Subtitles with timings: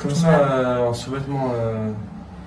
[0.00, 1.90] Comme ça, euh, en sous-vêtements, euh,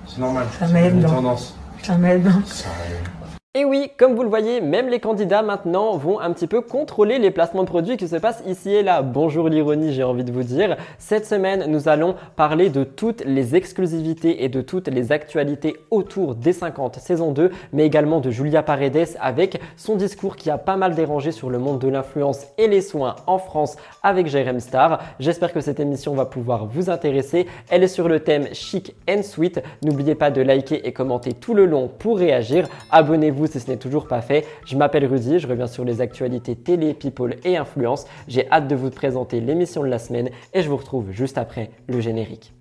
[0.08, 0.46] c'est normal.
[0.58, 1.08] Ça c'est m'aide, une non.
[1.08, 1.56] tendance.
[1.82, 2.26] Ça m'aide.
[2.26, 3.10] Arrive.
[3.56, 7.20] Et oui, comme vous le voyez, même les candidats maintenant vont un petit peu contrôler
[7.20, 9.00] les placements de produits qui se passent ici et là.
[9.00, 10.76] Bonjour l'ironie, j'ai envie de vous dire.
[10.98, 16.34] Cette semaine, nous allons parler de toutes les exclusivités et de toutes les actualités autour
[16.34, 20.74] des 50 saison 2, mais également de Julia Paredes avec son discours qui a pas
[20.74, 24.98] mal dérangé sur le monde de l'influence et les soins en France avec Jérém Star.
[25.20, 27.46] J'espère que cette émission va pouvoir vous intéresser.
[27.70, 29.62] Elle est sur le thème chic and sweet.
[29.84, 32.66] N'oubliez pas de liker et commenter tout le long pour réagir.
[32.90, 34.46] Abonnez-vous si ce n'est toujours pas fait.
[34.66, 38.06] Je m'appelle Rudy, je reviens sur les actualités télé, people et influence.
[38.28, 41.70] J'ai hâte de vous présenter l'émission de la semaine et je vous retrouve juste après
[41.86, 42.52] le générique.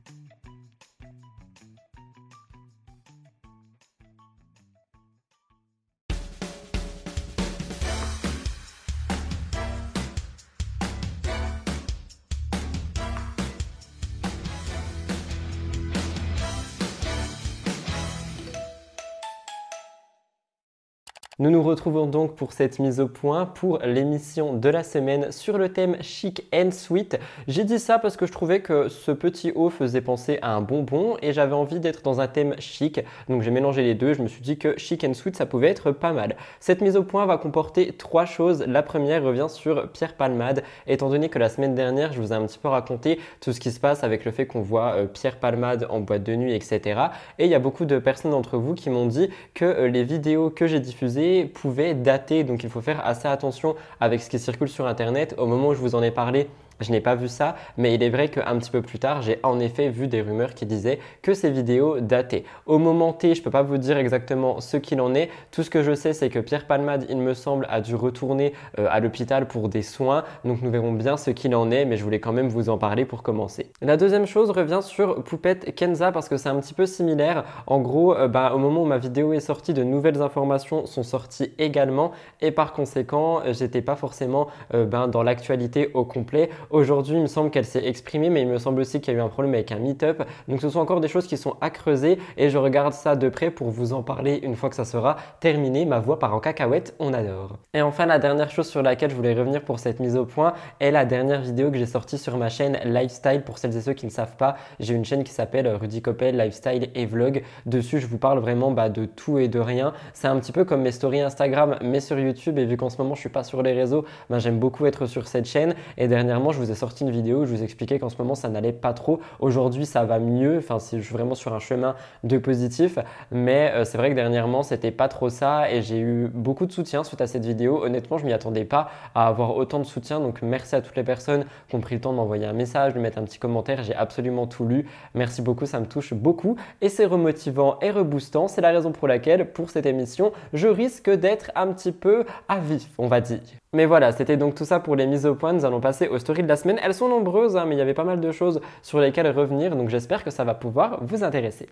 [21.39, 25.57] Nous nous retrouvons donc pour cette mise au point pour l'émission de la semaine sur
[25.57, 27.17] le thème chic and sweet.
[27.48, 30.62] J'ai dit ça parce que je trouvais que ce petit haut faisait penser à un
[30.62, 33.01] bonbon et j'avais envie d'être dans un thème chic.
[33.29, 34.13] Donc j'ai mélangé les deux.
[34.13, 36.35] Je me suis dit que chic and sweet ça pouvait être pas mal.
[36.59, 38.63] Cette mise au point va comporter trois choses.
[38.68, 40.62] La première revient sur Pierre Palmade.
[40.85, 43.59] Étant donné que la semaine dernière je vous ai un petit peu raconté tout ce
[43.59, 46.53] qui se passe avec le fait qu'on voit euh, Pierre Palmade en boîte de nuit,
[46.53, 47.01] etc.
[47.40, 50.03] Et il y a beaucoup de personnes d'entre vous qui m'ont dit que euh, les
[50.03, 52.43] vidéos que j'ai diffusées pouvaient dater.
[52.43, 55.35] Donc il faut faire assez attention avec ce qui circule sur Internet.
[55.37, 56.48] Au moment où je vous en ai parlé,
[56.79, 59.40] je n'ai pas vu ça, mais il est vrai qu'un petit peu plus tard, j'ai
[59.43, 62.43] en effet vu des rumeurs qui disaient que ces vidéos dataient.
[62.65, 65.30] Au moment T, je ne peux pas vous dire exactement ce qu'il en est.
[65.52, 68.53] Tout ce que je sais, c'est que Pierre Palmade, il me semble, a dû retourner
[68.80, 70.24] euh, à l'hôpital pour des soins.
[70.46, 72.78] Donc nous verrons bien ce qu'il en est, mais je voulais quand même vous en
[72.78, 73.72] parler pour commencer.
[73.81, 77.44] La deuxième chose revient sur Poupette Kenza parce que c'est un petit peu similaire.
[77.68, 81.03] En gros, euh, bah, au moment où ma vidéo est sortie, de nouvelles informations sont
[81.03, 86.50] sorties également et par conséquent, euh, j'étais pas forcément ben, dans l'actualité au complet.
[86.69, 89.19] Aujourd'hui, il me semble qu'elle s'est exprimée, mais il me semble aussi qu'il y a
[89.19, 90.24] eu un problème avec un meet-up.
[90.47, 93.29] Donc ce sont encore des choses qui sont à creuser et je regarde ça de
[93.29, 95.85] près pour vous en parler une fois que ça sera terminé.
[95.85, 97.57] Ma voix part en cacahuète, on adore.
[97.73, 100.53] Et enfin, la dernière chose sur laquelle je voulais revenir pour cette mise au point
[100.79, 103.44] est la dernière vidéo que j'ai sortie sur ma chaîne Lifestyle.
[103.44, 106.38] Pour celles et ceux qui ne savent pas, j'ai une chaîne qui s'appelle Rudy Coppel
[106.38, 107.44] Lifestyle et Vlog.
[107.66, 109.94] Dessus, je vous parle vraiment bah, de tout et de rien.
[110.13, 112.57] C'est un petit peu comme mes stories Instagram, mais sur YouTube.
[112.57, 115.06] Et vu qu'en ce moment, je suis pas sur les réseaux, bah, j'aime beaucoup être
[115.06, 115.75] sur cette chaîne.
[115.97, 118.36] Et dernièrement, je vous ai sorti une vidéo où je vous expliquais qu'en ce moment
[118.36, 119.19] ça n'allait pas trop.
[119.40, 122.97] Aujourd'hui ça va mieux, enfin je suis vraiment sur un chemin de positif,
[123.31, 126.72] mais euh, c'est vrai que dernièrement c'était pas trop ça et j'ai eu beaucoup de
[126.72, 127.84] soutien suite à cette vidéo.
[127.84, 131.03] Honnêtement je m'y attendais pas à avoir autant de soutien, donc merci à toutes les
[131.03, 133.96] personnes qui ont pris le temps d'envoyer un message, de mettre un petit commentaire, j'ai
[133.96, 134.88] absolument tout lu.
[135.16, 138.47] Merci beaucoup, ça me touche beaucoup et c'est remotivant et reboostant.
[138.47, 142.59] C'est la raison pour laquelle pour cette émission je risque d'être un petit peu à
[142.59, 143.62] vif, on va dire.
[143.73, 145.51] Mais voilà, c'était donc tout ça pour les mises au point.
[145.51, 146.79] Nous allons passer aux stories de la semaine.
[146.84, 149.75] Elles sont nombreuses, hein, mais il y avait pas mal de choses sur lesquelles revenir,
[149.75, 151.67] donc j'espère que ça va pouvoir vous intéresser.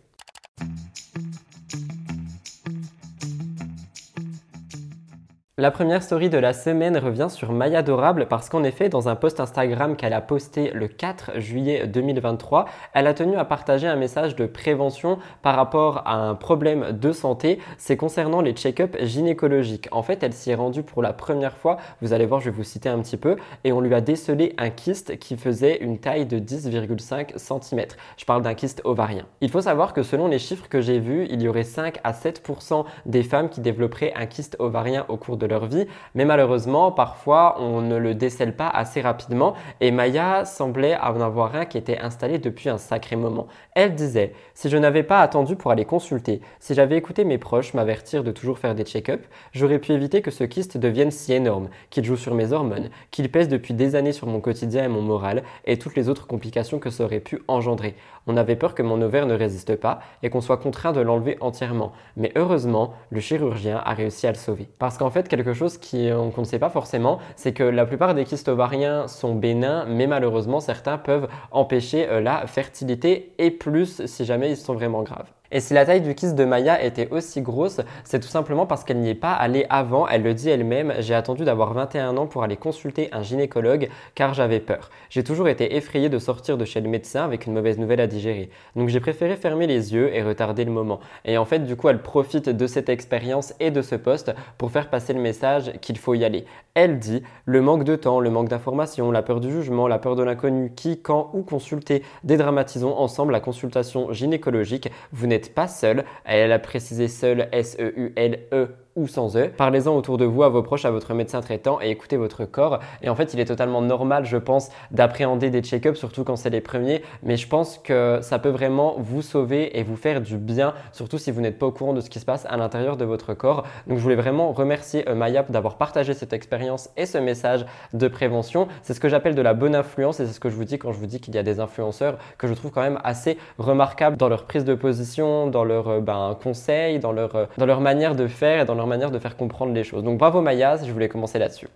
[5.61, 9.15] La première story de la semaine revient sur Maya Adorable parce qu'en effet, dans un
[9.15, 13.95] post Instagram qu'elle a posté le 4 juillet 2023, elle a tenu à partager un
[13.95, 17.59] message de prévention par rapport à un problème de santé.
[17.77, 19.87] C'est concernant les check-up gynécologiques.
[19.91, 21.77] En fait, elle s'y est rendue pour la première fois.
[22.01, 23.35] Vous allez voir, je vais vous citer un petit peu.
[23.63, 27.85] Et on lui a décelé un kyste qui faisait une taille de 10,5 cm.
[28.17, 29.27] Je parle d'un kyste ovarien.
[29.41, 32.13] Il faut savoir que selon les chiffres que j'ai vus, il y aurait 5 à
[32.13, 35.85] 7% des femmes qui développeraient un kyste ovarien au cours de vie,
[36.15, 41.55] mais malheureusement, parfois, on ne le décèle pas assez rapidement et Maya semblait en avoir
[41.55, 43.47] un qui était installé depuis un sacré moment.
[43.75, 47.73] Elle disait Si je n'avais pas attendu pour aller consulter, si j'avais écouté mes proches
[47.73, 51.69] m'avertir de toujours faire des check-up, j'aurais pu éviter que ce kyste devienne si énorme,
[51.89, 55.01] qu'il joue sur mes hormones, qu'il pèse depuis des années sur mon quotidien et mon
[55.01, 57.95] moral et toutes les autres complications que ça aurait pu engendrer.
[58.27, 61.37] On avait peur que mon ovaire ne résiste pas et qu'on soit contraint de l'enlever
[61.41, 61.91] entièrement.
[62.17, 64.69] Mais heureusement, le chirurgien a réussi à le sauver.
[64.79, 68.13] Parce qu'en fait, quelque chose euh, qu'on ne sait pas forcément, c'est que la plupart
[68.13, 74.05] des kystes ovariens sont bénins, mais malheureusement, certains peuvent empêcher euh, la fertilité et plus
[74.05, 75.31] si jamais ils sont vraiment graves.
[75.51, 78.83] Et si la taille du kiss de Maya était aussi grosse, c'est tout simplement parce
[78.83, 80.07] qu'elle n'y est pas allée avant.
[80.07, 84.33] Elle le dit elle-même, j'ai attendu d'avoir 21 ans pour aller consulter un gynécologue car
[84.33, 84.89] j'avais peur.
[85.09, 88.07] J'ai toujours été effrayée de sortir de chez le médecin avec une mauvaise nouvelle à
[88.07, 88.49] digérer.
[88.77, 91.01] Donc j'ai préféré fermer les yeux et retarder le moment.
[91.25, 94.71] Et en fait, du coup, elle profite de cette expérience et de ce poste pour
[94.71, 96.45] faire passer le message qu'il faut y aller.
[96.73, 100.15] Elle dit le manque de temps, le manque d'information, la peur du jugement, la peur
[100.15, 104.89] de l'inconnu, qui, quand ou consulter, dédramatisons ensemble la consultation gynécologique.
[105.11, 106.05] Vous n'êtes pas seul.
[106.25, 109.51] Elle a précisé seul S-E-U-L-E ou sans eux.
[109.55, 112.79] Parlez-en autour de vous, à vos proches, à votre médecin traitant et écoutez votre corps.
[113.01, 116.49] Et en fait, il est totalement normal, je pense, d'appréhender des check-ups, surtout quand c'est
[116.49, 117.01] les premiers.
[117.23, 121.17] Mais je pense que ça peut vraiment vous sauver et vous faire du bien, surtout
[121.17, 123.33] si vous n'êtes pas au courant de ce qui se passe à l'intérieur de votre
[123.33, 123.63] corps.
[123.87, 128.07] Donc, je voulais vraiment remercier euh, Maya d'avoir partagé cette expérience et ce message de
[128.07, 128.67] prévention.
[128.83, 130.77] C'est ce que j'appelle de la bonne influence et c'est ce que je vous dis
[130.77, 133.37] quand je vous dis qu'il y a des influenceurs que je trouve quand même assez
[133.57, 137.65] remarquables dans leur prise de position, dans leurs euh, ben, conseils, dans leur, euh, dans
[137.65, 140.03] leur manière de faire et dans leur manière de faire comprendre les choses.
[140.03, 141.67] Donc bravo Maya, je voulais commencer là-dessus.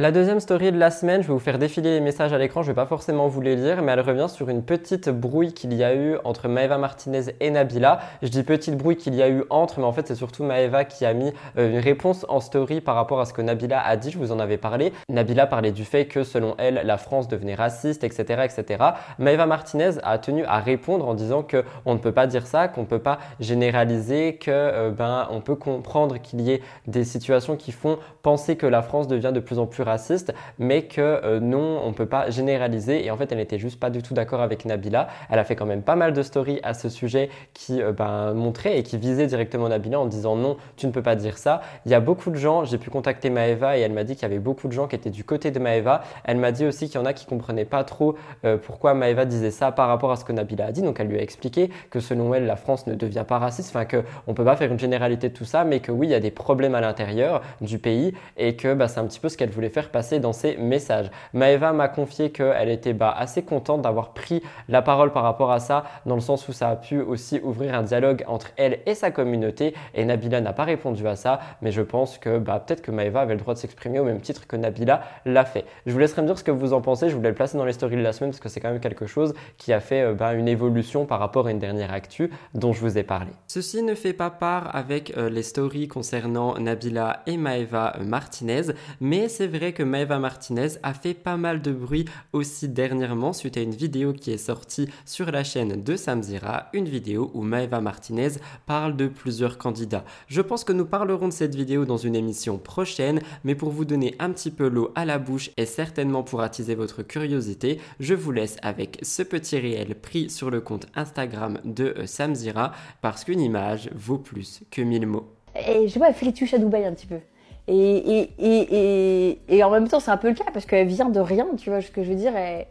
[0.00, 2.64] La deuxième story de la semaine, je vais vous faire défiler les messages à l'écran,
[2.64, 5.72] je vais pas forcément vous les lire, mais elle revient sur une petite brouille qu'il
[5.72, 8.00] y a eu entre Maeva Martinez et Nabila.
[8.20, 10.84] Je dis petite brouille qu'il y a eu entre, mais en fait c'est surtout Maeva
[10.84, 13.96] qui a mis euh, une réponse en story par rapport à ce que Nabila a
[13.96, 14.92] dit, je vous en avais parlé.
[15.08, 18.42] Nabila parlait du fait que selon elle, la France devenait raciste, etc.
[18.42, 18.84] etc.
[19.20, 22.66] Maeva Martinez a tenu à répondre en disant que on ne peut pas dire ça,
[22.66, 27.04] qu'on ne peut pas généraliser, que euh, ben on peut comprendre qu'il y ait des
[27.04, 31.00] situations qui font penser que la France devient de plus en plus raciste, mais que
[31.00, 33.04] euh, non, on ne peut pas généraliser.
[33.04, 35.08] Et en fait, elle n'était juste pas du tout d'accord avec Nabila.
[35.30, 38.34] Elle a fait quand même pas mal de stories à ce sujet qui euh, ben,
[38.34, 41.60] montraient et qui visaient directement Nabila en disant non, tu ne peux pas dire ça.
[41.86, 44.22] Il y a beaucoup de gens, j'ai pu contacter Maeva et elle m'a dit qu'il
[44.22, 46.02] y avait beaucoup de gens qui étaient du côté de Maeva.
[46.24, 49.24] Elle m'a dit aussi qu'il y en a qui comprenaient pas trop euh, pourquoi Maeva
[49.24, 50.82] disait ça par rapport à ce que Nabila a dit.
[50.82, 53.84] Donc elle lui a expliqué que selon elle, la France ne devient pas raciste, enfin
[53.84, 56.20] qu'on peut pas faire une généralité de tout ça, mais que oui, il y a
[56.20, 59.50] des problèmes à l'intérieur du pays et que bah, c'est un petit peu ce qu'elle
[59.50, 61.10] voulait faire passer dans ses messages.
[61.32, 65.58] Maeva m'a confié qu'elle était bah, assez contente d'avoir pris la parole par rapport à
[65.58, 68.94] ça, dans le sens où ça a pu aussi ouvrir un dialogue entre elle et
[68.94, 69.74] sa communauté.
[69.94, 73.20] Et Nabila n'a pas répondu à ça, mais je pense que bah, peut-être que Maeva
[73.20, 75.64] avait le droit de s'exprimer au même titre que Nabila l'a fait.
[75.86, 77.08] Je vous laisserai me dire ce que vous en pensez.
[77.08, 78.80] Je voulais le placer dans les stories de la semaine parce que c'est quand même
[78.80, 82.30] quelque chose qui a fait euh, bah, une évolution par rapport à une dernière actu
[82.54, 83.32] dont je vous ai parlé.
[83.48, 89.28] Ceci ne fait pas part avec euh, les stories concernant Nabila et Maeva Martinez, mais
[89.28, 93.60] c'est vrai que Maeva Martinez a fait pas mal de bruit aussi dernièrement suite à
[93.60, 98.32] une vidéo qui est sortie sur la chaîne de Samzira, une vidéo où Maeva Martinez
[98.66, 100.04] parle de plusieurs candidats.
[100.28, 103.84] Je pense que nous parlerons de cette vidéo dans une émission prochaine, mais pour vous
[103.84, 108.14] donner un petit peu l'eau à la bouche et certainement pour attiser votre curiosité, je
[108.14, 113.40] vous laisse avec ce petit réel pris sur le compte Instagram de Samzira parce qu'une
[113.40, 115.28] image vaut plus que mille mots.
[115.54, 117.20] Et je pas, elle fait les touches à Dubaï un petit peu.
[117.66, 121.70] Et, en même temps, c'est un peu le cas parce qu'elle vient de rien, tu
[121.70, 122.36] vois ce que je veux dire.
[122.36, 122.66] Elle,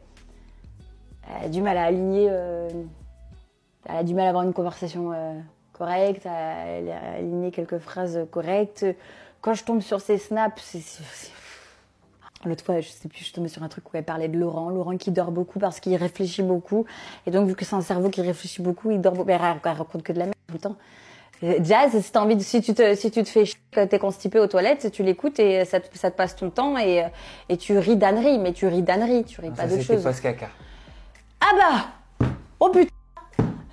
[1.43, 2.69] a du mal à aligner, euh,
[3.85, 5.33] elle a du mal à avoir une conversation euh,
[5.71, 8.85] correcte, à, elle a aligné quelques phrases correctes.
[9.41, 11.31] Quand je tombe sur ses snaps, c'est.
[12.45, 14.69] L'autre fois, je sais plus, je suis sur un truc où elle parlait de Laurent.
[14.69, 16.85] Laurent qui dort beaucoup parce qu'il réfléchit beaucoup.
[17.25, 19.27] Et donc, vu que c'est un cerveau qui réfléchit beaucoup, il dort beaucoup.
[19.27, 20.75] Mais elle, raconte que de la merde tout le temps.
[21.61, 24.39] Jazz, si t'as envie de, si tu te, si tu te fais chier, t'es constipé
[24.39, 27.05] aux toilettes, tu l'écoutes et ça te, ça te passe ton temps et,
[27.49, 30.03] et tu ris d'ânerie, mais tu ris d'ânerie, tu ris Non, pas ça, d'autre chose.
[30.03, 30.47] post-caca.
[31.41, 31.55] Ah
[32.19, 32.27] bah!
[32.59, 32.89] Oh putain!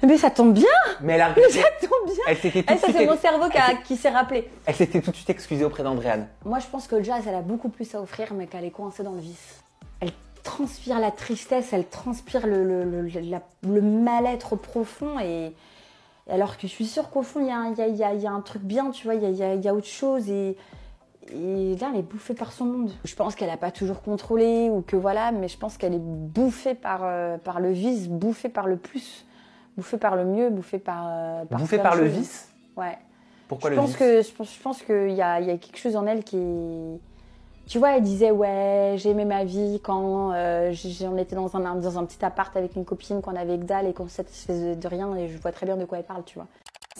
[0.02, 0.64] Mais ça tombe bien!
[1.02, 2.24] Mais elle a Mais ça tombe bien!
[2.26, 4.48] Elle s'était tout, Eh, de ça suite- c'est mon cerveau qui, a- qui s'est rappelé.
[4.66, 6.26] elle s'était tout de suite excusée auprès d'Andréane.
[6.44, 9.02] Moi, je pense que Jazz, elle a beaucoup plus à offrir, mais qu'elle est coincée
[9.02, 9.62] dans le vice.
[10.00, 10.10] Elle
[10.42, 13.08] transpire la tristesse, elle transpire le, le, le,
[13.68, 15.20] le mal-être profond.
[15.20, 15.52] Et
[16.30, 18.30] alors que je suis sûre qu'au fond, il y, a un- y y y a
[18.40, 20.28] truc bien, tu vois, il y a, autre chose.
[20.30, 20.56] Et,
[21.32, 22.90] et là, elle est bouffée par son monde.
[23.04, 26.00] Je pense qu'elle n'a pas toujours contrôlé, ou que voilà, mais je pense qu'elle est
[26.02, 29.26] bouffée par, euh, par le vice, bouffée par le plus,
[29.76, 31.06] bouffée par le mieux, bouffée par.
[31.08, 32.48] euh, Bouffée par le vice?
[32.76, 32.98] Ouais.
[33.48, 33.98] Pourquoi je le pense vice?
[33.98, 36.36] que je pense, je pense qu'il y a, y a quelque chose en elle qui
[36.36, 37.00] est-
[37.70, 40.72] tu vois elle disait ouais j'aimais ma vie quand euh,
[41.18, 43.92] était dans un dans un petit appart avec une copine qu'on avait que dalle et
[43.94, 46.34] qu'on se satisfaisait de rien et je vois très bien de quoi elle parle tu
[46.34, 46.48] vois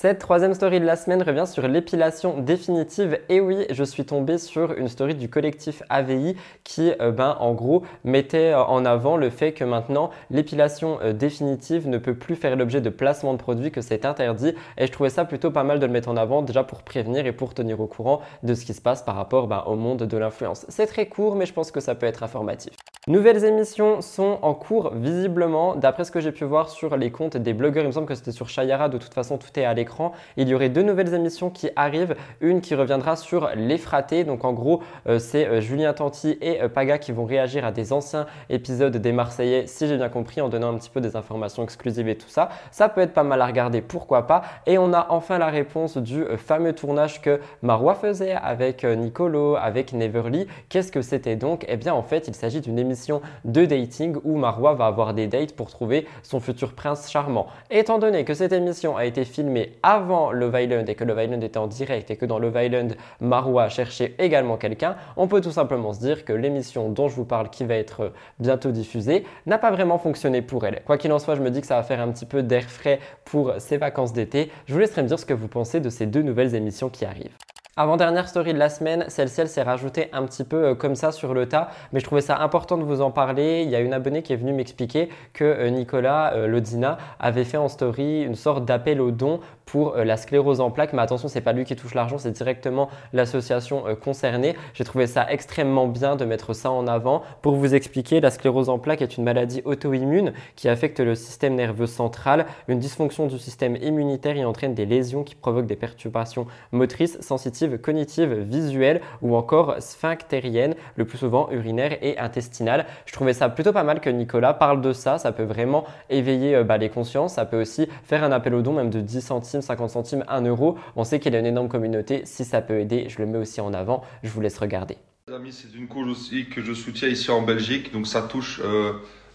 [0.01, 3.19] Cette troisième story de la semaine revient sur l'épilation définitive.
[3.29, 7.53] Et oui, je suis tombé sur une story du collectif AVI qui, euh, ben, en
[7.53, 12.35] gros, mettait euh, en avant le fait que maintenant l'épilation euh, définitive ne peut plus
[12.35, 14.55] faire l'objet de placement de produits, que c'est interdit.
[14.79, 17.27] Et je trouvais ça plutôt pas mal de le mettre en avant déjà pour prévenir
[17.27, 20.05] et pour tenir au courant de ce qui se passe par rapport ben, au monde
[20.05, 20.65] de l'influence.
[20.71, 22.73] C'est très court, mais je pense que ça peut être informatif.
[23.07, 27.39] Nouvelles émissions sont en cours visiblement, d'après ce que j'ai pu voir sur les comptes
[27.39, 29.73] des blogueurs, il me semble que c'était sur Shayara, de toute façon tout est à
[29.73, 29.90] l'écran.
[30.37, 34.53] Il y aurait deux nouvelles émissions qui arrivent, une qui reviendra sur l'effraté, donc en
[34.53, 38.27] gros euh, c'est euh, Julien Tanti et euh, Paga qui vont réagir à des anciens
[38.49, 42.09] épisodes des Marseillais, si j'ai bien compris, en donnant un petit peu des informations exclusives
[42.09, 42.51] et tout ça.
[42.71, 44.43] Ça peut être pas mal à regarder, pourquoi pas.
[44.67, 49.93] Et on a enfin la réponse du fameux tournage que Marois faisait avec Nicolo, avec
[49.93, 50.47] Neverly.
[50.69, 51.65] Qu'est-ce que c'était donc?
[51.69, 55.27] Eh bien en fait il s'agit d'une émission de dating où Marois va avoir des
[55.27, 57.47] dates pour trouver son futur prince charmant.
[57.71, 61.43] Étant donné que cette émission a été filmée avant Love Island et que Love Island
[61.43, 65.53] était en direct et que dans Love Island, Marois cherchait également quelqu'un, on peut tout
[65.53, 69.59] simplement se dire que l'émission dont je vous parle qui va être bientôt diffusée n'a
[69.59, 70.83] pas vraiment fonctionné pour elle.
[70.85, 72.65] Quoi qu'il en soit, je me dis que ça va faire un petit peu d'air
[72.65, 74.51] frais pour ces vacances d'été.
[74.67, 77.05] Je vous laisserai me dire ce que vous pensez de ces deux nouvelles émissions qui
[77.05, 77.37] arrivent.
[77.77, 81.33] Avant-dernière story de la semaine, celle-ci s'est rajoutée un petit peu euh, comme ça sur
[81.33, 83.63] le tas, mais je trouvais ça important de vous en parler.
[83.65, 87.45] Il y a une abonnée qui est venue m'expliquer que euh, Nicolas euh, Lodina avait
[87.45, 91.29] fait en story une sorte d'appel aux dons pour la sclérose en plaques, mais attention,
[91.29, 94.57] c'est pas lui qui touche l'argent, c'est directement l'association concernée.
[94.75, 97.23] J'ai trouvé ça extrêmement bien de mettre ça en avant.
[97.41, 101.55] Pour vous expliquer, la sclérose en plaques est une maladie auto-immune qui affecte le système
[101.55, 102.47] nerveux central.
[102.67, 107.79] Une dysfonction du système immunitaire y entraîne des lésions qui provoquent des perturbations motrices, sensitives
[107.79, 112.87] cognitive, visuelle ou encore sphinctérienne, le plus souvent urinaire et intestinale.
[113.07, 116.55] Je trouvais ça plutôt pas mal que Nicolas parle de ça, ça peut vraiment éveiller
[116.55, 119.21] euh, bah, les consciences, ça peut aussi faire un appel au don même de 10
[119.21, 120.77] centimes, 50 centimes, 1 euro.
[120.97, 123.39] On sait qu'il y a une énorme communauté, si ça peut aider, je le mets
[123.39, 124.97] aussi en avant, je vous laisse regarder.
[125.33, 128.93] Amis, c'est une cause aussi que je soutiens ici en Belgique, donc ça touche euh,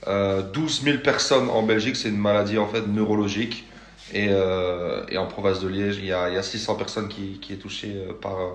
[0.07, 3.65] euh, 12 000 personnes en Belgique, c'est une maladie en fait neurologique.
[4.13, 7.39] Et, euh, en province de Liège, il y a, il y a 600 personnes qui,
[7.39, 8.51] qui est touchée euh, par euh,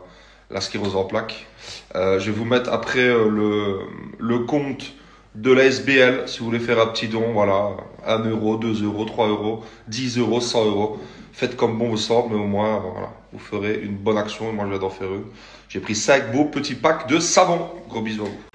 [0.51, 1.47] la sclérose en plaques.
[1.95, 3.81] Euh, je vais vous mettre après euh, le,
[4.19, 4.93] le compte
[5.35, 7.33] de la SBL si vous voulez faire un petit don.
[7.33, 7.71] Voilà,
[8.07, 10.99] 1 euro, 2 euros, 3 euros, 10 euros, 100 euros.
[11.33, 14.53] Faites comme bon vous semble, mais au moins, voilà, vous ferez une bonne action.
[14.53, 15.25] Moi, je vais d'en faire une.
[15.69, 17.69] J'ai pris 5 beaux petits packs de savon.
[17.89, 18.51] Gros bisous à vous.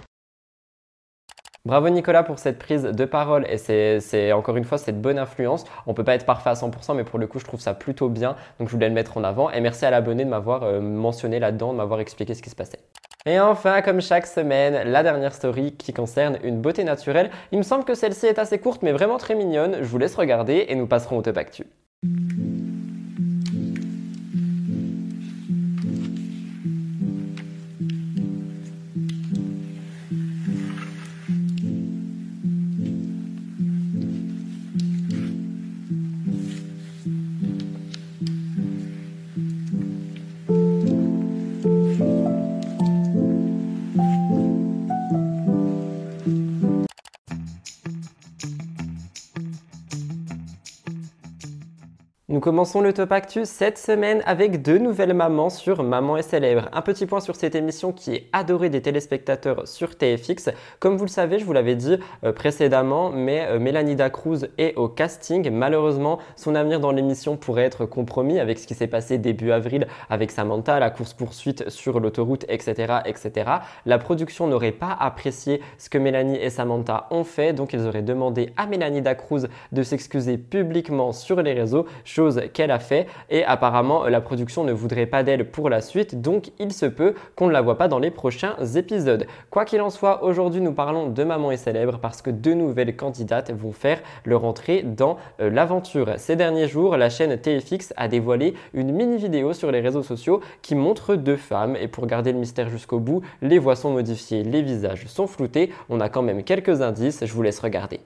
[1.66, 5.66] Bravo Nicolas pour cette prise de parole et c'est encore une fois cette bonne influence.
[5.88, 8.08] On peut pas être parfait à 100% mais pour le coup je trouve ça plutôt
[8.08, 10.80] bien donc je voulais le mettre en avant et merci à l'abonné de m'avoir euh,
[10.80, 12.82] mentionné là-dedans, de m'avoir expliqué ce qui se passait.
[13.26, 17.32] Et enfin, comme chaque semaine, la dernière story qui concerne une beauté naturelle.
[17.52, 19.78] Il me semble que celle-ci est assez courte mais vraiment très mignonne.
[19.82, 21.66] Je vous laisse regarder et nous passerons au top actu.
[22.04, 22.55] Nous
[52.46, 56.70] commençons le Top Actu cette semaine avec deux nouvelles mamans sur Maman est célèbre.
[56.74, 60.52] Un petit point sur cette émission qui est adorée des téléspectateurs sur TFX.
[60.80, 64.76] Comme vous le savez, je vous l'avais dit euh, précédemment, mais euh, Mélanie Dacruz est
[64.76, 65.50] au casting.
[65.50, 69.88] Malheureusement, son avenir dans l'émission pourrait être compromis avec ce qui s'est passé début avril
[70.12, 73.54] avec Samantha, la course-poursuite sur l'autoroute, etc., etc.
[73.88, 78.04] La production n'aurait pas apprécié ce que Mélanie et Samantha ont fait, donc ils auraient
[78.04, 83.44] demandé à Mélanie Dacruz de s'excuser publiquement sur les réseaux chose qu'elle a fait et
[83.44, 87.48] apparemment la production ne voudrait pas d'elle pour la suite donc il se peut qu'on
[87.48, 89.28] ne la voit pas dans les prochains épisodes.
[89.50, 92.96] Quoi qu'il en soit, aujourd'hui nous parlons de Maman est célèbre parce que deux nouvelles
[92.96, 96.14] candidates vont faire leur entrée dans euh, l'aventure.
[96.18, 100.42] Ces derniers jours, la chaîne TFX a dévoilé une mini vidéo sur les réseaux sociaux
[100.62, 104.44] qui montre deux femmes et pour garder le mystère jusqu'au bout, les voix sont modifiées,
[104.44, 108.00] les visages sont floutés, on a quand même quelques indices, je vous laisse regarder.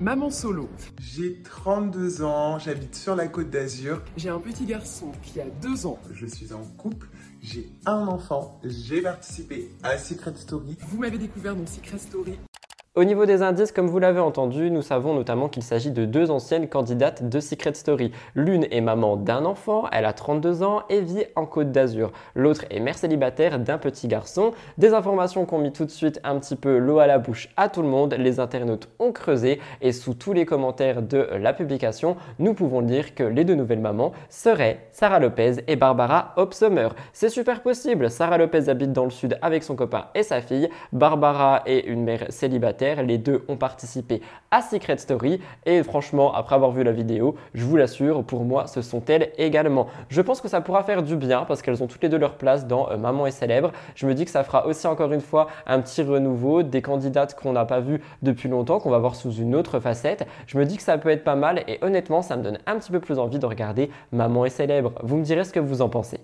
[0.00, 0.68] Maman solo.
[1.00, 4.02] J'ai 32 ans, j'habite sur la côte d'Azur.
[4.16, 5.98] J'ai un petit garçon qui a 2 ans.
[6.12, 7.08] Je suis en couple,
[7.42, 8.60] j'ai un enfant.
[8.64, 10.76] J'ai participé à Secret Story.
[10.88, 12.38] Vous m'avez découvert dans Secret Story.
[12.98, 16.32] Au niveau des indices, comme vous l'avez entendu, nous savons notamment qu'il s'agit de deux
[16.32, 18.10] anciennes candidates de Secret Story.
[18.34, 22.10] L'une est maman d'un enfant, elle a 32 ans et vit en Côte d'Azur.
[22.34, 24.50] L'autre est mère célibataire d'un petit garçon.
[24.78, 27.50] Des informations qui ont mis tout de suite un petit peu l'eau à la bouche
[27.56, 28.16] à tout le monde.
[28.18, 33.14] Les internautes ont creusé et sous tous les commentaires de la publication, nous pouvons dire
[33.14, 36.88] que les deux nouvelles mamans seraient Sarah Lopez et Barbara Hobsommer.
[37.12, 38.10] C'est super possible.
[38.10, 40.68] Sarah Lopez habite dans le sud avec son copain et sa fille.
[40.92, 46.54] Barbara est une mère célibataire les deux ont participé à Secret Story et franchement, après
[46.54, 49.86] avoir vu la vidéo, je vous l'assure, pour moi, ce sont elles également.
[50.08, 52.34] Je pense que ça pourra faire du bien parce qu'elles ont toutes les deux leur
[52.34, 53.72] place dans euh, Maman est célèbre.
[53.94, 57.34] Je me dis que ça fera aussi encore une fois un petit renouveau des candidates
[57.34, 60.26] qu'on n'a pas vues depuis longtemps, qu'on va voir sous une autre facette.
[60.46, 62.78] Je me dis que ça peut être pas mal et honnêtement, ça me donne un
[62.78, 64.92] petit peu plus envie de regarder Maman est célèbre.
[65.02, 66.20] Vous me direz ce que vous en pensez.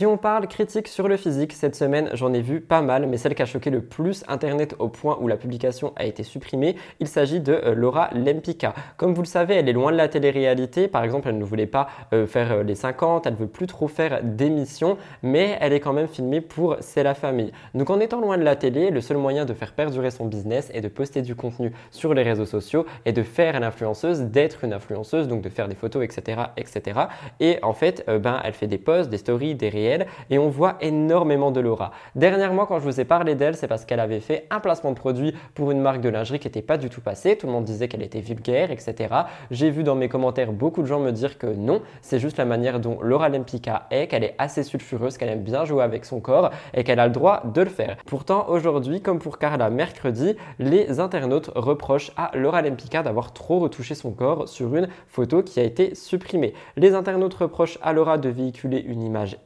[0.00, 3.16] Si on parle critique sur le physique, cette semaine j'en ai vu pas mal, mais
[3.16, 6.74] celle qui a choqué le plus Internet au point où la publication a été supprimée,
[6.98, 8.74] il s'agit de euh, Laura Lempicka.
[8.96, 11.68] Comme vous le savez, elle est loin de la télé-réalité, par exemple elle ne voulait
[11.68, 15.72] pas euh, faire euh, les 50, elle ne veut plus trop faire d'émissions, mais elle
[15.72, 17.52] est quand même filmée pour C'est la famille.
[17.74, 20.72] Donc en étant loin de la télé, le seul moyen de faire perdurer son business
[20.74, 24.72] est de poster du contenu sur les réseaux sociaux et de faire l'influenceuse, d'être une
[24.72, 26.46] influenceuse, donc de faire des photos, etc.
[26.56, 27.00] etc.
[27.38, 29.83] Et en fait, ben, elle fait des posts, des stories, des réels
[30.30, 31.92] et on voit énormément de Laura.
[32.14, 34.96] Dernièrement, quand je vous ai parlé d'elle, c'est parce qu'elle avait fait un placement de
[34.96, 37.36] produit pour une marque de lingerie qui n'était pas du tout passé.
[37.36, 39.14] Tout le monde disait qu'elle était vulgaire, etc.
[39.50, 42.44] J'ai vu dans mes commentaires beaucoup de gens me dire que non, c'est juste la
[42.44, 46.20] manière dont Laura Lempicka est, qu'elle est assez sulfureuse, qu'elle aime bien jouer avec son
[46.20, 47.96] corps et qu'elle a le droit de le faire.
[48.06, 53.94] Pourtant, aujourd'hui, comme pour Carla mercredi, les internautes reprochent à Laura Lempicka d'avoir trop retouché
[53.94, 56.54] son corps sur une photo qui a été supprimée.
[56.76, 59.36] Les internautes reprochent à Laura de véhiculer une image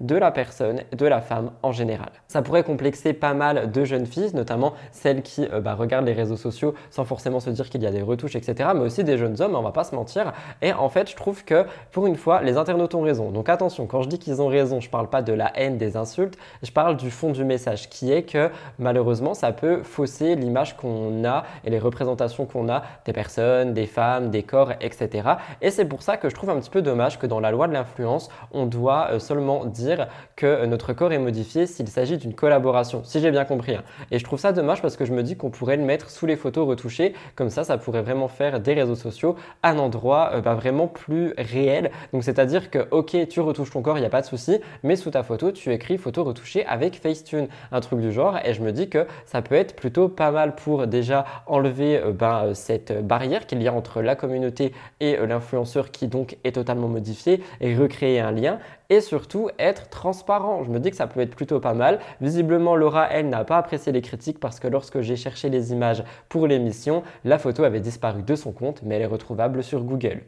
[0.00, 2.10] de la personne, de la femme en général.
[2.28, 6.12] Ça pourrait complexer pas mal de jeunes filles, notamment celles qui euh, bah, regardent les
[6.12, 8.70] réseaux sociaux sans forcément se dire qu'il y a des retouches, etc.
[8.74, 10.32] Mais aussi des jeunes hommes, on va pas se mentir.
[10.62, 13.30] Et en fait, je trouve que pour une fois, les internautes ont raison.
[13.30, 15.96] Donc attention, quand je dis qu'ils ont raison, je parle pas de la haine, des
[15.96, 20.76] insultes, je parle du fond du message qui est que malheureusement, ça peut fausser l'image
[20.76, 25.28] qu'on a et les représentations qu'on a des personnes, des femmes, des corps, etc.
[25.60, 27.68] Et c'est pour ça que je trouve un petit peu dommage que dans la loi
[27.68, 29.18] de l'influence, on doit euh,
[29.66, 33.74] dire que notre corps est modifié s'il s'agit d'une collaboration, si j'ai bien compris.
[33.74, 33.82] Hein.
[34.10, 36.26] Et je trouve ça dommage parce que je me dis qu'on pourrait le mettre sous
[36.26, 40.40] les photos retouchées, comme ça, ça pourrait vraiment faire des réseaux sociaux un endroit euh,
[40.40, 41.90] bah, vraiment plus réel.
[42.12, 44.96] Donc c'est-à-dire que, ok, tu retouches ton corps, il n'y a pas de souci, mais
[44.96, 48.38] sous ta photo, tu écris photo retouchée avec Facetune, un truc du genre.
[48.44, 52.12] Et je me dis que ça peut être plutôt pas mal pour déjà enlever euh,
[52.12, 56.52] ben, cette barrière qu'il y a entre la communauté et euh, l'influenceur qui donc est
[56.52, 58.58] totalement modifié et recréer un lien
[58.90, 60.62] et surtout être transparent.
[60.64, 62.00] Je me dis que ça peut être plutôt pas mal.
[62.20, 66.04] Visiblement, Laura, elle, n'a pas apprécié les critiques parce que lorsque j'ai cherché les images
[66.28, 70.22] pour l'émission, la photo avait disparu de son compte, mais elle est retrouvable sur Google.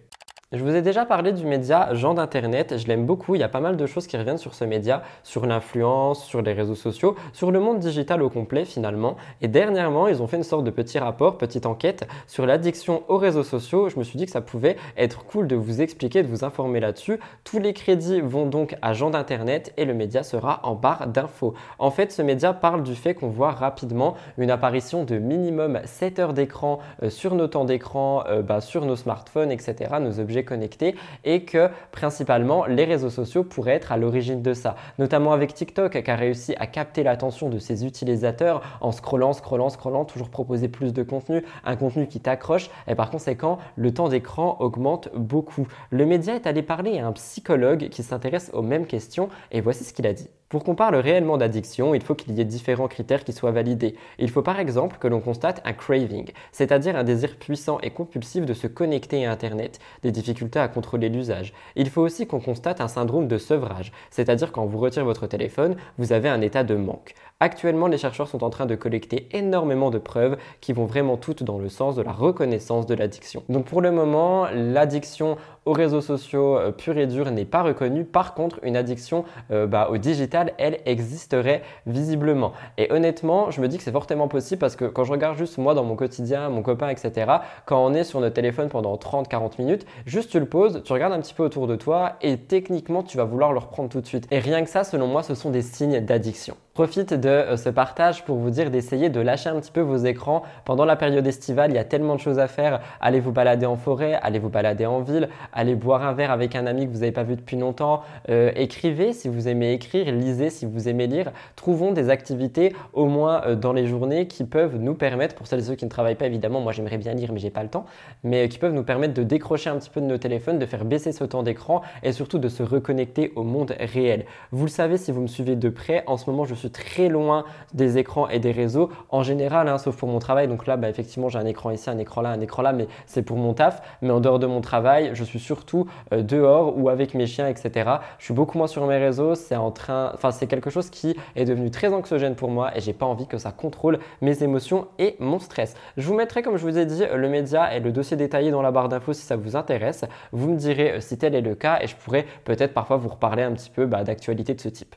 [0.50, 3.50] Je vous ai déjà parlé du média Jean d'Internet, je l'aime beaucoup, il y a
[3.50, 7.16] pas mal de choses qui reviennent sur ce média, sur l'influence, sur les réseaux sociaux,
[7.34, 9.16] sur le monde digital au complet finalement.
[9.42, 13.18] Et dernièrement, ils ont fait une sorte de petit rapport, petite enquête sur l'addiction aux
[13.18, 13.90] réseaux sociaux.
[13.90, 16.80] Je me suis dit que ça pouvait être cool de vous expliquer, de vous informer
[16.80, 17.20] là-dessus.
[17.44, 21.52] Tous les crédits vont donc à Jean d'Internet et le média sera en barre d'infos.
[21.78, 26.18] En fait, ce média parle du fait qu'on voit rapidement une apparition de minimum 7
[26.20, 30.37] heures d'écran euh, sur nos temps d'écran, euh, bah, sur nos smartphones, etc., nos objets
[30.44, 34.76] connectés et que principalement les réseaux sociaux pourraient être à l'origine de ça.
[34.98, 39.70] Notamment avec TikTok qui a réussi à capter l'attention de ses utilisateurs en scrollant, scrollant,
[39.70, 44.08] scrollant, toujours proposer plus de contenu, un contenu qui t'accroche et par conséquent le temps
[44.08, 45.66] d'écran augmente beaucoup.
[45.90, 49.84] Le média est allé parler à un psychologue qui s'intéresse aux mêmes questions et voici
[49.84, 50.28] ce qu'il a dit.
[50.48, 53.96] Pour qu'on parle réellement d'addiction, il faut qu'il y ait différents critères qui soient validés.
[54.18, 58.46] Il faut par exemple que l'on constate un craving, c'est-à-dire un désir puissant et compulsif
[58.46, 61.52] de se connecter à Internet, des difficultés à contrôler l'usage.
[61.76, 65.76] Il faut aussi qu'on constate un syndrome de sevrage, c'est-à-dire quand vous retirez votre téléphone,
[65.98, 67.12] vous avez un état de manque.
[67.40, 71.44] Actuellement, les chercheurs sont en train de collecter énormément de preuves qui vont vraiment toutes
[71.44, 73.44] dans le sens de la reconnaissance de l'addiction.
[73.48, 78.04] Donc pour le moment, l'addiction aux réseaux sociaux euh, pure et dure n'est pas reconnue.
[78.04, 82.54] Par contre, une addiction euh, bah, au digital, elle existerait visiblement.
[82.76, 85.58] Et honnêtement, je me dis que c'est fortement possible parce que quand je regarde juste
[85.58, 87.30] moi dans mon quotidien, mon copain, etc.,
[87.66, 91.12] quand on est sur notre téléphone pendant 30-40 minutes, juste tu le poses, tu regardes
[91.12, 94.06] un petit peu autour de toi et techniquement, tu vas vouloir le reprendre tout de
[94.06, 94.26] suite.
[94.32, 96.56] Et rien que ça, selon moi, ce sont des signes d'addiction.
[96.78, 99.96] Profite de euh, ce partage pour vous dire d'essayer de lâcher un petit peu vos
[99.96, 100.44] écrans.
[100.64, 102.78] Pendant la période estivale, il y a tellement de choses à faire.
[103.00, 106.54] Allez vous balader en forêt, allez vous balader en ville, allez boire un verre avec
[106.54, 108.02] un ami que vous n'avez pas vu depuis longtemps.
[108.28, 111.32] Euh, écrivez si vous aimez écrire, lisez si vous aimez lire.
[111.56, 115.58] Trouvons des activités au moins euh, dans les journées qui peuvent nous permettre, pour celles
[115.58, 117.70] et ceux qui ne travaillent pas évidemment, moi j'aimerais bien lire mais j'ai pas le
[117.70, 117.86] temps,
[118.22, 120.84] mais qui peuvent nous permettre de décrocher un petit peu de nos téléphones, de faire
[120.84, 124.26] baisser ce temps d'écran et surtout de se reconnecter au monde réel.
[124.52, 127.08] Vous le savez si vous me suivez de près, en ce moment je suis très
[127.08, 130.48] loin des écrans et des réseaux en général, hein, sauf pour mon travail.
[130.48, 132.88] Donc là, bah, effectivement, j'ai un écran ici, un écran là, un écran là, mais
[133.06, 133.80] c'est pour mon taf.
[134.02, 137.48] Mais en dehors de mon travail, je suis surtout euh, dehors ou avec mes chiens,
[137.48, 137.90] etc.
[138.18, 139.34] Je suis beaucoup moins sur mes réseaux.
[139.34, 142.80] C'est en train, enfin, c'est quelque chose qui est devenu très anxiogène pour moi et
[142.80, 145.74] j'ai pas envie que ça contrôle mes émotions et mon stress.
[145.96, 148.62] Je vous mettrai, comme je vous ai dit, le média et le dossier détaillé dans
[148.62, 150.04] la barre d'infos si ça vous intéresse.
[150.32, 153.08] Vous me direz euh, si tel est le cas et je pourrais peut-être parfois vous
[153.08, 154.94] reparler un petit peu bah, d'actualité de ce type.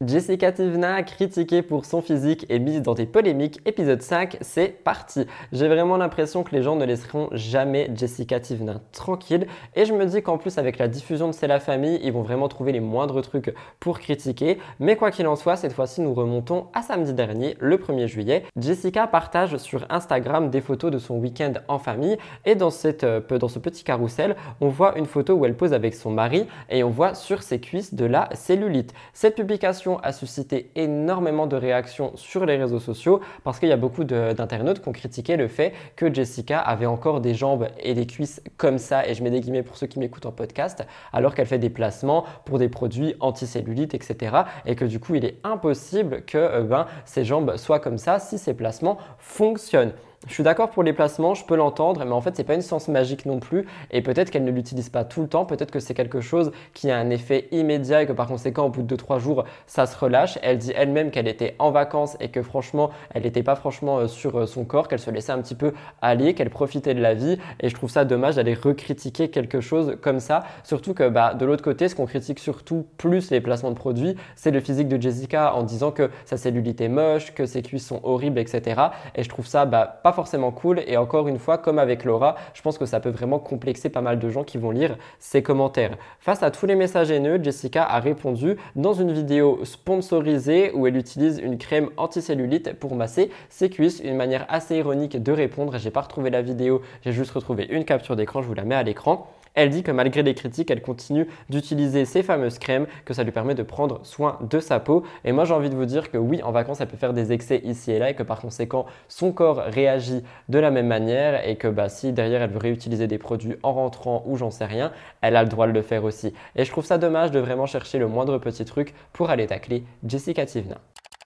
[0.00, 5.24] Jessica Tivna, critiquée pour son physique et mise dans des polémiques, épisode 5, c'est parti.
[5.52, 10.04] J'ai vraiment l'impression que les gens ne laisseront jamais Jessica Tivna tranquille et je me
[10.04, 12.80] dis qu'en plus avec la diffusion de C'est la famille, ils vont vraiment trouver les
[12.80, 14.58] moindres trucs pour critiquer.
[14.80, 18.42] Mais quoi qu'il en soit, cette fois-ci nous remontons à samedi dernier, le 1er juillet.
[18.56, 23.20] Jessica partage sur Instagram des photos de son week-end en famille et dans, cette, euh,
[23.38, 26.82] dans ce petit carrousel, on voit une photo où elle pose avec son mari et
[26.82, 28.92] on voit sur ses cuisses de la cellulite.
[29.12, 33.76] Cette publication a suscité énormément de réactions sur les réseaux sociaux parce qu'il y a
[33.76, 38.06] beaucoup d'internautes qui ont critiqué le fait que Jessica avait encore des jambes et des
[38.06, 41.34] cuisses comme ça, et je mets des guillemets pour ceux qui m'écoutent en podcast, alors
[41.34, 44.36] qu'elle fait des placements pour des produits anticellulites, etc.
[44.66, 48.18] Et que du coup, il est impossible que euh, ben, ses jambes soient comme ça
[48.18, 49.92] si ces placements fonctionnent.
[50.26, 52.62] Je suis d'accord pour les placements, je peux l'entendre, mais en fait, c'est pas une
[52.62, 53.66] science magique non plus.
[53.90, 55.44] Et peut-être qu'elle ne l'utilise pas tout le temps.
[55.44, 58.68] Peut-être que c'est quelque chose qui a un effet immédiat et que par conséquent, au
[58.70, 60.38] bout de 2-3 jours, ça se relâche.
[60.42, 64.06] Elle dit elle-même qu'elle était en vacances et que franchement, elle n'était pas franchement euh,
[64.06, 67.12] sur euh, son corps, qu'elle se laissait un petit peu aller, qu'elle profitait de la
[67.12, 67.38] vie.
[67.60, 70.44] Et je trouve ça dommage d'aller recritiquer quelque chose comme ça.
[70.62, 74.16] Surtout que bah, de l'autre côté, ce qu'on critique surtout plus les placements de produits,
[74.36, 77.86] c'est le physique de Jessica en disant que sa cellulite est moche, que ses cuisses
[77.86, 78.80] sont horribles, etc.
[79.14, 80.82] Et je trouve ça bah, pas forcément cool.
[80.86, 84.00] Et encore une fois, comme avec Laura, je pense que ça peut vraiment complexer pas
[84.00, 85.96] mal de gens qui vont lire ses commentaires.
[86.20, 90.96] Face à tous les messages haineux, Jessica a répondu dans une vidéo sponsorisée où elle
[90.96, 94.00] utilise une crème anticellulite pour masser ses cuisses.
[94.00, 95.76] Une manière assez ironique de répondre.
[95.78, 98.40] J'ai pas retrouvé la vidéo, j'ai juste retrouvé une capture d'écran.
[98.40, 99.28] Je vous la mets à l'écran.
[99.54, 103.30] Elle dit que malgré les critiques, elle continue d'utiliser ces fameuses crèmes, que ça lui
[103.30, 105.04] permet de prendre soin de sa peau.
[105.24, 107.32] Et moi, j'ai envie de vous dire que oui, en vacances, elle peut faire des
[107.32, 111.46] excès ici et là et que par conséquent, son corps réagit de la même manière
[111.46, 114.66] et que bah, si derrière elle veut réutiliser des produits en rentrant ou j'en sais
[114.66, 116.32] rien, elle a le droit de le faire aussi.
[116.56, 119.84] Et je trouve ça dommage de vraiment chercher le moindre petit truc pour aller tacler
[120.04, 120.80] Jessica Tivna.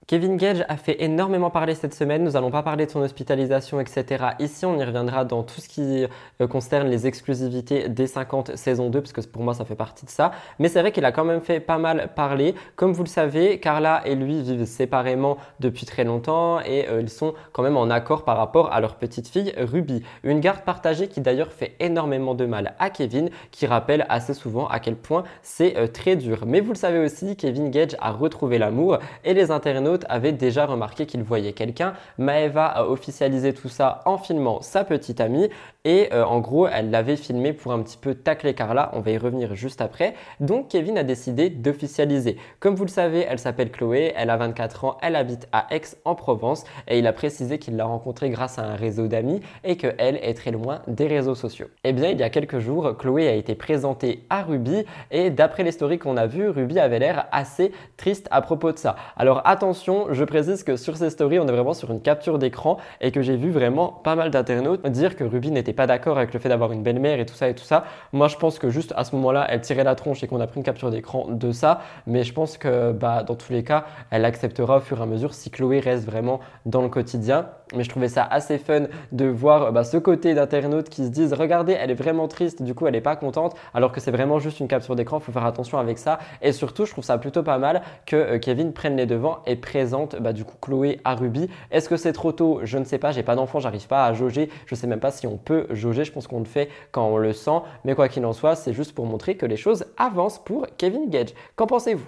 [0.07, 2.23] Kevin Gage a fait énormément parler cette semaine.
[2.23, 4.29] Nous n'allons pas parler de son hospitalisation, etc.
[4.39, 6.05] Ici, on y reviendra dans tout ce qui
[6.41, 10.05] euh, concerne les exclusivités des 50 saison 2, parce que pour moi, ça fait partie
[10.05, 10.31] de ça.
[10.57, 12.55] Mais c'est vrai qu'il a quand même fait pas mal parler.
[12.75, 17.09] Comme vous le savez, Carla et lui vivent séparément depuis très longtemps et euh, ils
[17.09, 20.01] sont quand même en accord par rapport à leur petite fille Ruby.
[20.23, 24.67] Une garde partagée qui d'ailleurs fait énormément de mal à Kevin, qui rappelle assez souvent
[24.69, 26.45] à quel point c'est euh, très dur.
[26.47, 30.65] Mais vous le savez aussi, Kevin Gage a retrouvé l'amour et les internautes avait déjà
[30.65, 31.93] remarqué qu'il voyait quelqu'un.
[32.17, 35.49] Maeva a officialisé tout ça en filmant sa petite amie
[35.85, 38.91] et euh, en gros, elle l'avait filmé pour un petit peu tacler Carla.
[38.93, 40.13] On va y revenir juste après.
[40.39, 42.37] Donc Kevin a décidé d'officialiser.
[42.59, 46.65] Comme vous le savez, elle s'appelle Chloé, elle a 24 ans, elle habite à Aix-en-Provence
[46.87, 50.33] et il a précisé qu'il l'a rencontrée grâce à un réseau d'amis et qu'elle est
[50.33, 51.67] très loin des réseaux sociaux.
[51.83, 55.63] Eh bien, il y a quelques jours, Chloé a été présentée à Ruby et d'après
[55.63, 58.95] les stories qu'on a vues, Ruby avait l'air assez triste à propos de ça.
[59.15, 62.77] Alors attention, je précise que sur ces stories, on est vraiment sur une capture d'écran
[63.01, 66.33] et que j'ai vu vraiment pas mal d'internautes dire que Ruby n'était pas d'accord avec
[66.33, 67.85] le fait d'avoir une belle-mère et tout ça et tout ça.
[68.13, 70.47] Moi, je pense que juste à ce moment-là, elle tirait la tronche et qu'on a
[70.47, 71.81] pris une capture d'écran de ça.
[72.07, 75.05] Mais je pense que bah, dans tous les cas, elle acceptera au fur et à
[75.05, 77.47] mesure si Chloé reste vraiment dans le quotidien.
[77.75, 81.33] Mais je trouvais ça assez fun de voir bah, ce côté d'internautes qui se disent
[81.33, 84.39] regardez, elle est vraiment triste, du coup elle n'est pas contente, alors que c'est vraiment
[84.39, 85.19] juste une capture d'écran.
[85.19, 86.19] Il faut faire attention avec ça.
[86.41, 89.55] Et surtout, je trouve ça plutôt pas mal que euh, Kevin prenne les devants et
[89.55, 91.49] présente bah, du coup Chloé à Ruby.
[91.71, 92.61] Est-ce que c'est trop tôt?
[92.63, 93.11] Je ne sais pas.
[93.11, 94.49] J'ai pas d'enfant, j'arrive pas à jauger.
[94.65, 96.03] Je sais même pas si on peut jauger.
[96.03, 97.59] Je pense qu'on le fait quand on le sent.
[97.85, 101.09] Mais quoi qu'il en soit, c'est juste pour montrer que les choses avancent pour Kevin
[101.09, 101.29] Gage.
[101.55, 102.05] Qu'en pensez-vous?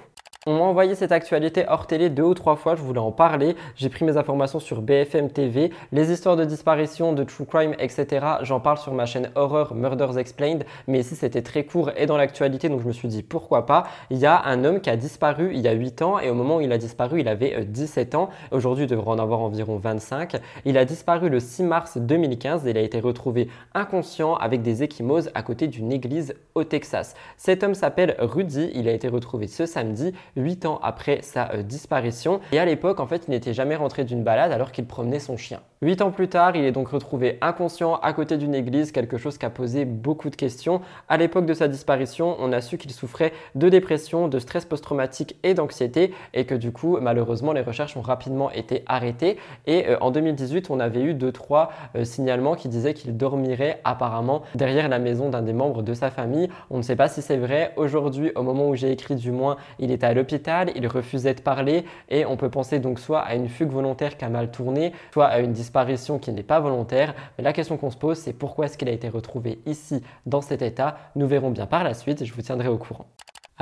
[0.47, 3.55] On m'a envoyé cette actualité hors télé deux ou trois fois, je voulais en parler.
[3.75, 5.69] J'ai pris mes informations sur BFM TV.
[5.91, 8.25] Les histoires de disparition, de true crime, etc.
[8.41, 10.65] J'en parle sur ma chaîne Horror Murders Explained.
[10.87, 13.83] Mais ici, c'était très court et dans l'actualité, donc je me suis dit pourquoi pas?
[14.09, 16.33] Il y a un homme qui a disparu il y a 8 ans et au
[16.33, 18.29] moment où il a disparu, il avait 17 euh, ans.
[18.49, 20.37] Aujourd'hui, il devrait en avoir environ 25.
[20.65, 24.81] Il a disparu le 6 mars 2015 et il a été retrouvé inconscient avec des
[24.81, 27.13] échymoses à côté d'une église au Texas.
[27.37, 28.71] Cet homme s'appelle Rudy.
[28.73, 32.39] Il a été retrouvé ce samedi 8 ans après sa euh, disparition.
[32.51, 35.37] Et à l'époque, en fait, il n'était jamais rentré d'une balade alors qu'il promenait son
[35.37, 35.59] chien.
[35.83, 39.39] Huit ans plus tard, il est donc retrouvé inconscient à côté d'une église, quelque chose
[39.39, 40.81] qui a posé beaucoup de questions.
[41.09, 45.37] À l'époque de sa disparition, on a su qu'il souffrait de dépression, de stress post-traumatique
[45.41, 49.37] et d'anxiété et que du coup, malheureusement, les recherches ont rapidement été arrêtées.
[49.65, 53.81] Et euh, en 2018, on avait eu deux, trois euh, signalements qui disaient qu'il dormirait
[53.83, 56.47] apparemment derrière la maison d'un des membres de sa famille.
[56.69, 57.73] On ne sait pas si c'est vrai.
[57.75, 61.41] Aujourd'hui, au moment où j'ai écrit du moins, il est à l'hôpital, il refusait de
[61.41, 64.93] parler et on peut penser donc soit à une fugue volontaire qui a mal tourné,
[65.13, 67.13] soit à une disparition qui n'est pas volontaire.
[67.37, 70.41] Mais la question qu'on se pose, c'est pourquoi est-ce qu'il a été retrouvé ici, dans
[70.41, 70.97] cet état?
[71.15, 73.07] Nous verrons bien par la suite je vous tiendrai au courant.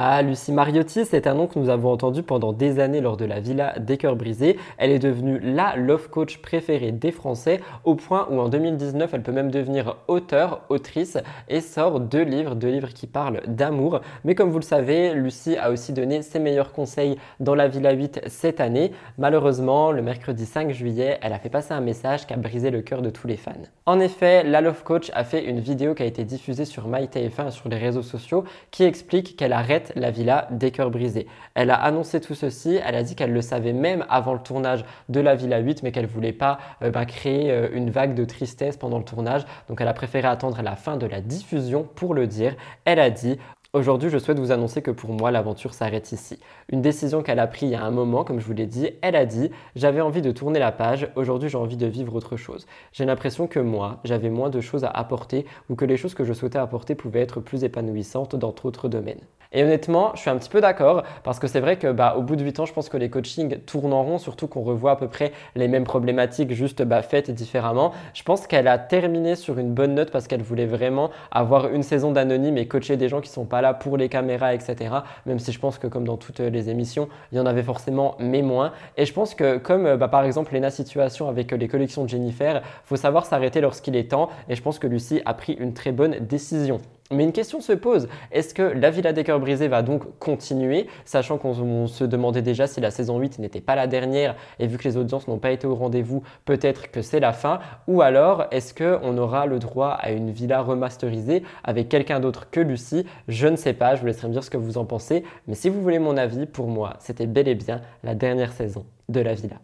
[0.01, 3.25] Ah, Lucie Mariotti, c'est un nom que nous avons entendu pendant des années lors de
[3.25, 4.57] la Villa des Cœurs Brisés.
[4.77, 9.21] Elle est devenue la love coach préférée des Français, au point où en 2019, elle
[9.21, 11.17] peut même devenir auteur, autrice,
[11.49, 13.99] et sort deux livres, deux livres qui parlent d'amour.
[14.23, 17.91] Mais comme vous le savez, Lucie a aussi donné ses meilleurs conseils dans la Villa
[17.91, 18.93] 8 cette année.
[19.17, 22.81] Malheureusement, le mercredi 5 juillet, elle a fait passer un message qui a brisé le
[22.81, 23.51] cœur de tous les fans.
[23.85, 27.47] En effet, la love coach a fait une vidéo qui a été diffusée sur MyTF1
[27.49, 31.27] et sur les réseaux sociaux qui explique qu'elle arrête la villa des cœurs brisés.
[31.53, 34.85] Elle a annoncé tout ceci, elle a dit qu'elle le savait même avant le tournage
[35.09, 38.25] de la villa 8, mais qu'elle voulait pas euh, bah, créer euh, une vague de
[38.25, 39.45] tristesse pendant le tournage.
[39.67, 42.55] Donc elle a préféré attendre la fin de la diffusion pour le dire.
[42.85, 43.37] Elle a dit
[43.71, 46.39] Aujourd'hui, je souhaite vous annoncer que pour moi, l'aventure s'arrête ici.
[46.69, 48.89] Une décision qu'elle a prise il y a un moment, comme je vous l'ai dit,
[49.03, 52.35] elle a dit J'avais envie de tourner la page, aujourd'hui j'ai envie de vivre autre
[52.35, 52.65] chose.
[52.93, 56.23] J'ai l'impression que moi, j'avais moins de choses à apporter ou que les choses que
[56.23, 59.21] je souhaitais apporter pouvaient être plus épanouissantes dans d'autres domaines.
[59.51, 62.21] Et honnêtement, je suis un petit peu d'accord parce que c'est vrai que bah, au
[62.21, 64.91] bout de 8 ans, je pense que les coachings tournent en rond, surtout qu'on revoit
[64.91, 67.91] à peu près les mêmes problématiques juste bah, faites différemment.
[68.13, 71.81] Je pense qu'elle a terminé sur une bonne note parce qu'elle voulait vraiment avoir une
[71.81, 74.95] saison d'anonyme et coacher des gens qui sont pas pour les caméras, etc.
[75.25, 78.15] Même si je pense que comme dans toutes les émissions, il y en avait forcément,
[78.19, 78.71] mais moins.
[78.97, 82.61] Et je pense que comme bah, par exemple Lena Situation avec les collections de Jennifer,
[82.83, 84.29] faut savoir s'arrêter lorsqu'il est temps.
[84.47, 86.79] Et je pense que Lucie a pris une très bonne décision.
[87.11, 90.85] Mais une question se pose, est-ce que la Villa des Cœurs Brisés va donc continuer,
[91.05, 94.77] sachant qu'on se demandait déjà si la saison 8 n'était pas la dernière, et vu
[94.77, 98.45] que les audiences n'ont pas été au rendez-vous, peut-être que c'est la fin, ou alors
[98.51, 103.07] est-ce qu'on aura le droit à une villa remasterisée avec quelqu'un d'autre que Lucie?
[103.27, 105.55] Je ne sais pas, je vous laisserai me dire ce que vous en pensez, mais
[105.55, 109.19] si vous voulez mon avis, pour moi, c'était bel et bien la dernière saison de
[109.19, 109.55] la villa.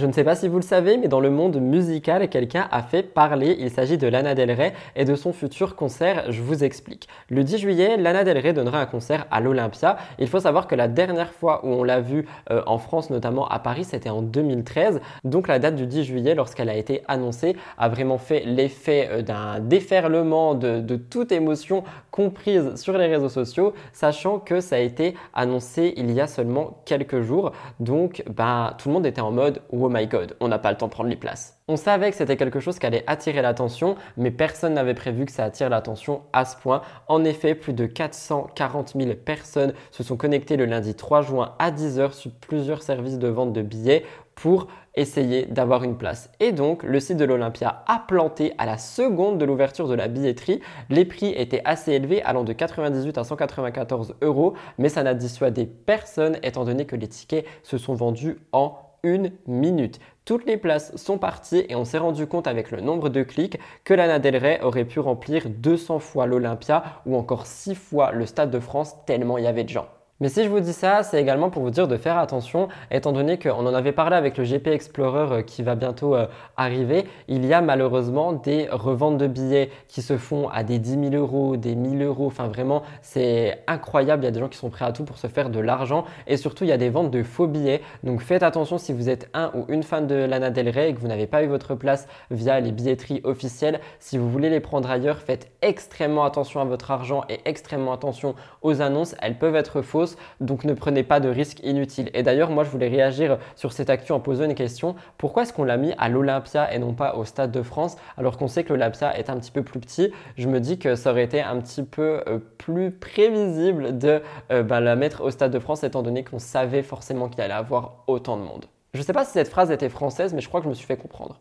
[0.00, 2.80] Je ne sais pas si vous le savez, mais dans le monde musical, quelqu'un a
[2.80, 3.56] fait parler.
[3.58, 6.32] Il s'agit de Lana Del Rey et de son futur concert.
[6.32, 7.06] Je vous explique.
[7.28, 9.98] Le 10 juillet, Lana Del Rey donnera un concert à l'Olympia.
[10.18, 13.46] Il faut savoir que la dernière fois où on l'a vu euh, en France, notamment
[13.48, 15.02] à Paris, c'était en 2013.
[15.24, 19.22] Donc la date du 10 juillet, lorsqu'elle a été annoncée, a vraiment fait l'effet euh,
[19.22, 24.78] d'un déferlement de, de toute émotion comprise sur les réseaux sociaux, sachant que ça a
[24.78, 27.52] été annoncé il y a seulement quelques jours.
[27.80, 30.76] Donc bah, tout le monde était en mode oh my god, on n'a pas le
[30.76, 31.60] temps de prendre les places.
[31.68, 35.32] On savait que c'était quelque chose qui allait attirer l'attention, mais personne n'avait prévu que
[35.32, 36.82] ça attire l'attention à ce point.
[37.08, 41.70] En effet, plus de 440 000 personnes se sont connectées le lundi 3 juin à
[41.70, 44.04] 10h sur plusieurs services de vente de billets
[44.34, 46.30] pour essayer d'avoir une place.
[46.40, 50.08] Et donc, le site de l'Olympia a planté à la seconde de l'ouverture de la
[50.08, 50.60] billetterie.
[50.88, 55.66] Les prix étaient assez élevés, allant de 98 à 194 euros, mais ça n'a dissuadé
[55.66, 60.00] personne étant donné que les tickets se sont vendus en une minute.
[60.24, 63.58] Toutes les places sont parties et on s'est rendu compte avec le nombre de clics
[63.84, 68.26] que Lana Del Rey aurait pu remplir 200 fois l'Olympia ou encore 6 fois le
[68.26, 69.88] Stade de France tellement il y avait de gens.
[70.22, 73.12] Mais si je vous dis ça, c'est également pour vous dire de faire attention, étant
[73.12, 76.26] donné qu'on en avait parlé avec le GP Explorer euh, qui va bientôt euh,
[76.58, 81.10] arriver, il y a malheureusement des reventes de billets qui se font à des 10
[81.10, 84.58] 000 euros, des 1000 euros, enfin vraiment c'est incroyable, il y a des gens qui
[84.58, 86.04] sont prêts à tout pour se faire de l'argent.
[86.26, 89.08] Et surtout il y a des ventes de faux billets, donc faites attention si vous
[89.08, 91.46] êtes un ou une fan de Lana Del Rey et que vous n'avez pas eu
[91.46, 96.60] votre place via les billetteries officielles, si vous voulez les prendre ailleurs, faites extrêmement attention
[96.60, 100.09] à votre argent et extrêmement attention aux annonces, elles peuvent être fausses
[100.40, 102.10] donc ne prenez pas de risques inutiles.
[102.14, 104.94] Et d'ailleurs, moi, je voulais réagir sur cette actu en posant une question.
[105.18, 108.36] Pourquoi est-ce qu'on l'a mis à l'Olympia et non pas au Stade de France, alors
[108.36, 110.12] qu'on sait que l'Olympia est un petit peu plus petit?
[110.36, 114.62] Je me dis que ça aurait été un petit peu euh, plus prévisible de euh,
[114.62, 118.04] ben, la mettre au Stade de France, étant donné qu'on savait forcément qu'il allait avoir
[118.06, 118.66] autant de monde.
[118.94, 120.74] Je ne sais pas si cette phrase était française, mais je crois que je me
[120.74, 121.38] suis fait comprendre.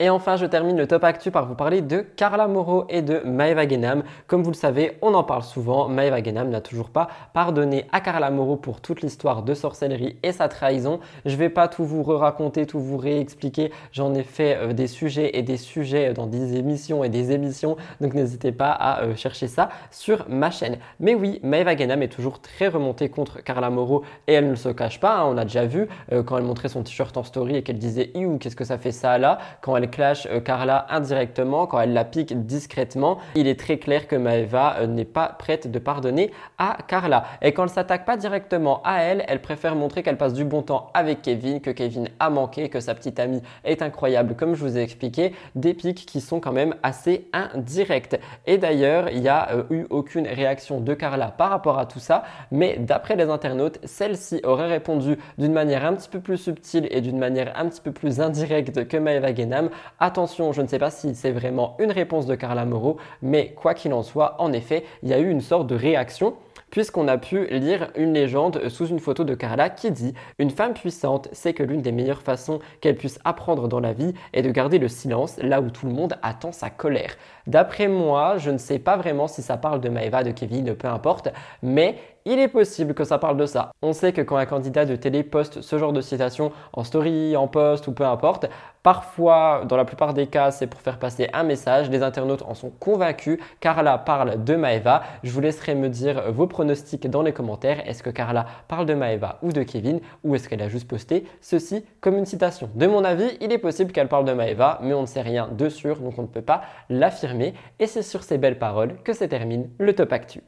[0.00, 3.20] Et enfin, je termine le top actu par vous parler de Carla Moreau et de
[3.24, 4.04] Maeva Genam.
[4.28, 5.88] Comme vous le savez, on en parle souvent.
[5.88, 10.30] Maeva Genam n'a toujours pas pardonné à Carla Moreau pour toute l'histoire de sorcellerie et
[10.30, 11.00] sa trahison.
[11.24, 13.72] Je vais pas tout vous raconter, tout vous réexpliquer.
[13.90, 17.76] J'en ai fait euh, des sujets et des sujets dans des émissions et des émissions.
[18.00, 20.78] Donc n'hésitez pas à euh, chercher ça sur ma chaîne.
[21.00, 24.68] Mais oui, Maeva Genam est toujours très remontée contre Carla Moreau et elle ne se
[24.68, 25.18] cache pas.
[25.18, 25.24] Hein.
[25.26, 28.12] on a déjà vu euh, quand elle montrait son t-shirt en story et qu'elle disait
[28.14, 29.38] ou qu'est-ce que ça fait ça là?
[29.60, 34.06] Quand elle clash euh, Carla indirectement, quand elle la pique discrètement, il est très clair
[34.06, 37.24] que Maeva euh, n'est pas prête de pardonner à Carla.
[37.42, 40.62] Et quand elle s'attaque pas directement à elle, elle préfère montrer qu'elle passe du bon
[40.62, 44.60] temps avec Kevin, que Kevin a manqué, que sa petite amie est incroyable, comme je
[44.62, 48.20] vous ai expliqué, des pics qui sont quand même assez indirects.
[48.46, 52.00] Et d'ailleurs, il n'y a euh, eu aucune réaction de Carla par rapport à tout
[52.00, 56.88] ça, mais d'après les internautes, celle-ci aurait répondu d'une manière un petit peu plus subtile
[56.90, 60.78] et d'une manière un petit peu plus indirecte que Maeva Genam Attention, je ne sais
[60.78, 64.52] pas si c'est vraiment une réponse de Carla Moreau, mais quoi qu'il en soit, en
[64.52, 66.34] effet, il y a eu une sorte de réaction
[66.70, 70.74] puisqu'on a pu lire une légende sous une photo de Carla qui dit Une femme
[70.74, 74.50] puissante sait que l'une des meilleures façons qu'elle puisse apprendre dans la vie est de
[74.50, 77.16] garder le silence là où tout le monde attend sa colère.
[77.46, 80.88] D'après moi, je ne sais pas vraiment si ça parle de Maeva, de Kevin, peu
[80.88, 81.28] importe,
[81.62, 81.96] mais
[82.28, 83.70] il est possible que ça parle de ça.
[83.80, 87.36] On sait que quand un candidat de télé poste ce genre de citation en story,
[87.36, 88.46] en post ou peu importe,
[88.82, 91.88] parfois, dans la plupart des cas, c'est pour faire passer un message.
[91.88, 93.38] Les internautes en sont convaincus.
[93.60, 95.02] Carla parle de Maeva.
[95.22, 97.88] Je vous laisserai me dire vos pronostics dans les commentaires.
[97.88, 100.00] Est-ce que Carla parle de Maeva ou de Kevin?
[100.22, 102.68] Ou est-ce qu'elle a juste posté ceci comme une citation?
[102.74, 105.48] De mon avis, il est possible qu'elle parle de Maeva, mais on ne sait rien
[105.50, 107.54] de sûr, donc on ne peut pas l'affirmer.
[107.78, 110.42] Et c'est sur ces belles paroles que se termine le Top Actu.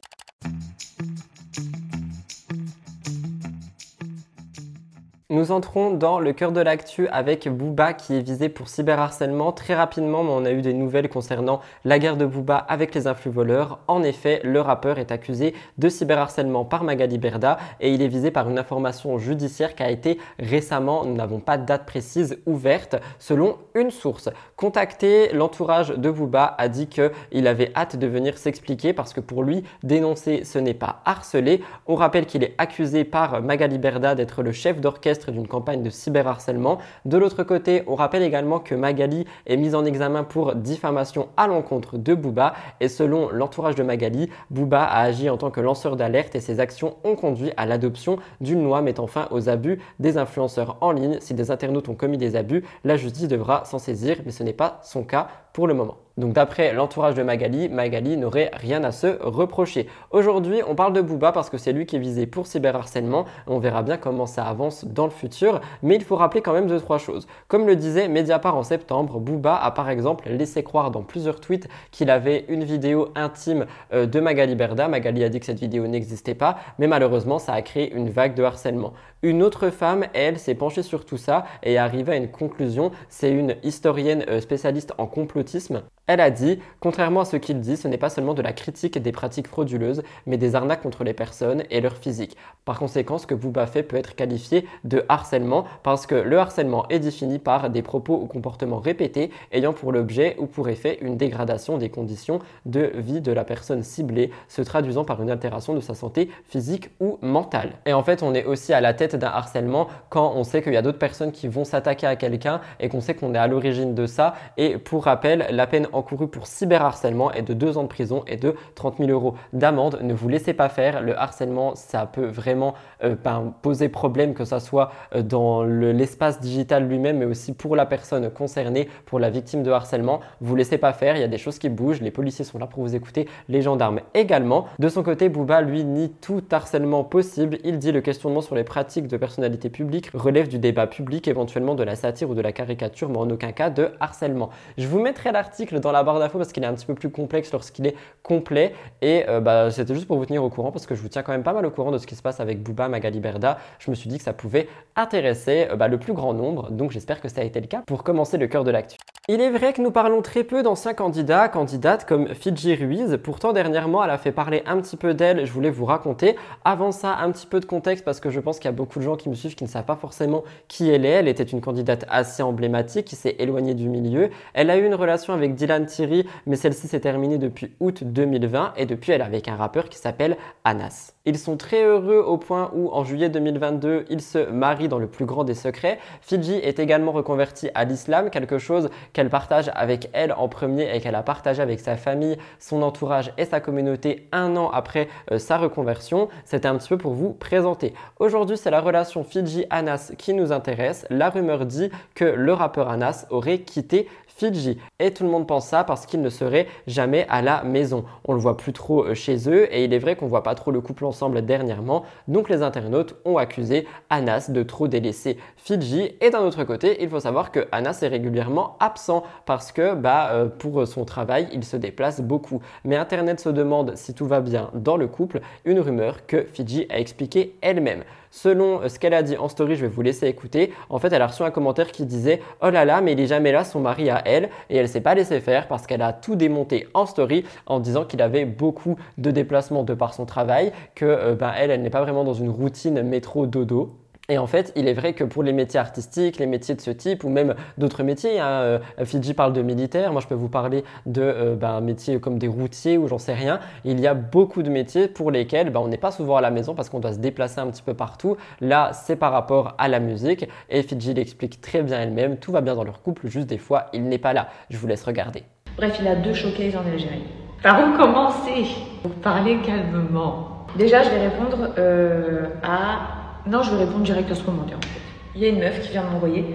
[5.31, 9.53] Nous entrons dans le cœur de l'actu avec Booba qui est visé pour cyberharcèlement.
[9.53, 13.31] Très rapidement, on a eu des nouvelles concernant la guerre de Booba avec les influx
[13.31, 13.79] voleurs.
[13.87, 18.29] En effet, le rappeur est accusé de cyberharcèlement par Magali Berda et il est visé
[18.29, 22.97] par une information judiciaire qui a été récemment, nous n'avons pas de date précise, ouverte
[23.17, 24.27] selon une source.
[24.57, 29.43] Contacté, l'entourage de Booba a dit qu'il avait hâte de venir s'expliquer parce que pour
[29.43, 31.63] lui, dénoncer ce n'est pas harceler.
[31.87, 35.91] On rappelle qu'il est accusé par Magali Berda d'être le chef d'orchestre d'une campagne de
[35.91, 36.79] cyberharcèlement.
[37.05, 41.45] De l'autre côté, on rappelle également que Magali est mise en examen pour diffamation à
[41.47, 45.95] l'encontre de Booba et selon l'entourage de Magali, Booba a agi en tant que lanceur
[45.95, 50.17] d'alerte et ses actions ont conduit à l'adoption d'une loi mettant fin aux abus des
[50.17, 51.17] influenceurs en ligne.
[51.19, 54.53] Si des internautes ont commis des abus, la justice devra s'en saisir, mais ce n'est
[54.53, 55.97] pas son cas pour le moment.
[56.21, 59.87] Donc d'après l'entourage de Magali, Magali n'aurait rien à se reprocher.
[60.11, 63.25] Aujourd'hui, on parle de Booba parce que c'est lui qui est visé pour cyberharcèlement.
[63.47, 66.67] On verra bien comment ça avance dans le futur, mais il faut rappeler quand même
[66.67, 67.25] deux trois choses.
[67.47, 71.67] Comme le disait Mediapart en septembre, Booba a par exemple laissé croire dans plusieurs tweets
[71.89, 74.87] qu'il avait une vidéo intime euh, de Magali Berda.
[74.87, 78.35] Magali a dit que cette vidéo n'existait pas, mais malheureusement, ça a créé une vague
[78.35, 78.93] de harcèlement.
[79.23, 82.91] Une autre femme, elle, s'est penchée sur tout ça et est arrivée à une conclusion.
[83.07, 85.83] C'est une historienne euh, spécialiste en complotisme.
[86.07, 88.97] Elle a dit, contrairement à ce qu'il dit, ce n'est pas seulement de la critique
[88.97, 92.35] des pratiques frauduleuses, mais des arnaques contre les personnes et leur physique.
[92.65, 96.87] Par conséquent, ce que Booba fait peut être qualifié de harcèlement parce que le harcèlement
[96.89, 101.15] est défini par des propos ou comportements répétés ayant pour l'objet ou pour effet une
[101.15, 105.79] dégradation des conditions de vie de la personne ciblée, se traduisant par une altération de
[105.79, 107.73] sa santé physique ou mentale.
[107.85, 110.73] Et en fait, on est aussi à la tête d'un harcèlement quand on sait qu'il
[110.73, 113.47] y a d'autres personnes qui vont s'attaquer à quelqu'un et qu'on sait qu'on est à
[113.47, 114.33] l'origine de ça.
[114.57, 118.37] Et pour rappel, la peine encourue pour cyberharcèlement est de 2 ans de prison et
[118.37, 119.99] de 30 000 euros d'amende.
[120.01, 121.01] Ne vous laissez pas faire.
[121.01, 126.39] Le harcèlement, ça peut vraiment euh, ben, poser problème, que ce soit euh, dans l'espace
[126.39, 130.21] digital lui-même, mais aussi pour la personne concernée, pour la victime de harcèlement.
[130.39, 131.15] Vous laissez pas faire.
[131.15, 132.01] Il y a des choses qui bougent.
[132.01, 133.27] Les policiers sont là pour vous écouter.
[133.47, 134.65] Les gendarmes également.
[134.79, 137.57] De son côté, Booba, lui, nie tout harcèlement possible.
[137.63, 141.75] Il dit le questionnement sur les pratiques de personnalité publique relève du débat public, éventuellement
[141.75, 144.49] de la satire ou de la caricature, mais en aucun cas de harcèlement.
[144.77, 147.09] Je vous mettrai l'article dans la barre d'infos parce qu'il est un petit peu plus
[147.09, 148.73] complexe lorsqu'il est complet.
[149.01, 151.23] Et euh, bah, c'était juste pour vous tenir au courant parce que je vous tiens
[151.23, 153.57] quand même pas mal au courant de ce qui se passe avec Booba, Magali Berda.
[153.79, 156.71] Je me suis dit que ça pouvait intéresser euh, bah, le plus grand nombre.
[156.71, 158.97] Donc j'espère que ça a été le cas pour commencer le cœur de l'actu.
[159.27, 163.19] Il est vrai que nous parlons très peu d'anciens candidats, candidates comme Fidji Ruiz.
[163.23, 165.45] Pourtant, dernièrement, elle a fait parler un petit peu d'elle.
[165.45, 166.35] Je voulais vous raconter.
[166.65, 168.90] Avant ça, un petit peu de contexte parce que je pense qu'il y a beaucoup
[168.99, 171.09] de gens qui me suivent qui ne savent pas forcément qui elle est.
[171.09, 174.29] Elle était une candidate assez emblématique qui s'est éloignée du milieu.
[174.53, 178.73] Elle a eu une relation avec Dylan Thierry, mais celle-ci s'est terminée depuis août 2020
[178.77, 181.10] et depuis elle est avec un rappeur qui s'appelle Anas.
[181.25, 185.05] Ils sont très heureux au point où en juillet 2022, ils se marient dans le
[185.05, 185.99] plus grand des secrets.
[186.21, 190.99] Fidji est également reconvertie à l'islam, quelque chose qu'elle partage avec elle en premier et
[190.99, 195.37] qu'elle a partagé avec sa famille, son entourage et sa communauté un an après euh,
[195.37, 196.27] sa reconversion.
[196.43, 197.93] C'était un petit peu pour vous présenter.
[198.17, 201.05] Aujourd'hui, c'est la relation Fidji-Anas qui nous intéresse.
[201.11, 204.07] La rumeur dit que le rappeur Anas aurait quitté
[204.41, 204.79] Fidji.
[204.97, 208.05] Et tout le monde pense ça parce qu'il ne serait jamais à la maison.
[208.25, 210.55] On le voit plus trop euh, chez eux et il est vrai qu'on voit pas
[210.55, 212.05] trop le couple ensemble dernièrement.
[212.27, 216.13] Donc les internautes ont accusé Anas de trop délaisser Fidji.
[216.21, 220.31] Et d'un autre côté, il faut savoir que Anas est régulièrement absent parce que bah,
[220.31, 222.61] euh, pour son travail, il se déplace beaucoup.
[222.83, 226.87] Mais Internet se demande si tout va bien dans le couple, une rumeur que Fidji
[226.89, 228.03] a expliqué elle-même.
[228.31, 230.73] Selon euh, ce qu'elle a dit en story, je vais vous laisser écouter.
[230.89, 233.27] En fait, elle a reçu un commentaire qui disait Oh là là, mais il est
[233.27, 234.49] jamais là, son mari à elle.
[234.69, 238.05] Et elle s'est pas laissée faire parce qu'elle a tout démonté en story en disant
[238.05, 241.89] qu'il avait beaucoup de déplacements de par son travail, que euh, ben, elle, elle n'est
[241.89, 244.00] pas vraiment dans une routine métro-dodo.
[244.31, 246.89] Et en fait, il est vrai que pour les métiers artistiques, les métiers de ce
[246.89, 250.47] type, ou même d'autres métiers, hein, euh, Fidji parle de militaire, moi je peux vous
[250.47, 253.59] parler de euh, ben, métiers comme des routiers ou j'en sais rien.
[253.83, 256.49] Il y a beaucoup de métiers pour lesquels ben, on n'est pas souvent à la
[256.49, 258.37] maison parce qu'on doit se déplacer un petit peu partout.
[258.61, 260.47] Là, c'est par rapport à la musique.
[260.69, 263.87] Et Fidji l'explique très bien elle-même, tout va bien dans leur couple, juste des fois,
[263.91, 264.47] il n'est pas là.
[264.69, 265.43] Je vous laisse regarder.
[265.75, 267.25] Bref, il a deux showcases en Algérie.
[267.61, 268.63] Par où commencer?
[269.01, 270.67] Pour parler calmement.
[270.77, 274.81] Déjà, je vais répondre euh, à non, je vais répondre direct à ce commentaire en
[274.81, 275.01] fait.
[275.35, 276.45] Il y a une meuf qui vient de m'envoyer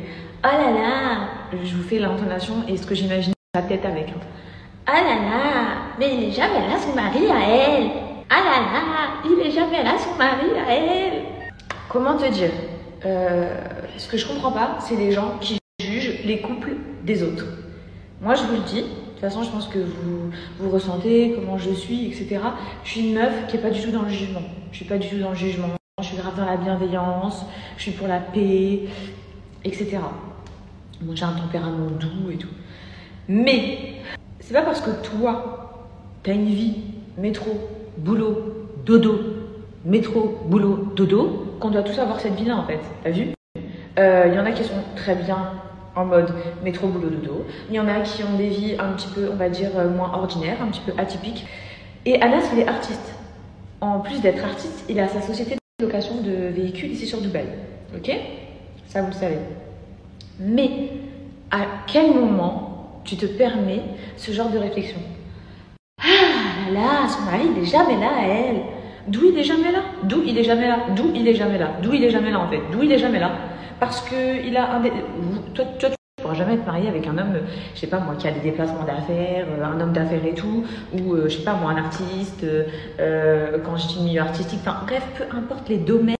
[0.44, 4.12] Oh là là Je vous fais l'intonation et ce que j'imagine la tête avec.
[4.88, 5.42] Oh là là
[5.98, 7.90] Mais il est jamais là son mari à elle
[8.30, 8.82] Ah là là
[9.24, 11.22] Il est jamais là son mari à elle
[11.88, 12.50] Comment te dire
[13.04, 13.58] euh,
[13.96, 17.46] Ce que je comprends pas, c'est les gens qui jugent les couples des autres.
[18.20, 21.58] Moi, je vous le dis, de toute façon, je pense que vous, vous ressentez comment
[21.58, 22.40] je suis, etc.
[22.84, 24.42] Je suis une meuf qui n'est pas du tout dans le jugement.
[24.72, 25.68] Je suis pas du tout dans le jugement.
[26.02, 27.46] Je suis grave dans la bienveillance,
[27.78, 28.80] je suis pour la paix,
[29.64, 29.96] etc.
[31.00, 32.50] Moi, j'ai un tempérament doux et tout.
[33.28, 33.94] Mais,
[34.38, 35.86] c'est pas parce que toi,
[36.22, 36.82] t'as une vie
[37.16, 37.50] métro,
[37.96, 39.20] boulot, dodo,
[39.86, 42.80] métro, boulot, dodo, qu'on doit tous avoir cette vie-là en fait.
[43.02, 43.28] T'as vu?
[43.54, 43.62] Il
[43.98, 45.52] euh, y en a qui sont très bien
[45.94, 46.30] en mode
[46.62, 47.46] métro, boulot, dodo.
[47.70, 49.88] Il y en a qui ont des vies un petit peu, on va dire, euh,
[49.88, 51.46] moins ordinaires, un petit peu atypiques.
[52.04, 53.14] Et Anas, il est artiste.
[53.80, 57.44] En plus d'être artiste, il a sa société location de véhicules ici sur Dubaï.
[57.94, 58.10] Ok?
[58.88, 59.36] Ça, vous le savez.
[60.40, 60.70] Mais
[61.50, 63.82] à quel moment tu te permets
[64.16, 64.96] ce genre de réflexion?
[66.02, 68.62] Ah là là, son mari, il est jamais là elle.
[69.08, 69.82] D'où il est jamais là?
[70.04, 70.78] D'où il est jamais là?
[70.96, 71.72] D'où il est jamais là?
[71.82, 72.60] D'où il est jamais là en fait?
[72.72, 73.32] D'où il est jamais là?
[73.78, 74.82] Parce que il a un.
[75.54, 77.34] Toi, toi, tu pourras jamais être marié avec un homme,
[77.74, 80.64] je sais pas moi, qui a des déplacements d'affaires, euh, un homme d'affaires et tout,
[80.94, 84.78] ou euh, je sais pas moi, un artiste, euh, quand je dis milieu artistique, enfin
[84.86, 86.15] bref, peu importe les domaines,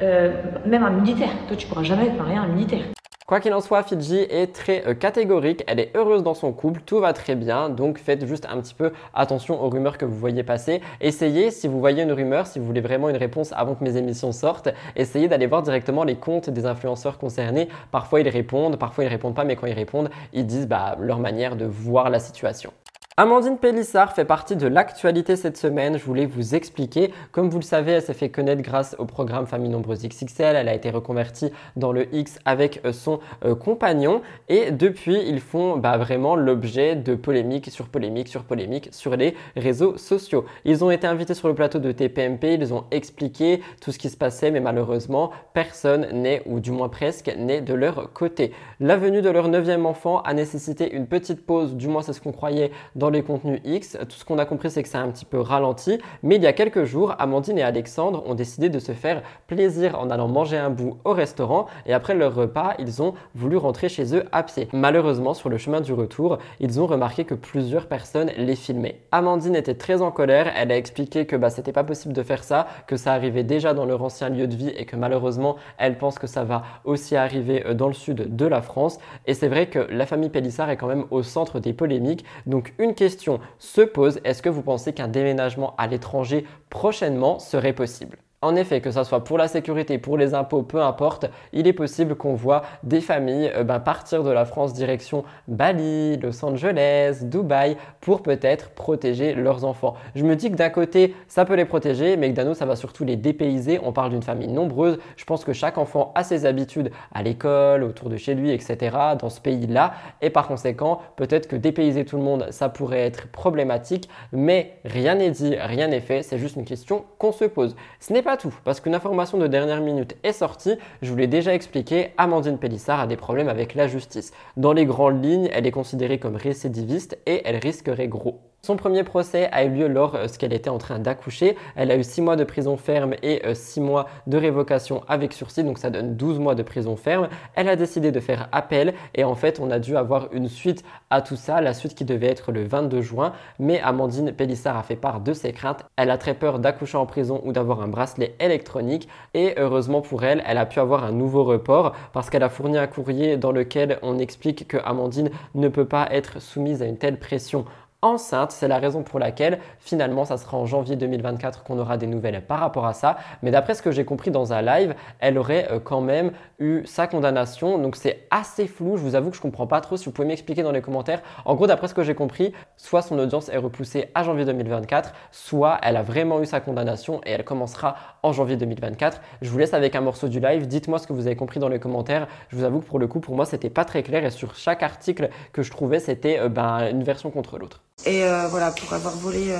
[0.00, 1.30] même un militaire.
[1.48, 2.84] Toi, tu pourras jamais marié à un militaire.
[3.26, 6.82] Quoi qu'il en soit, Fidji est très euh, catégorique, elle est heureuse dans son couple,
[6.84, 10.14] tout va très bien, donc faites juste un petit peu attention aux rumeurs que vous
[10.14, 10.82] voyez passer.
[11.00, 13.96] Essayez, si vous voyez une rumeur, si vous voulez vraiment une réponse avant que mes
[13.96, 17.70] émissions sortent, essayez d'aller voir directement les comptes des influenceurs concernés.
[17.90, 21.18] Parfois ils répondent, parfois ils répondent pas, mais quand ils répondent, ils disent bah, leur
[21.18, 22.74] manière de voir la situation.
[23.16, 25.96] Amandine Pélissard fait partie de l'actualité cette semaine.
[25.96, 27.12] Je voulais vous expliquer.
[27.30, 30.56] Comme vous le savez, elle s'est fait connaître grâce au programme Famille Nombreuse XXL.
[30.56, 34.20] Elle a été reconvertie dans le X avec euh, son euh, compagnon.
[34.48, 39.36] Et depuis, ils font bah, vraiment l'objet de polémiques sur polémiques sur polémiques sur les
[39.54, 40.44] réseaux sociaux.
[40.64, 42.54] Ils ont été invités sur le plateau de TPMP.
[42.54, 46.88] Ils ont expliqué tout ce qui se passait, mais malheureusement, personne n'est, ou du moins
[46.88, 48.50] presque, n'est de leur côté.
[48.80, 52.20] La venue de leur neuvième enfant a nécessité une petite pause, du moins c'est ce
[52.20, 52.72] qu'on croyait,
[53.10, 53.98] les contenus X.
[54.08, 55.98] Tout ce qu'on a compris, c'est que c'est un petit peu ralenti.
[56.22, 59.98] Mais il y a quelques jours, Amandine et Alexandre ont décidé de se faire plaisir
[59.98, 61.66] en allant manger un bout au restaurant.
[61.86, 64.68] Et après leur repas, ils ont voulu rentrer chez eux à pied.
[64.72, 69.00] Malheureusement, sur le chemin du retour, ils ont remarqué que plusieurs personnes les filmaient.
[69.12, 70.52] Amandine était très en colère.
[70.56, 73.74] Elle a expliqué que bah, c'était pas possible de faire ça, que ça arrivait déjà
[73.74, 77.16] dans leur ancien lieu de vie et que malheureusement, elle pense que ça va aussi
[77.16, 78.98] arriver euh, dans le sud de la France.
[79.26, 82.24] Et c'est vrai que la famille Pélissard est quand même au centre des polémiques.
[82.46, 87.74] Donc une question se pose, est-ce que vous pensez qu'un déménagement à l'étranger prochainement serait
[87.74, 88.23] possible?
[88.44, 91.72] En effet, que ce soit pour la sécurité, pour les impôts, peu importe, il est
[91.72, 97.20] possible qu'on voit des familles euh, ben, partir de la France direction Bali, Los Angeles,
[97.22, 99.94] Dubaï, pour peut-être protéger leurs enfants.
[100.14, 102.66] Je me dis que d'un côté, ça peut les protéger, mais que d'un autre, ça
[102.66, 103.80] va surtout les dépayser.
[103.82, 104.98] On parle d'une famille nombreuse.
[105.16, 108.96] Je pense que chaque enfant a ses habitudes à l'école, autour de chez lui, etc.,
[109.18, 109.94] dans ce pays-là.
[110.20, 115.14] Et par conséquent, peut-être que dépayser tout le monde, ça pourrait être problématique, mais rien
[115.14, 116.22] n'est dit, rien n'est fait.
[116.22, 117.74] C'est juste une question qu'on se pose.
[118.00, 120.76] Ce n'est pas tout, parce qu'une information de dernière minute est sortie.
[121.02, 124.32] Je vous l'ai déjà expliqué, Amandine Pélissard a des problèmes avec la justice.
[124.56, 128.53] Dans les grandes lignes, elle est considérée comme récidiviste et elle risquerait gros.
[128.64, 131.54] Son premier procès a eu lieu lorsqu'elle était en train d'accoucher.
[131.76, 135.34] Elle a eu 6 mois de prison ferme et 6 euh, mois de révocation avec
[135.34, 137.28] sursis, donc ça donne 12 mois de prison ferme.
[137.56, 140.82] Elle a décidé de faire appel et en fait on a dû avoir une suite
[141.10, 143.34] à tout ça, la suite qui devait être le 22 juin.
[143.58, 145.84] Mais Amandine Pélissard a fait part de ses craintes.
[145.98, 150.24] Elle a très peur d'accoucher en prison ou d'avoir un bracelet électronique et heureusement pour
[150.24, 153.52] elle, elle a pu avoir un nouveau report parce qu'elle a fourni un courrier dans
[153.52, 157.66] lequel on explique que Amandine ne peut pas être soumise à une telle pression
[158.04, 158.52] enceinte.
[158.52, 162.40] C'est la raison pour laquelle finalement ça sera en janvier 2024 qu'on aura des nouvelles
[162.42, 163.16] par rapport à ça.
[163.42, 166.82] Mais d'après ce que j'ai compris dans un live, elle aurait euh, quand même eu
[166.86, 167.78] sa condamnation.
[167.78, 168.96] Donc c'est assez flou.
[168.96, 169.96] Je vous avoue que je comprends pas trop.
[169.96, 171.22] Si vous pouvez m'expliquer dans les commentaires.
[171.44, 175.12] En gros, d'après ce que j'ai compris, soit son audience est repoussée à janvier 2024,
[175.32, 179.20] soit elle a vraiment eu sa condamnation et elle commencera en janvier 2024.
[179.42, 180.66] Je vous laisse avec un morceau du live.
[180.66, 182.28] Dites-moi ce que vous avez compris dans les commentaires.
[182.48, 184.54] Je vous avoue que pour le coup, pour moi, c'était pas très clair et sur
[184.54, 187.82] chaque article que je trouvais, c'était euh, ben, une version contre l'autre.
[188.02, 189.58] Et euh, voilà, pour avoir volé euh,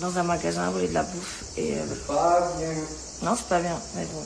[0.00, 1.42] dans un magasin, volé de la bouffe.
[1.56, 2.68] Et, euh, C'est pas bien.
[3.22, 4.22] Non, c'est pas bien, mais bon.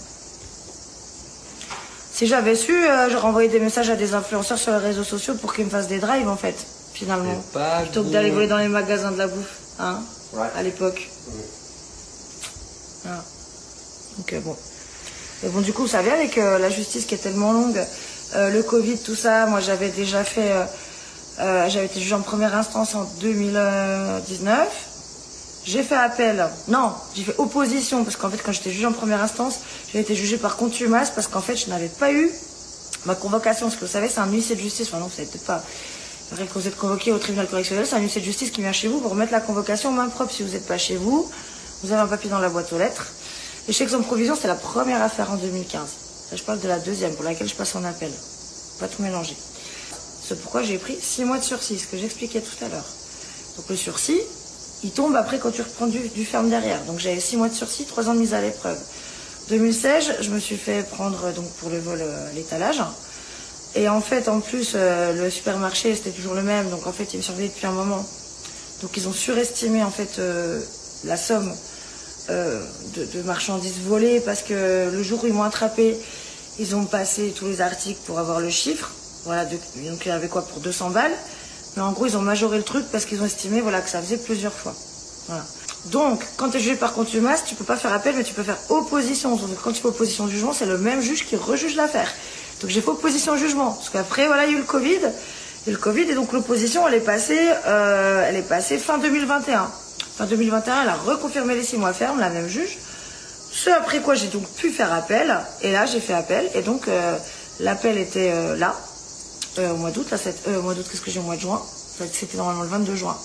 [2.13, 5.35] Si j'avais su, euh, j'aurais envoyé des messages à des influenceurs sur les réseaux sociaux
[5.35, 6.57] pour qu'ils me fassent des drives, en fait,
[6.93, 7.43] finalement.
[7.55, 10.01] Pas Plutôt que d'aller voler dans les magasins de la bouffe, hein,
[10.33, 10.49] Ouais.
[10.57, 11.09] à l'époque.
[13.05, 13.25] Voilà.
[14.19, 14.57] Donc euh, bon.
[15.43, 17.81] Mais bon, du coup, ça vient avec euh, la justice qui est tellement longue,
[18.35, 19.47] le Covid, tout ça.
[19.47, 20.51] Moi, j'avais déjà fait,
[21.39, 24.69] euh, euh, j'avais été jugée en première instance en 2019.
[25.65, 26.49] J'ai fait appel.
[26.69, 29.61] Non, j'ai fait opposition parce qu'en fait, quand j'étais jugée en première instance,
[29.93, 32.31] j'ai été jugée par contumace parce qu'en fait, je n'avais pas eu
[33.05, 33.67] ma convocation.
[33.67, 34.89] Parce que vous savez, c'est un huissier de justice.
[34.89, 35.63] Enfin non, vous savez peut-être pas.
[36.33, 39.01] Vous êtes convoqué au tribunal correctionnel, c'est un huissier de justice qui vient chez vous
[39.01, 40.33] pour remettre la convocation en main propre.
[40.33, 41.31] Si vous n'êtes pas chez vous,
[41.83, 43.07] vous avez un papier dans la boîte aux lettres.
[43.69, 45.81] Et chez Exxon Provision, c'est la première affaire en 2015.
[46.31, 48.11] Là, je parle de la deuxième pour laquelle je passe en appel.
[48.81, 49.37] Pas tout mélanger.
[50.27, 52.85] C'est pourquoi j'ai pris six mois de sursis, ce que j'expliquais tout à l'heure.
[53.57, 54.21] Donc le sursis,
[54.83, 56.83] il tombe après quand tu reprends du, ferme derrière.
[56.85, 58.79] Donc j'avais six mois de sursis, trois ans de mise à l'épreuve.
[59.51, 62.83] 2016, je me suis fait prendre euh, donc pour le vol euh, l'étalage.
[63.77, 66.71] Et en fait, en plus, euh, le supermarché, c'était toujours le même.
[66.71, 68.05] Donc en fait, ils me surveillaient depuis un moment.
[68.83, 70.21] Donc ils ont surestimé en fait
[71.05, 71.51] la somme
[72.29, 75.97] de, de marchandises volées parce que le jour où ils m'ont attrapé,
[76.59, 78.91] ils ont passé tous les articles pour avoir le chiffre.
[79.27, 81.13] Voilà, donc il y avait quoi pour 200 balles.
[81.77, 84.01] Mais en gros, ils ont majoré le truc parce qu'ils ont estimé voilà, que ça
[84.01, 84.75] faisait plusieurs fois.
[85.87, 88.43] Donc, quand tu es jugé par contumace, tu peux pas faire appel, mais tu peux
[88.43, 89.39] faire opposition.
[89.63, 92.09] Quand tu fais opposition jugement, c'est le même juge qui rejuge l'affaire.
[92.61, 93.73] Donc, j'ai fait opposition jugement.
[93.73, 95.01] Parce qu'après, voilà, il y a eu le Covid.
[95.67, 98.43] Et le Covid, et donc l'opposition, elle est passée, euh,
[98.79, 99.69] fin 2021.
[100.17, 102.79] Fin 2021, elle a reconfirmé les six mois fermes, la même juge.
[103.51, 105.37] Ce après quoi j'ai donc pu faire appel.
[105.63, 106.49] Et là, j'ai fait appel.
[106.55, 107.17] Et donc, euh,
[107.59, 108.77] l'appel était euh, là,
[109.59, 110.07] euh, au mois d'août.
[110.11, 111.63] Là, c'est- euh, au mois d'août, qu'est-ce que j'ai au mois de juin
[112.13, 113.17] C'était normalement le 22 juin.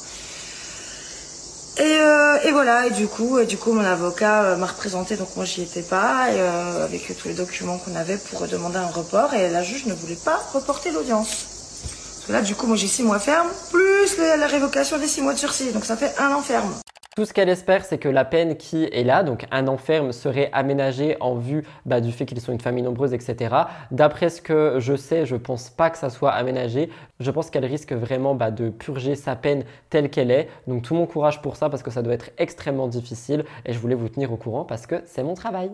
[1.77, 5.15] Et, euh, et voilà, et du coup, et du coup mon avocat euh, m'a représenté,
[5.15, 8.77] donc moi j'y étais pas, et, euh, avec tous les documents qu'on avait pour demander
[8.77, 11.29] un report, et la juge ne voulait pas reporter l'audience.
[11.29, 15.21] Parce que là, du coup, moi j'ai six mois ferme, plus la révocation des six
[15.21, 16.73] mois de sursis, donc ça fait un an ferme.
[17.13, 20.13] Tout ce qu'elle espère, c'est que la peine qui est là, donc un an ferme,
[20.13, 23.53] serait aménagée en vue bah, du fait qu'ils sont une famille nombreuse, etc.
[23.91, 26.89] D'après ce que je sais, je pense pas que ça soit aménagé.
[27.19, 30.47] Je pense qu'elle risque vraiment bah, de purger sa peine telle qu'elle est.
[30.67, 33.79] Donc tout mon courage pour ça parce que ça doit être extrêmement difficile et je
[33.79, 35.69] voulais vous tenir au courant parce que c'est mon travail.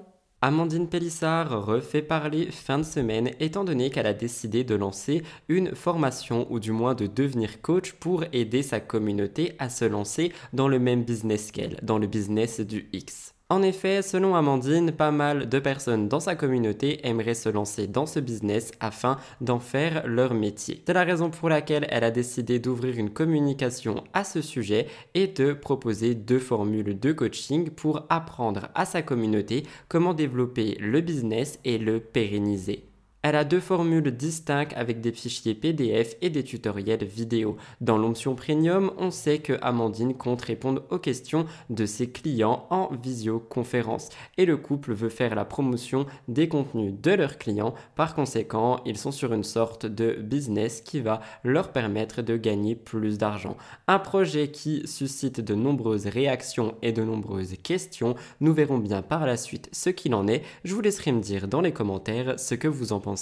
[0.47, 5.75] Amandine Pélissard refait parler fin de semaine étant donné qu'elle a décidé de lancer une
[5.75, 10.69] formation ou du moins de devenir coach pour aider sa communauté à se lancer dans
[10.69, 13.35] le même business qu'elle, dans le business du X.
[13.49, 18.05] En effet, selon Amandine, pas mal de personnes dans sa communauté aimeraient se lancer dans
[18.05, 20.83] ce business afin d'en faire leur métier.
[20.85, 25.27] C'est la raison pour laquelle elle a décidé d'ouvrir une communication à ce sujet et
[25.27, 31.59] de proposer deux formules de coaching pour apprendre à sa communauté comment développer le business
[31.63, 32.83] et le pérenniser.
[33.23, 37.57] Elle a deux formules distinctes avec des fichiers PDF et des tutoriels vidéo.
[37.81, 42.89] Dans l'option premium, on sait que Amandine compte répondre aux questions de ses clients en
[42.95, 47.73] visioconférence et le couple veut faire la promotion des contenus de leurs clients.
[47.95, 52.75] Par conséquent, ils sont sur une sorte de business qui va leur permettre de gagner
[52.75, 53.57] plus d'argent.
[53.87, 58.15] Un projet qui suscite de nombreuses réactions et de nombreuses questions.
[58.41, 60.43] Nous verrons bien par la suite ce qu'il en est.
[60.63, 63.16] Je vous laisserai me dire dans les commentaires ce que vous en pensez.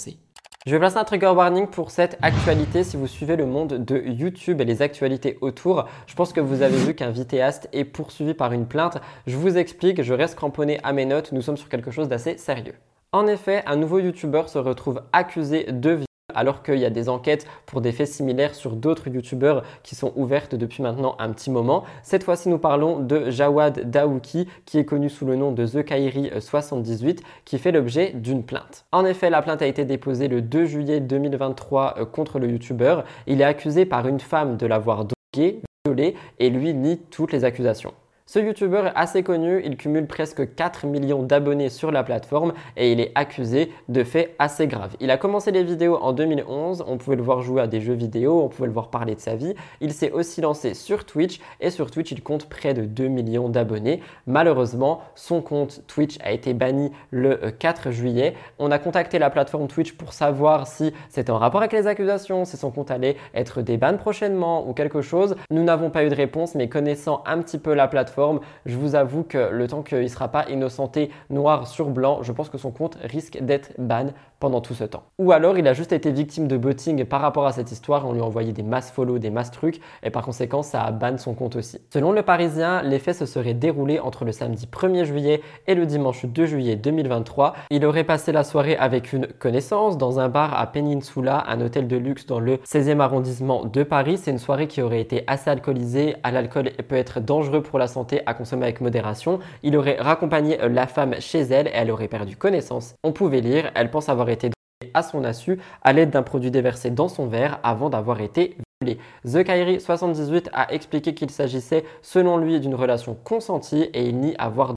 [0.66, 2.82] Je vais placer un trigger warning pour cette actualité.
[2.82, 6.62] Si vous suivez le monde de YouTube et les actualités autour, je pense que vous
[6.62, 8.98] avez vu qu'un vidéaste est poursuivi par une plainte.
[9.26, 12.36] Je vous explique, je reste cramponné à mes notes, nous sommes sur quelque chose d'assez
[12.36, 12.74] sérieux.
[13.12, 16.00] En effet, un nouveau YouTuber se retrouve accusé de
[16.36, 20.12] alors qu'il y a des enquêtes pour des faits similaires sur d'autres youtubeurs qui sont
[20.14, 21.84] ouvertes depuis maintenant un petit moment.
[22.02, 25.78] Cette fois-ci, nous parlons de Jawad Daouki, qui est connu sous le nom de The
[25.78, 28.84] Kairi78, qui fait l'objet d'une plainte.
[28.92, 33.04] En effet, la plainte a été déposée le 2 juillet 2023 euh, contre le youtubeur.
[33.26, 37.44] Il est accusé par une femme de l'avoir drogué, violé, et lui nie toutes les
[37.44, 37.94] accusations.
[38.28, 42.90] Ce youtubeur est assez connu, il cumule presque 4 millions d'abonnés sur la plateforme et
[42.90, 44.96] il est accusé de faits assez graves.
[44.98, 47.94] Il a commencé les vidéos en 2011, on pouvait le voir jouer à des jeux
[47.94, 49.54] vidéo, on pouvait le voir parler de sa vie.
[49.80, 53.48] Il s'est aussi lancé sur Twitch et sur Twitch il compte près de 2 millions
[53.48, 54.02] d'abonnés.
[54.26, 58.34] Malheureusement, son compte Twitch a été banni le 4 juillet.
[58.58, 62.44] On a contacté la plateforme Twitch pour savoir si c'était en rapport avec les accusations,
[62.44, 65.36] si son compte allait être débanné prochainement ou quelque chose.
[65.52, 68.15] Nous n'avons pas eu de réponse mais connaissant un petit peu la plateforme,
[68.64, 72.32] je vous avoue que le temps qu'il ne sera pas innocenté noir sur blanc, je
[72.32, 74.06] pense que son compte risque d'être ban
[74.40, 75.04] pendant tout ce temps.
[75.18, 78.12] Ou alors il a juste été victime de botting par rapport à cette histoire, on
[78.12, 81.18] lui a envoyé des mass follow, des mass trucs, et par conséquent ça a ban
[81.18, 81.80] son compte aussi.
[81.92, 85.86] Selon le Parisien, les faits se seraient déroulés entre le samedi 1er juillet et le
[85.86, 87.54] dimanche 2 juillet 2023.
[87.70, 91.88] Il aurait passé la soirée avec une connaissance dans un bar à Peninsula, un hôtel
[91.88, 94.18] de luxe dans le 16e arrondissement de Paris.
[94.18, 96.16] C'est une soirée qui aurait été assez alcoolisée.
[96.24, 99.38] L'alcool peut être dangereux pour la santé à consommer avec modération.
[99.62, 102.94] Il aurait raccompagné la femme chez elle et elle aurait perdu connaissance.
[103.02, 104.50] On pouvait lire, elle pense avoir été
[104.94, 108.98] à son insu à l'aide d'un produit déversé dans son verre avant d'avoir été violée.
[109.24, 114.34] The Kairi 78 a expliqué qu'il s'agissait selon lui d'une relation consentie et il nie
[114.38, 114.75] avoir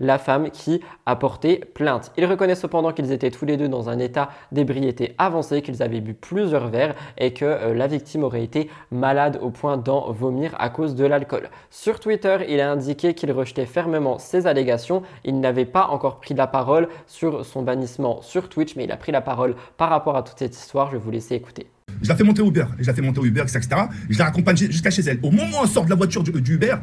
[0.00, 2.10] la femme qui a porté plainte.
[2.18, 6.00] Il reconnaît cependant qu'ils étaient tous les deux dans un état d'ébriété avancé, qu'ils avaient
[6.00, 10.56] bu plusieurs verres et que euh, la victime aurait été malade au point d'en vomir
[10.58, 11.50] à cause de l'alcool.
[11.70, 15.04] Sur Twitter, il a indiqué qu'il rejetait fermement ces allégations.
[15.24, 18.96] Il n'avait pas encore pris la parole sur son bannissement sur Twitch, mais il a
[18.96, 20.90] pris la parole par rapport à toute cette histoire.
[20.90, 21.68] Je vous laisser écouter.
[22.02, 23.68] Je la fais monter Uber, je la fais monter Uber, etc.
[24.10, 25.20] Je la raccompagne jusqu'à chez elle.
[25.22, 26.74] Au moment où elle sort de la voiture du Uber,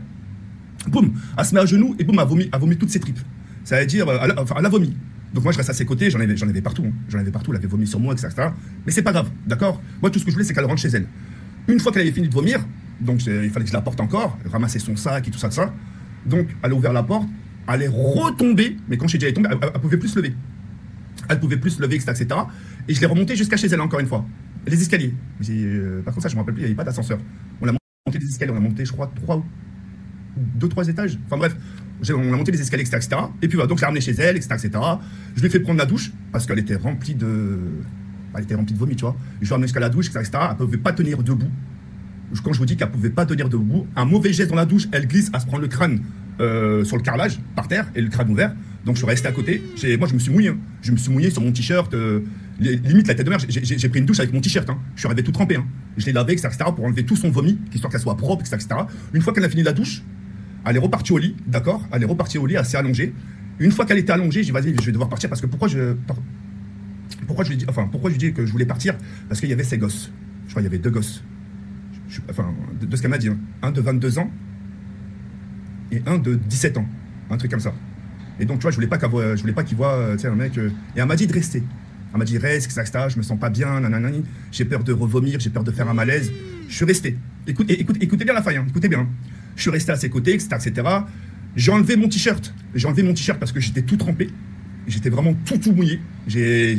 [0.89, 3.19] boum, elle se met à genoux et boum, elle vomit, vomi toutes ses tripes.
[3.63, 4.95] Ça veut dire, elle, enfin, elle a vomi.
[5.33, 6.93] Donc moi je reste à ses côtés, j'en avais, j'en avais partout, hein.
[7.07, 8.49] j'en avais partout, elle avait vomi sur moi, etc.
[8.85, 9.81] Mais c'est pas grave, d'accord?
[10.01, 11.05] Moi tout ce que je voulais c'est qu'elle rentre chez elle.
[11.67, 12.65] Une fois qu'elle avait fini de vomir,
[12.99, 15.53] donc il fallait que je la porte encore, ramasser son sac et tout ça, de
[15.53, 15.73] ça.
[16.25, 17.29] Donc elle a ouvert la porte,
[17.67, 20.33] elle est retombée, mais quand j'ai déjà tombée, elle, elle, pouvait plus se lever.
[21.29, 22.11] Elle pouvait plus se lever, etc.
[22.11, 22.41] etc.
[22.87, 24.25] Et je l'ai remontée jusqu'à chez elle encore une fois.
[24.67, 25.13] Les escaliers.
[25.49, 27.19] Euh, par contre ça je me rappelle plus, il n'y avait pas d'ascenseur.
[27.61, 29.41] On a monté les escaliers, on a monté je crois trois
[30.37, 31.17] deux, trois étages.
[31.25, 31.55] Enfin bref,
[32.09, 33.09] on a monté les escaliers, etc.
[33.41, 34.71] Et puis voilà, donc je l'ai ramenée chez elle, etc., etc.
[35.35, 37.59] Je lui ai fait prendre la douche parce qu'elle était remplie de.
[38.33, 39.15] Elle était remplie de vomi, tu vois.
[39.35, 40.37] Je lui ai ramenée jusqu'à la douche, etc., etc.
[40.41, 41.51] Elle ne pouvait pas tenir debout.
[42.43, 44.65] Quand je vous dis qu'elle ne pouvait pas tenir debout, un mauvais geste dans la
[44.65, 46.01] douche, elle glisse, elle se prend le crâne
[46.39, 48.55] euh, sur le carrelage, par terre, et le crâne ouvert.
[48.85, 49.61] Donc je suis resté à côté.
[49.99, 50.49] Moi, je me suis mouillé.
[50.49, 50.57] Hein.
[50.81, 51.93] Je me suis mouillé sur mon t-shirt.
[51.93, 52.21] Euh,
[52.59, 54.69] limite, la tête de mer, j'ai pris une douche avec mon t-shirt.
[54.69, 54.79] Hein.
[54.95, 55.57] Je suis arrivé tout trempé.
[55.57, 55.65] Hein.
[55.97, 58.81] Je l'ai lavé, etc., pour enlever tout son vomi, histoire qu'elle soit propre, etc., etc.
[59.13, 60.03] Une fois qu'elle a fini la douche,
[60.65, 63.13] elle est repartie au lit, d'accord Elle est repartie au lit, assez allongée.
[63.59, 65.67] Une fois qu'elle était allongée, j'ai dit vas-y, je vais devoir partir parce que pourquoi
[65.67, 65.95] je
[67.27, 68.95] pourquoi je lui dis enfin pourquoi je dis que je voulais partir?
[69.27, 70.11] Parce qu'il y avait ses gosses.
[70.45, 71.23] Je crois qu'il y avait deux gosses.
[72.29, 73.37] enfin de, ce qu'elle m'a dit, hein.
[73.61, 74.31] un de 22 ans
[75.91, 76.85] et un de 17 ans,
[77.29, 77.73] un truc comme ça.
[78.39, 80.35] Et donc tu vois, je voulais pas je voulais pas qu'il voit tu sais un
[80.35, 81.63] mec euh, et elle m'a dit de rester.
[82.13, 85.39] Elle m'a dit reste, etc., je me sens pas bien, nanani, j'ai peur de revomir,
[85.39, 86.31] j'ai peur de faire un malaise.
[86.67, 87.17] Je suis resté.
[87.47, 88.65] Écoute, écoutez bien la faille, hein.
[88.67, 89.07] écoutez bien.
[89.55, 90.49] Je suis resté à ses côtés, etc.
[90.55, 90.87] etc.
[91.55, 92.53] J'ai enlevé mon t-shirt.
[92.75, 94.29] J'ai enlevé mon t-shirt parce que j'étais tout trempé.
[94.87, 95.97] J'étais vraiment tout, tout mouillé.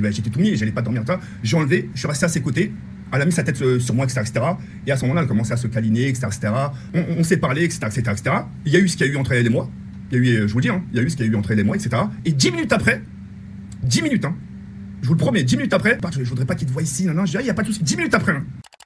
[0.00, 1.04] Bah, J'étais tout mouillé, j'allais pas dormir.
[1.42, 2.72] J'ai enlevé, je suis resté à ses côtés.
[3.14, 4.46] Elle a mis sa tête euh, sur moi, etc., etc.
[4.86, 6.52] Et à ce moment-là, elle a commencé à se câliner, etc., etc.
[6.94, 8.22] On, on- s'est parlé, etc., etc..
[8.64, 9.70] Il y a eu ce qu'il y a eu entre elle et moi.
[10.10, 11.16] Il y a eu, euh, je vous le dis, hein, il y a eu ce
[11.16, 11.90] qu'il y a eu entre elle et moi, etc.
[12.24, 13.02] Et dix minutes après,
[13.82, 14.34] dix minutes, hein,
[15.02, 17.04] je vous le promets, dix minutes après, je, je voudrais pas qu'il te voie ici,
[17.04, 17.82] non, non, je dis, ah, il y a pas de souci.
[17.82, 18.44] Dix minutes après, hein.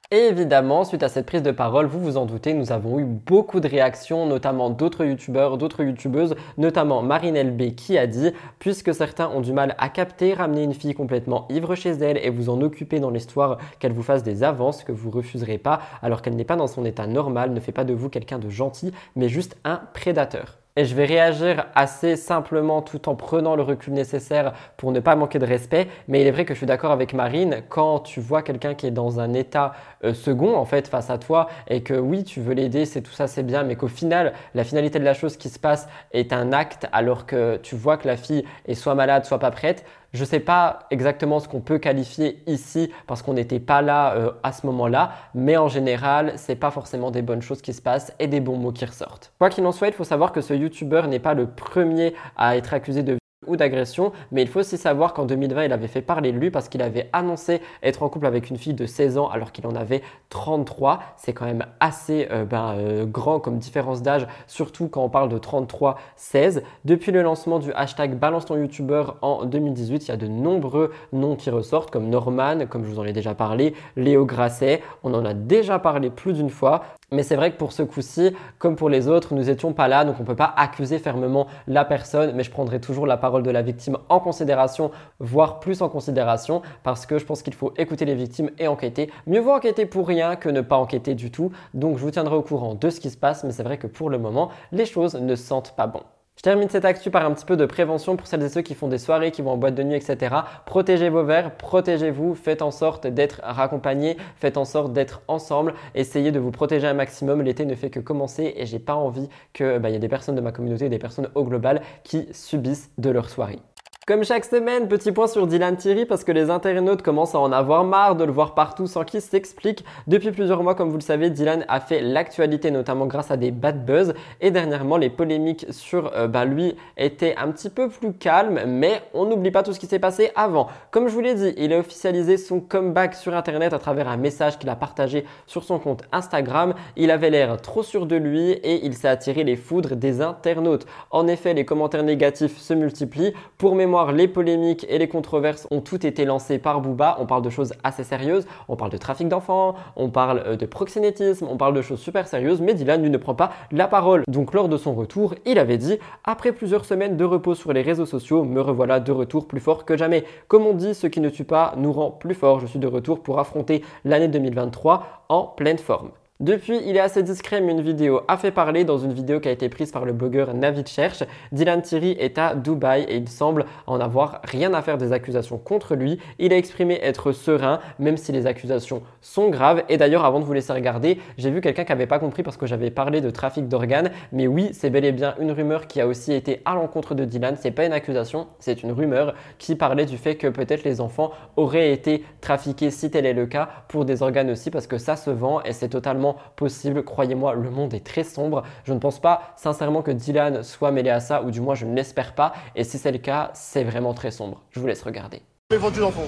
[0.09, 3.03] Et évidemment, suite à cette prise de parole, vous vous en doutez, nous avons eu
[3.03, 8.93] beaucoup de réactions, notamment d'autres youtubeurs, d'autres youtubeuses, notamment Marine LB qui a dit Puisque
[8.93, 12.47] certains ont du mal à capter, ramener une fille complètement ivre chez elle et vous
[12.47, 16.37] en occuper dans l'histoire qu'elle vous fasse des avances que vous refuserez pas alors qu'elle
[16.37, 19.27] n'est pas dans son état normal, ne fait pas de vous quelqu'un de gentil, mais
[19.27, 20.57] juste un prédateur.
[20.77, 25.15] Et je vais réagir assez simplement tout en prenant le recul nécessaire pour ne pas
[25.15, 25.87] manquer de respect.
[26.07, 28.85] Mais il est vrai que je suis d'accord avec Marine, quand tu vois quelqu'un qui
[28.85, 29.73] est dans un état
[30.03, 33.11] euh, second en fait face à toi et que oui tu veux l'aider, c'est tout
[33.11, 36.31] ça c'est bien, mais qu'au final la finalité de la chose qui se passe est
[36.31, 39.83] un acte alors que tu vois que la fille est soit malade, soit pas prête.
[40.13, 44.13] Je ne sais pas exactement ce qu'on peut qualifier ici parce qu'on n'était pas là
[44.15, 47.81] euh, à ce moment-là, mais en général, c'est pas forcément des bonnes choses qui se
[47.81, 49.33] passent et des bons mots qui ressortent.
[49.37, 52.57] Quoi qu'il en soit, il faut savoir que ce YouTuber n'est pas le premier à
[52.57, 56.01] être accusé de ou d'agression, mais il faut aussi savoir qu'en 2020, il avait fait
[56.01, 59.19] parler de lui parce qu'il avait annoncé être en couple avec une fille de 16
[59.19, 61.01] ans alors qu'il en avait 33.
[61.17, 65.29] C'est quand même assez euh, ben, euh, grand comme différence d'âge, surtout quand on parle
[65.29, 66.63] de 33-16.
[66.83, 70.91] Depuis le lancement du hashtag Balance ton YouTuber en 2018, il y a de nombreux
[71.13, 75.13] noms qui ressortent comme Norman, comme je vous en ai déjà parlé, Léo Grasset, on
[75.13, 76.83] en a déjà parlé plus d'une fois.
[77.09, 80.03] Mais c'est vrai que pour ce coup-ci, comme pour les autres, nous n'étions pas là,
[80.03, 83.43] donc on ne peut pas accuser fermement la personne, mais je prendrai toujours la parole
[83.43, 87.73] de la victime en considération, voire plus en considération, parce que je pense qu'il faut
[87.77, 89.09] écouter les victimes et enquêter.
[89.25, 92.35] Mieux vaut enquêter pour rien que ne pas enquêter du tout, donc je vous tiendrai
[92.35, 94.85] au courant de ce qui se passe, mais c'est vrai que pour le moment, les
[94.85, 96.01] choses ne sentent pas bon.
[96.37, 98.75] Je termine cette actu par un petit peu de prévention pour celles et ceux qui
[98.75, 100.35] font des soirées, qui vont en boîte de nuit, etc.
[100.67, 106.31] Protégez vos verres, protégez-vous, faites en sorte d'être raccompagnés, faites en sorte d'être ensemble, essayez
[106.31, 107.41] de vous protéger un maximum.
[107.41, 110.35] L'été ne fait que commencer et j'ai pas envie qu'il bah, y ait des personnes
[110.35, 113.59] de ma communauté, des personnes au global qui subissent de leur soirée.
[114.07, 117.51] Comme chaque semaine, petit point sur Dylan Thierry parce que les internautes commencent à en
[117.51, 119.83] avoir marre de le voir partout sans qu'il s'explique.
[120.07, 123.51] Depuis plusieurs mois, comme vous le savez, Dylan a fait l'actualité notamment grâce à des
[123.51, 128.13] bad buzz et dernièrement les polémiques sur euh, bah, lui étaient un petit peu plus
[128.13, 130.67] calmes mais on n'oublie pas tout ce qui s'est passé avant.
[130.89, 134.15] Comme je vous l'ai dit, il a officialisé son comeback sur internet à travers un
[134.15, 136.75] message qu'il a partagé sur son compte Instagram.
[136.95, 140.85] Il avait l'air trop sûr de lui et il s'est attiré les foudres des internautes.
[141.11, 143.33] En effet, les commentaires négatifs se multiplient.
[143.57, 147.17] Pour mémoire, les polémiques et les controverses ont toutes été lancées par Booba.
[147.19, 150.65] On parle de choses assez sérieuses, on parle de trafic d'enfants, on parle euh, de
[150.65, 154.23] proxénétisme, on parle de choses super sérieuses, mais Dylan lui ne prend pas la parole.
[154.27, 157.81] Donc lors de son retour, il avait dit Après plusieurs semaines de repos sur les
[157.81, 160.23] réseaux sociaux, me revoilà de retour plus fort que jamais.
[160.47, 162.59] Comme on dit, ce qui ne tue pas nous rend plus fort.
[162.59, 166.11] Je suis de retour pour affronter l'année 2023 en pleine forme.
[166.39, 169.47] Depuis, il est assez discret, mais une vidéo a fait parler dans une vidéo qui
[169.47, 171.23] a été prise par le blogueur Navid Cherche.
[171.51, 175.57] Dylan Thierry est à Dubaï et il semble en avoir rien à faire des accusations
[175.57, 176.19] contre lui.
[176.37, 179.81] Il a exprimé être serein, même si les accusations sont graves.
[179.89, 182.55] Et d'ailleurs, avant de vous laisser regarder, j'ai vu quelqu'un qui n'avait pas compris parce
[182.55, 184.11] que j'avais parlé de trafic d'organes.
[184.31, 187.25] Mais oui, c'est bel et bien une rumeur qui a aussi été à l'encontre de
[187.25, 187.55] Dylan.
[187.59, 191.31] C'est pas une accusation, c'est une rumeur qui parlait du fait que peut-être les enfants
[191.55, 195.15] auraient été trafiqués, si tel est le cas, pour des organes aussi, parce que ça
[195.15, 197.03] se vend et c'est totalement possible.
[197.03, 198.63] Croyez-moi, le monde est très sombre.
[198.83, 201.85] Je ne pense pas sincèrement que Dylan soit mêlé à ça, ou du moins je
[201.85, 202.53] ne l'espère pas.
[202.75, 204.61] Et si c'est le cas, c'est vraiment très sombre.
[204.71, 205.41] Je vous laisse regarder.
[205.77, 206.23] vendu l'enfant.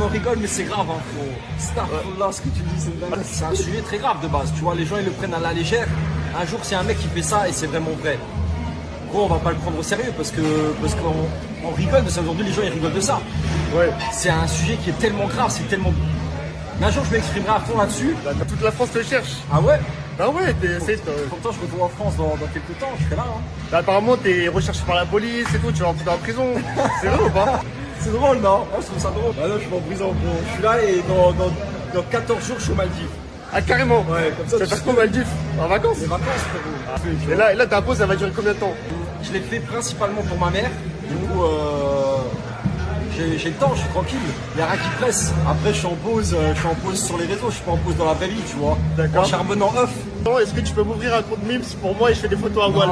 [0.00, 2.32] On rigole, mais c'est grave, hein, frérot.
[2.32, 2.90] Ce que tu dis,
[3.24, 4.52] c'est un sujet très grave de base.
[4.54, 5.86] Tu vois, les gens, ils le prennent à la légère.
[6.40, 8.18] Un jour, c'est un mec qui fait ça et c'est vraiment vrai.
[9.10, 10.40] Gros, on va pas le prendre au sérieux parce que
[10.80, 11.12] parce qu'on
[11.66, 12.20] on rigole de ça.
[12.20, 13.20] Aujourd'hui, les gens, ils rigolent de ça.
[13.74, 13.90] Ouais.
[14.12, 15.92] C'est un sujet qui est tellement grave, c'est tellement.
[16.80, 18.16] Mais un jour, je m'exprimerai à fond là-dessus.
[18.48, 19.32] Toute la France te cherche.
[19.52, 19.78] Ah ouais?
[20.18, 21.00] Bah ouais, t'es- c'est.
[21.28, 23.24] Pourtant, je retourne en France dans, dans quelques temps, je serai là.
[23.26, 23.40] Hein.
[23.70, 26.46] Bah, apparemment, t'es recherché par la police et tout, tu vas rentrer dans la prison.
[27.00, 27.60] C'est vrai ou pas
[28.00, 28.58] C'est drôle, non?
[28.70, 29.32] Moi, je trouve ça drôle.
[29.38, 30.14] Bah non, je suis en prison.
[30.48, 31.50] Je suis là et dans, dans,
[31.94, 33.08] dans 14 jours, je suis au Maldives.
[33.52, 35.26] Ah, carrément Ouais, comme ça, Tu vas faire quoi, Maldives?
[35.60, 35.98] En vacances?
[36.00, 36.44] Les vacances,
[36.96, 37.32] frérot.
[37.32, 38.74] Et là, et là ta pause, ça va durer combien de temps?
[39.22, 40.70] Je l'ai fait principalement pour ma mère.
[41.08, 42.16] Du coup, euh,
[43.38, 44.18] j'ai le temps, je suis tranquille.
[44.54, 45.32] Il n'y a rien qui presse.
[45.48, 47.64] Après, je suis en pause, euh, je suis en pause sur les réseaux, je suis
[47.64, 48.76] pas en pause dans la vraie vie, tu vois.
[48.96, 49.22] D'accord.
[49.22, 49.90] En charbonnant off.
[50.24, 52.36] Non, Est-ce que tu peux m'ouvrir un compte Mims pour moi et je fais des
[52.36, 52.90] photos à voile.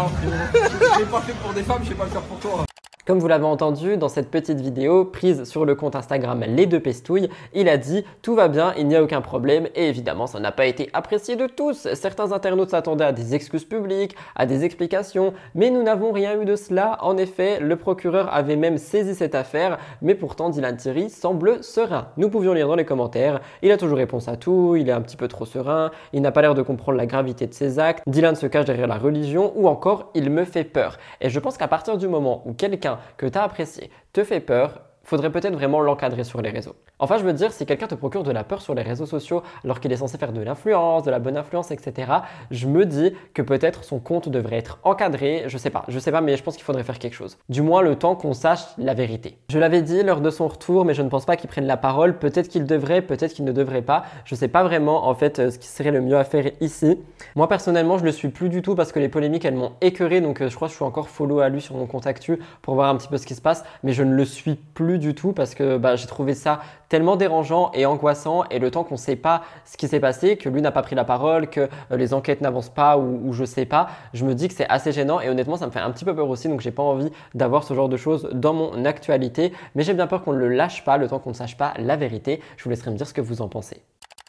[0.55, 2.68] Je l'ai pas fait pour des femmes, je vais pas le faire pour toi.
[3.09, 6.79] Comme vous l'avez entendu dans cette petite vidéo prise sur le compte Instagram Les Deux
[6.79, 10.41] Pestouilles, il a dit tout va bien, il n'y a aucun problème et évidemment ça
[10.41, 11.89] n'a pas été apprécié de tous.
[11.95, 16.45] Certains internautes s'attendaient à des excuses publiques, à des explications, mais nous n'avons rien eu
[16.45, 16.99] de cela.
[17.01, 22.09] En effet, le procureur avait même saisi cette affaire, mais pourtant Dylan Thierry semble serein.
[22.19, 25.01] Nous pouvions lire dans les commentaires, il a toujours réponse à tout, il est un
[25.01, 28.03] petit peu trop serein, il n'a pas l'air de comprendre la gravité de ses actes,
[28.07, 30.99] Dylan se cache derrière la religion ou encore il me fait peur.
[31.23, 34.41] Et je pense qu'à partir du moment où quelqu'un que tu as apprécié te fait
[34.41, 36.75] peur, faudrait peut-être vraiment l'encadrer sur les réseaux.
[36.99, 39.43] Enfin, je veux dire, si quelqu'un te procure de la peur sur les réseaux sociaux
[39.65, 42.13] alors qu'il est censé faire de l'influence, de la bonne influence, etc.,
[42.51, 45.45] je me dis que peut-être son compte devrait être encadré.
[45.47, 47.39] Je sais pas, je sais pas, mais je pense qu'il faudrait faire quelque chose.
[47.49, 49.39] Du moins, le temps qu'on sache la vérité.
[49.49, 51.77] Je l'avais dit lors de son retour, mais je ne pense pas qu'il prenne la
[51.77, 52.19] parole.
[52.19, 54.05] Peut-être qu'il devrait, peut-être qu'il ne devrait pas.
[54.25, 56.99] Je sais pas vraiment, en fait, euh, ce qui serait le mieux à faire ici.
[57.35, 60.21] Moi, personnellement, je le suis plus du tout parce que les polémiques, elles m'ont écœuré.
[60.21, 62.39] Donc, euh, je crois que je suis encore follow à lui sur mon compte actu
[62.61, 63.65] pour voir un petit peu ce qui se passe.
[63.83, 67.17] Mais je ne le suis plus du tout parce que bah, j'ai trouvé ça tellement
[67.17, 70.49] dérangeant et angoissant et le temps qu'on ne sait pas ce qui s'est passé, que
[70.49, 73.45] lui n'a pas pris la parole, que euh, les enquêtes n'avancent pas ou, ou je
[73.45, 75.91] sais pas, je me dis que c'est assez gênant et honnêtement ça me fait un
[75.91, 78.85] petit peu peur aussi donc j'ai pas envie d'avoir ce genre de choses dans mon
[78.85, 81.57] actualité mais j'ai bien peur qu'on ne le lâche pas le temps qu'on ne sache
[81.57, 82.41] pas la vérité.
[82.57, 83.83] Je vous laisserai me dire ce que vous en pensez.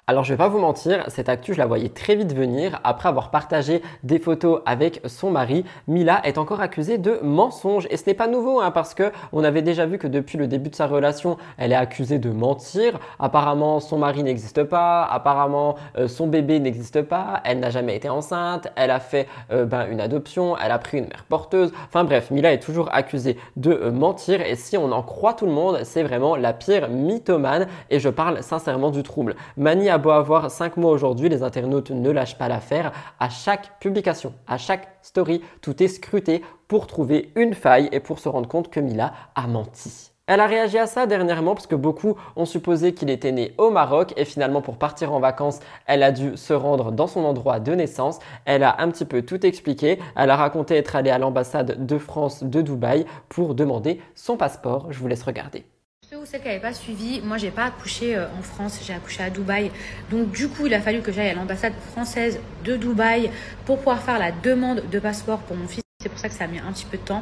[0.09, 2.79] Alors je vais pas vous mentir, cette actu je la voyais très vite venir.
[2.83, 7.87] Après avoir partagé des photos avec son mari, Mila est encore accusée de mensonge.
[7.91, 10.47] Et ce n'est pas nouveau hein, parce que on avait déjà vu que depuis le
[10.47, 12.97] début de sa relation, elle est accusée de mentir.
[13.19, 18.09] Apparemment son mari n'existe pas, apparemment euh, son bébé n'existe pas, elle n'a jamais été
[18.09, 21.71] enceinte, elle a fait euh, ben, une adoption, elle a pris une mère porteuse.
[21.87, 25.45] Enfin bref, Mila est toujours accusée de euh, mentir et si on en croit tout
[25.45, 29.35] le monde, c'est vraiment la pire mythomane et je parle sincèrement du trouble.
[29.55, 32.91] Mani beau avoir 5 mois aujourd'hui, les internautes ne lâchent pas l'affaire.
[33.19, 38.19] À chaque publication, à chaque story, tout est scruté pour trouver une faille et pour
[38.19, 40.11] se rendre compte que Mila a menti.
[40.29, 43.71] Elle a réagi à ça dernièrement parce que beaucoup ont supposé qu'il était né au
[43.71, 47.59] Maroc et finalement pour partir en vacances, elle a dû se rendre dans son endroit
[47.59, 48.19] de naissance.
[48.45, 49.97] Elle a un petit peu tout expliqué.
[50.15, 54.91] Elle a raconté être allée à l'ambassade de France de Dubaï pour demander son passeport.
[54.91, 55.65] Je vous laisse regarder.
[56.09, 58.93] Ceux ou celles qui n'avaient pas suivi, moi j'ai pas accouché euh, en France, j'ai
[58.93, 59.69] accouché à Dubaï.
[60.09, 63.29] Donc du coup, il a fallu que j'aille à l'ambassade française de Dubaï
[63.65, 65.83] pour pouvoir faire la demande de passeport pour mon fils.
[66.01, 67.21] C'est pour ça que ça a mis un petit peu de temps.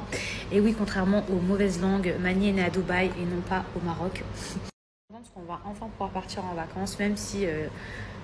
[0.53, 3.85] Et oui, contrairement aux mauvaises langues, Mani est né à Dubaï et non pas au
[3.85, 4.23] Maroc.
[5.11, 7.67] Pense qu'on va enfin pouvoir partir en vacances, même si euh,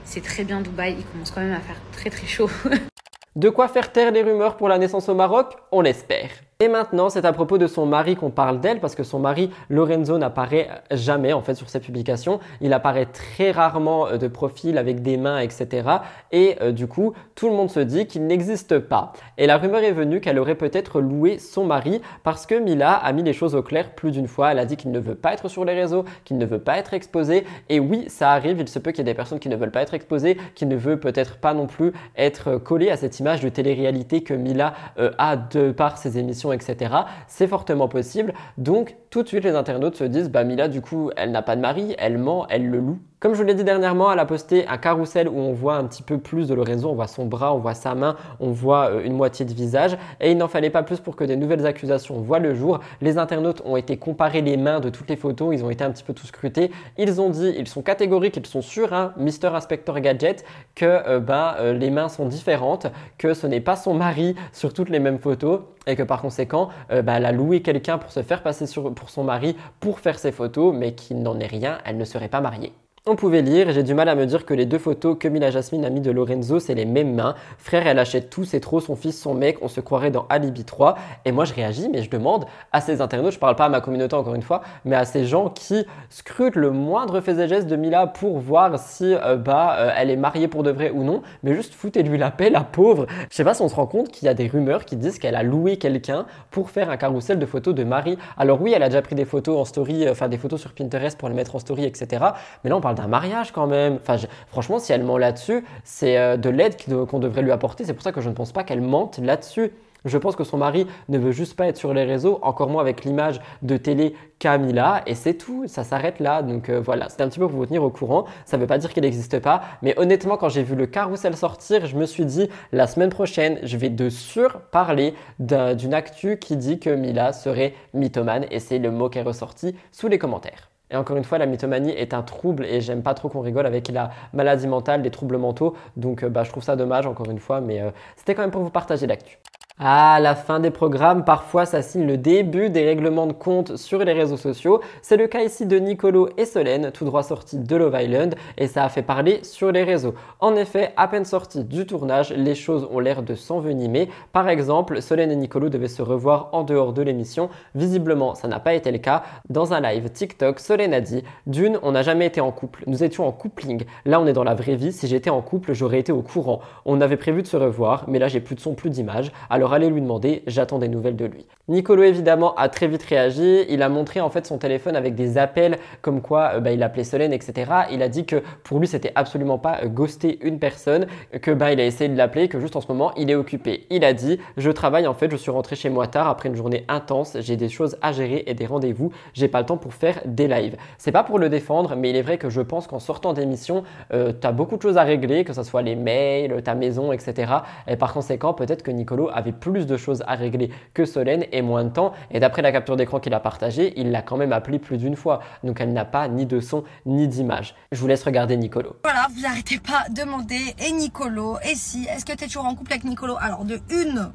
[0.05, 2.49] c'est très bien Dubaï, il commence quand même à faire très très chaud.
[3.35, 5.57] De quoi faire taire les rumeurs pour la naissance au Maroc?
[5.73, 6.29] On l'espère.
[6.63, 9.49] Et maintenant, c'est à propos de son mari qu'on parle d'elle, parce que son mari,
[9.69, 12.39] Lorenzo, n'apparaît jamais en fait sur ses publications.
[12.61, 15.89] Il apparaît très rarement euh, de profil avec des mains, etc.
[16.31, 19.11] Et euh, du coup, tout le monde se dit qu'il n'existe pas.
[19.37, 23.11] Et la rumeur est venue qu'elle aurait peut-être loué son mari, parce que Mila a
[23.11, 24.53] mis les choses au clair plus d'une fois.
[24.53, 26.77] Elle a dit qu'il ne veut pas être sur les réseaux, qu'il ne veut pas
[26.77, 27.43] être exposé.
[27.67, 29.69] Et oui, ça arrive, il se peut qu'il y ait des personnes qui ne veulent
[29.69, 33.41] pas être exposées, qui ne veulent peut-être pas non plus être collées à cette image
[33.41, 36.95] de télé-réalité que Mila euh, a de par ses émissions etc.
[37.27, 38.33] C'est fortement possible.
[38.57, 41.55] Donc tout de suite les internautes se disent, bah Mila du coup elle n'a pas
[41.55, 42.99] de mari, elle ment, elle le loue.
[43.23, 45.85] Comme je vous l'ai dit dernièrement, elle a posté un carrousel où on voit un
[45.85, 48.89] petit peu plus de Lorenzo, on voit son bras, on voit sa main, on voit
[48.89, 49.97] euh, une moitié de visage.
[50.19, 52.81] Et il n'en fallait pas plus pour que des nouvelles accusations voient le jour.
[52.99, 55.91] Les internautes ont été comparés les mains de toutes les photos, ils ont été un
[55.91, 56.69] petit peu tous scrutés.
[56.97, 60.43] Ils ont dit, ils sont catégoriques, ils sont sûrs, hein, Mister Inspector Gadget,
[60.75, 64.73] que euh, bah, euh, les mains sont différentes, que ce n'est pas son mari sur
[64.73, 68.21] toutes les mêmes photos et que par conséquent, bah, elle a loué quelqu'un pour se
[68.21, 68.65] faire passer
[68.95, 72.27] pour son mari pour faire ses photos, mais qu'il n'en est rien, elle ne serait
[72.27, 72.73] pas mariée.
[73.05, 75.51] On pouvait lire, j'ai du mal à me dire que les deux photos que Mila
[75.51, 77.35] Jasmine a mis de Lorenzo, c'est les mêmes mains.
[77.57, 80.63] Frère, elle achète tout, c'est trop son fils, son mec, on se croirait dans Alibi
[80.63, 80.95] 3.
[81.25, 83.81] Et moi, je réagis, mais je demande à ces internautes, je parle pas à ma
[83.81, 87.67] communauté encore une fois, mais à ces gens qui scrutent le moindre fait et geste
[87.67, 91.03] de Mila pour voir si euh, bah, euh, elle est mariée pour de vrai ou
[91.03, 93.07] non, mais juste foutez-lui la paix, la pauvre.
[93.29, 95.19] Je sais pas si on se rend compte qu'il y a des rumeurs qui disent
[95.19, 98.17] qu'elle a loué quelqu'un pour faire un carrousel de photos de Marie.
[98.37, 100.71] Alors oui, elle a déjà pris des photos en story, euh, enfin des photos sur
[100.71, 102.23] Pinterest pour les mettre en story, etc.
[102.63, 103.99] Mais là, on parle d'un mariage quand même.
[104.01, 104.17] Enfin,
[104.47, 106.75] franchement, si elle ment là-dessus, c'est euh, de l'aide
[107.07, 107.85] qu'on devrait lui apporter.
[107.85, 109.71] C'est pour ça que je ne pense pas qu'elle mente là-dessus.
[110.05, 112.81] Je pense que son mari ne veut juste pas être sur les réseaux, encore moins
[112.81, 116.41] avec l'image de télé Camilla, et c'est tout, ça s'arrête là.
[116.41, 118.25] Donc euh, voilà, c'était un petit peu pour vous tenir au courant.
[118.45, 121.37] Ça ne veut pas dire qu'elle n'existe pas, mais honnêtement, quand j'ai vu le carrousel
[121.37, 126.37] sortir, je me suis dit la semaine prochaine, je vais de sûr parler d'une actu
[126.37, 130.19] qui dit que Mila serait mythomane, et c'est le mot qui est ressorti sous les
[130.19, 130.72] commentaires.
[130.93, 133.65] Et encore une fois, la mythomanie est un trouble et j'aime pas trop qu'on rigole
[133.65, 135.75] avec la maladie mentale, les troubles mentaux.
[135.97, 138.51] Donc euh, bah, je trouve ça dommage encore une fois, mais euh, c'était quand même
[138.51, 139.39] pour vous partager l'actu.
[139.79, 144.05] À la fin des programmes, parfois ça signe le début des règlements de compte sur
[144.05, 144.81] les réseaux sociaux.
[145.01, 148.67] C'est le cas ici de Nicolo et Solène, tout droit sortis de Love Island, et
[148.67, 150.13] ça a fait parler sur les réseaux.
[150.39, 154.09] En effet, à peine sortis du tournage, les choses ont l'air de s'envenimer.
[154.31, 157.49] Par exemple, Solène et Nicolo devaient se revoir en dehors de l'émission.
[157.73, 159.23] Visiblement, ça n'a pas été le cas.
[159.49, 162.83] Dans un live TikTok, Solène a dit D'une, on n'a jamais été en couple.
[162.85, 163.85] Nous étions en coupling.
[164.05, 164.91] Là, on est dans la vraie vie.
[164.91, 166.61] Si j'étais en couple, j'aurais été au courant.
[166.85, 169.31] On avait prévu de se revoir, mais là, j'ai plus de son, plus d'image.
[169.71, 171.45] Allez lui demander, j'attends des nouvelles de lui.
[171.69, 175.37] Nicolo évidemment a très vite réagi, il a montré en fait son téléphone avec des
[175.37, 177.71] appels comme quoi euh, bah, il appelait Solène etc.
[177.91, 181.07] Il a dit que pour lui c'était absolument pas euh, ghoster une personne,
[181.41, 183.85] que bah, il a essayé de l'appeler, que juste en ce moment il est occupé.
[183.89, 186.55] Il a dit je travaille en fait, je suis rentré chez moi tard après une
[186.55, 189.93] journée intense, j'ai des choses à gérer et des rendez-vous, j'ai pas le temps pour
[189.93, 190.75] faire des lives.
[190.97, 193.83] C'est pas pour le défendre, mais il est vrai que je pense qu'en sortant d'émission,
[194.13, 197.13] euh, tu as beaucoup de choses à régler, que ce soit les mails, ta maison,
[197.13, 197.53] etc.
[197.87, 201.61] Et par conséquent, peut-être que Nicolo avait plus de choses à régler que Solène et
[201.61, 202.13] moins de temps.
[202.31, 205.15] Et d'après la capture d'écran qu'il a partagée, il l'a quand même appelé plus d'une
[205.15, 205.39] fois.
[205.63, 207.75] Donc elle n'a pas ni de son ni d'image.
[207.91, 208.95] Je vous laisse regarder Nicolo.
[209.03, 212.65] Voilà, vous n'arrêtez pas de demander, et Nicolo, et si, est-ce que tu es toujours
[212.65, 213.35] en couple avec Nicolo?
[213.39, 214.31] Alors de une,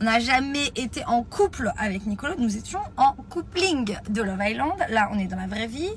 [0.00, 4.78] on n'a jamais été en couple avec Nicolo, nous étions en coupling de Love Island.
[4.90, 5.90] Là, on est dans la vraie vie.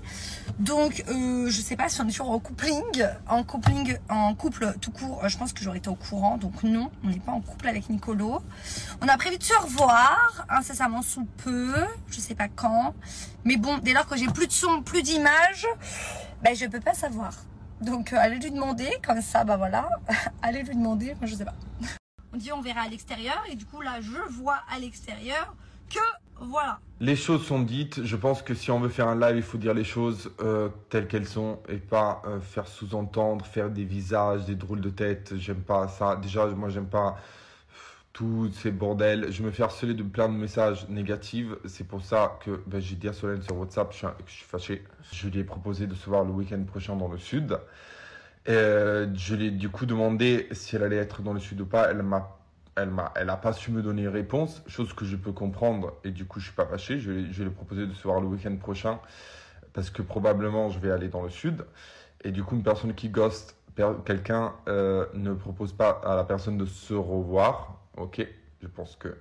[0.60, 2.84] Donc, euh, je sais pas si on est toujours en coupling,
[3.28, 5.28] en coupling, en couple tout court.
[5.28, 6.38] Je pense que j'aurais été au courant.
[6.38, 8.41] Donc non, on n'est pas en couple avec Nicolo.
[9.02, 11.74] On a prévu de se revoir incessamment sous peu.
[12.10, 12.93] Je sais pas quand.
[13.45, 15.68] Mais bon, dès lors que j'ai plus de son, plus d'image,
[16.43, 17.34] ben je peux pas savoir.
[17.82, 19.89] Donc, euh, allez lui demander, comme ça, bah voilà.
[20.41, 21.56] allez lui demander, je sais pas.
[22.34, 25.53] On dit on verra à l'extérieur et du coup là je vois à l'extérieur
[25.89, 25.99] que
[26.41, 26.79] voilà.
[26.99, 28.03] Les choses sont dites.
[28.03, 30.69] Je pense que si on veut faire un live, il faut dire les choses euh,
[30.89, 35.34] telles qu'elles sont et pas euh, faire sous-entendre, faire des visages, des drôles de tête.
[35.38, 36.15] J'aime pas ça.
[36.15, 37.17] Déjà, moi, j'aime pas
[38.11, 39.32] tous ces bordels.
[39.32, 41.49] Je me fais harceler de plein de messages négatifs.
[41.65, 44.84] C'est pour ça que ben, j'ai dit à Solène sur WhatsApp suis, je suis fâché.
[45.11, 47.57] Je lui ai proposé de se voir le week-end prochain dans le sud.
[48.50, 51.66] Euh, je lui ai du coup demandé si elle allait être dans le sud ou
[51.66, 51.89] pas.
[51.89, 52.38] Elle m'a,
[52.76, 55.94] elle m'a, elle a pas su me donner une réponse, chose que je peux comprendre.
[56.04, 57.00] Et du coup, je suis pas fâché.
[57.00, 59.00] Je, je lui ai proposé de se voir le week-end prochain
[59.74, 61.66] parce que probablement je vais aller dans le sud.
[62.24, 63.56] Et du coup, une personne qui ghost
[64.06, 67.80] quelqu'un euh, ne propose pas à la personne de se revoir.
[67.98, 68.26] Ok,
[68.62, 69.16] je pense que.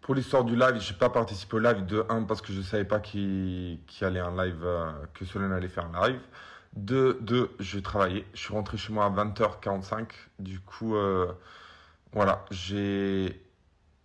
[0.00, 2.62] Pour l'histoire du live, je n'ai pas participé au live de 1 parce que je
[2.62, 6.20] savais pas qui allait un live, euh, que Solène allait faire un live.
[6.76, 8.24] De deux, je travaillais.
[8.34, 10.08] Je suis rentré chez moi à 20h45.
[10.38, 11.32] Du coup, euh,
[12.12, 13.42] voilà, j'ai,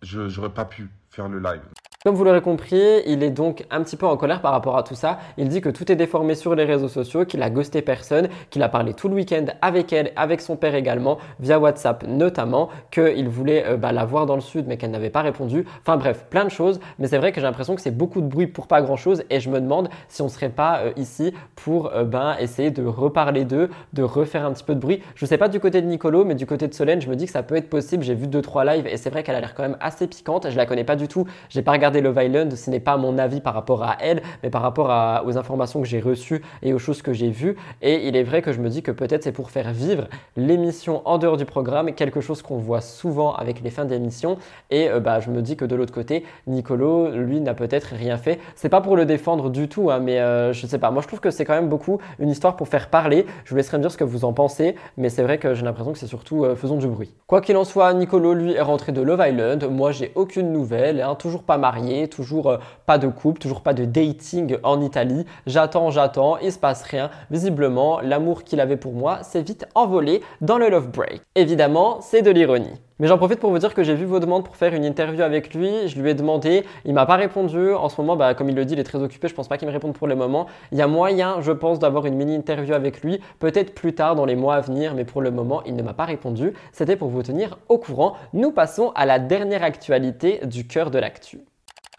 [0.02, 1.62] je n'aurais pas pu faire le live.
[2.06, 4.84] Comme vous l'aurez compris, il est donc un petit peu en colère par rapport à
[4.84, 5.18] tout ça.
[5.38, 8.62] Il dit que tout est déformé sur les réseaux sociaux, qu'il a ghosté personne, qu'il
[8.62, 13.28] a parlé tout le week-end avec elle, avec son père également, via WhatsApp notamment, qu'il
[13.28, 15.64] voulait euh, bah, la voir dans le sud mais qu'elle n'avait pas répondu.
[15.80, 16.78] Enfin bref, plein de choses.
[17.00, 19.40] Mais c'est vrai que j'ai l'impression que c'est beaucoup de bruit pour pas grand-chose et
[19.40, 23.44] je me demande si on serait pas euh, ici pour euh, ben, essayer de reparler
[23.44, 25.02] d'eux, de refaire un petit peu de bruit.
[25.16, 27.26] Je sais pas du côté de Nicolo, mais du côté de Solène, je me dis
[27.26, 28.04] que ça peut être possible.
[28.04, 30.48] J'ai vu 2-3 lives et c'est vrai qu'elle a l'air quand même assez piquante.
[30.48, 31.26] Je la connais pas du tout.
[31.48, 34.50] J'ai pas regardé Love Island, ce n'est pas mon avis par rapport à elle, mais
[34.50, 34.90] par rapport
[35.26, 37.56] aux informations que j'ai reçues et aux choses que j'ai vues.
[37.82, 41.02] Et il est vrai que je me dis que peut-être c'est pour faire vivre l'émission
[41.04, 44.38] en dehors du programme, quelque chose qu'on voit souvent avec les fins d'émission.
[44.70, 48.16] Et euh, bah, je me dis que de l'autre côté, Nicolo, lui, n'a peut-être rien
[48.16, 48.38] fait.
[48.54, 50.90] C'est pas pour le défendre du tout, hein, mais euh, je sais pas.
[50.90, 53.26] Moi, je trouve que c'est quand même beaucoup une histoire pour faire parler.
[53.44, 55.64] Je vous laisserai me dire ce que vous en pensez, mais c'est vrai que j'ai
[55.64, 57.14] l'impression que c'est surtout euh, faisons du bruit.
[57.26, 59.68] Quoi qu'il en soit, Nicolo, lui, est rentré de Love Island.
[59.70, 61.75] Moi, j'ai aucune nouvelle, hein, toujours pas marié,
[62.08, 65.24] toujours euh, pas de couple, toujours pas de dating en Italie.
[65.46, 67.10] J'attends, j'attends, il se passe rien.
[67.30, 71.22] Visiblement, l'amour qu'il avait pour moi s'est vite envolé dans le love break.
[71.34, 72.80] Évidemment, c'est de l'ironie.
[72.98, 75.22] Mais j'en profite pour vous dire que j'ai vu vos demandes pour faire une interview
[75.22, 75.86] avec lui.
[75.86, 77.74] Je lui ai demandé, il m'a pas répondu.
[77.74, 79.28] En ce moment, bah, comme il le dit, il est très occupé.
[79.28, 80.46] Je pense pas qu'il me réponde pour le moment.
[80.72, 84.16] Il y a moyen, je pense, d'avoir une mini interview avec lui, peut-être plus tard
[84.16, 86.54] dans les mois à venir, mais pour le moment, il ne m'a pas répondu.
[86.72, 88.14] C'était pour vous tenir au courant.
[88.32, 91.40] Nous passons à la dernière actualité du cœur de l'actu.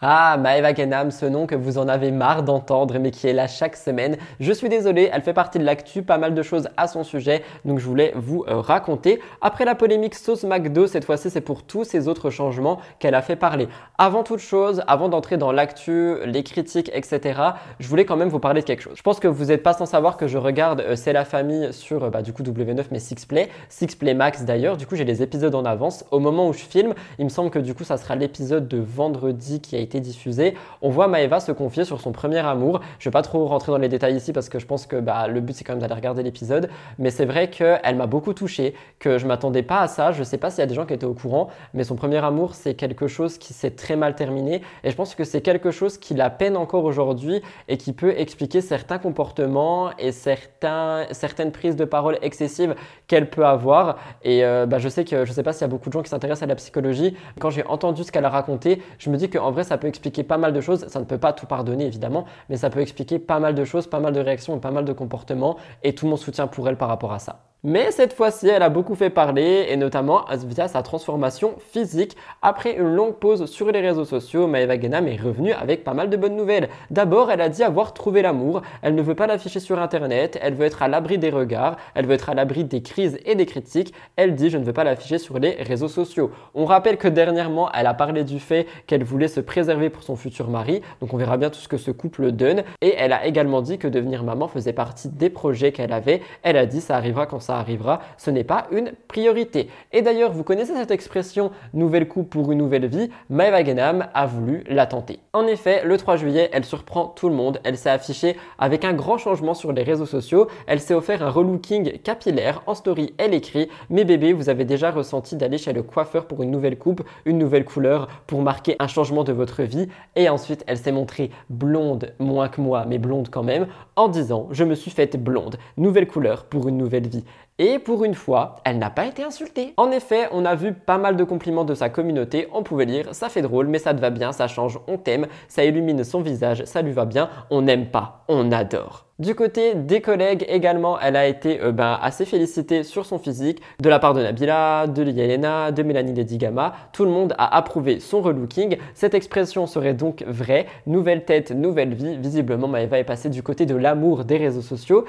[0.00, 3.48] Ah, Maeva Genam, ce nom que vous en avez marre d'entendre mais qui est là
[3.48, 4.16] chaque semaine.
[4.38, 7.42] Je suis désolé, elle fait partie de l'actu, pas mal de choses à son sujet,
[7.64, 9.18] donc je voulais vous euh, raconter.
[9.40, 13.22] Après la polémique sauce McDo, cette fois-ci c'est pour tous ces autres changements qu'elle a
[13.22, 13.66] fait parler.
[13.98, 17.40] Avant toute chose, avant d'entrer dans l'actu, les critiques, etc.,
[17.80, 18.94] je voulais quand même vous parler de quelque chose.
[18.96, 21.72] Je pense que vous n'êtes pas sans savoir que je regarde euh, C'est la famille
[21.72, 25.24] sur euh, bah, du coup W9 mais Sixplay, Sixplay Max d'ailleurs, du coup j'ai les
[25.24, 26.04] épisodes en avance.
[26.12, 28.78] Au moment où je filme, il me semble que du coup ça sera l'épisode de
[28.78, 32.80] vendredi qui a été été diffusée, on voit Maeva se confier sur son premier amour.
[32.98, 35.28] Je vais pas trop rentrer dans les détails ici parce que je pense que bah,
[35.28, 36.68] le but c'est quand même d'aller regarder l'épisode,
[36.98, 40.12] mais c'est vrai qu'elle m'a beaucoup touché, que je m'attendais pas à ça.
[40.12, 42.18] Je sais pas s'il y a des gens qui étaient au courant, mais son premier
[42.18, 45.70] amour c'est quelque chose qui s'est très mal terminé et je pense que c'est quelque
[45.70, 51.76] chose qui la peine encore aujourd'hui et qui peut expliquer certains comportements et certaines prises
[51.76, 52.74] de parole excessives
[53.06, 53.96] qu'elle peut avoir.
[54.22, 56.02] Et euh, bah, je sais que je sais pas s'il y a beaucoup de gens
[56.02, 57.16] qui s'intéressent à la psychologie.
[57.40, 60.22] Quand j'ai entendu ce qu'elle a raconté, je me dis qu'en vrai ça peut expliquer
[60.22, 60.86] pas mal de choses.
[60.88, 63.86] Ça ne peut pas tout pardonner évidemment, mais ça peut expliquer pas mal de choses,
[63.86, 65.56] pas mal de réactions et pas mal de comportements.
[65.82, 67.44] Et tout mon soutien pour elle par rapport à ça.
[67.64, 72.16] Mais cette fois-ci, elle a beaucoup fait parler et notamment via sa transformation physique.
[72.40, 76.08] Après une longue pause sur les réseaux sociaux, Maeva Genam est revenue avec pas mal
[76.08, 76.68] de bonnes nouvelles.
[76.92, 78.62] D'abord, elle a dit avoir trouvé l'amour.
[78.80, 80.38] Elle ne veut pas l'afficher sur internet.
[80.40, 81.78] Elle veut être à l'abri des regards.
[81.96, 83.92] Elle veut être à l'abri des crises et des critiques.
[84.14, 86.30] Elle dit je ne veux pas l'afficher sur les réseaux sociaux.
[86.54, 90.14] On rappelle que dernièrement, elle a parlé du fait qu'elle voulait se préserver pour son
[90.14, 90.80] futur mari.
[91.00, 92.62] Donc on verra bien tout ce que ce couple donne.
[92.82, 96.22] Et elle a également dit que devenir maman faisait partie des projets qu'elle avait.
[96.44, 99.70] Elle a dit ça arrivera quand ça arrivera, ce n'est pas une priorité.
[99.94, 104.26] Et d'ailleurs, vous connaissez cette expression nouvelle coupe pour une nouvelle vie Maeva Genam a
[104.26, 105.18] voulu la tenter.
[105.32, 107.58] En effet, le 3 juillet, elle surprend tout le monde.
[107.64, 110.48] Elle s'est affichée avec un grand changement sur les réseaux sociaux.
[110.66, 112.60] Elle s'est offert un relooking capillaire.
[112.66, 116.42] En story, elle écrit Mes bébés, vous avez déjà ressenti d'aller chez le coiffeur pour
[116.42, 119.88] une nouvelle coupe, une nouvelle couleur pour marquer un changement de votre vie.
[120.16, 124.48] Et ensuite, elle s'est montrée blonde, moins que moi, mais blonde quand même, en disant
[124.50, 127.24] Je me suis faite blonde, nouvelle couleur pour une nouvelle vie.
[127.60, 129.74] Et pour une fois, elle n'a pas été insultée.
[129.76, 132.46] En effet, on a vu pas mal de compliments de sa communauté.
[132.52, 135.26] On pouvait lire ça fait drôle, mais ça te va bien, ça change, on t'aime,
[135.48, 139.06] ça illumine son visage, ça lui va bien, on n'aime pas, on adore.
[139.18, 143.60] Du côté des collègues également, elle a été euh, ben, assez félicitée sur son physique
[143.80, 146.74] de la part de Nabila, de Lia de Mélanie Lady Gamma.
[146.92, 148.76] Tout le monde a approuvé son relooking.
[148.94, 150.66] Cette expression serait donc vraie.
[150.86, 152.16] Nouvelle tête, nouvelle vie.
[152.16, 155.04] Visiblement, Maëva est passée du côté de l'amour des réseaux sociaux.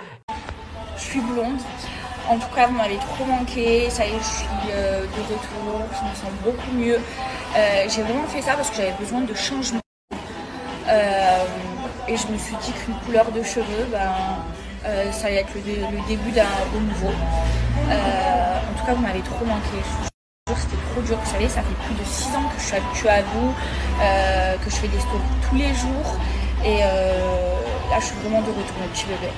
[0.98, 1.60] Je suis blonde.
[2.30, 3.90] En tout cas, vous m'avez trop manqué.
[3.90, 5.82] Ça y est, je suis euh, de retour.
[5.90, 6.98] Je me sens beaucoup mieux.
[7.58, 9.80] Euh, j'ai vraiment fait ça parce que j'avais besoin de changement.
[10.88, 11.46] Euh,
[12.08, 16.30] et je me suis dit qu'une couleur de cheveux, ben, ça allait être le, début
[16.30, 17.10] d'un renouveau.
[17.10, 19.82] en tout cas, vous m'avez trop manqué.
[20.56, 21.18] C'était trop dur.
[21.18, 23.54] Vous savez, ça fait plus de 6 ans que je suis habituée à vous,
[24.64, 26.20] que je fais des stories tous les jours.
[26.64, 29.34] Et là, je suis vraiment de retour, mon petit bébé.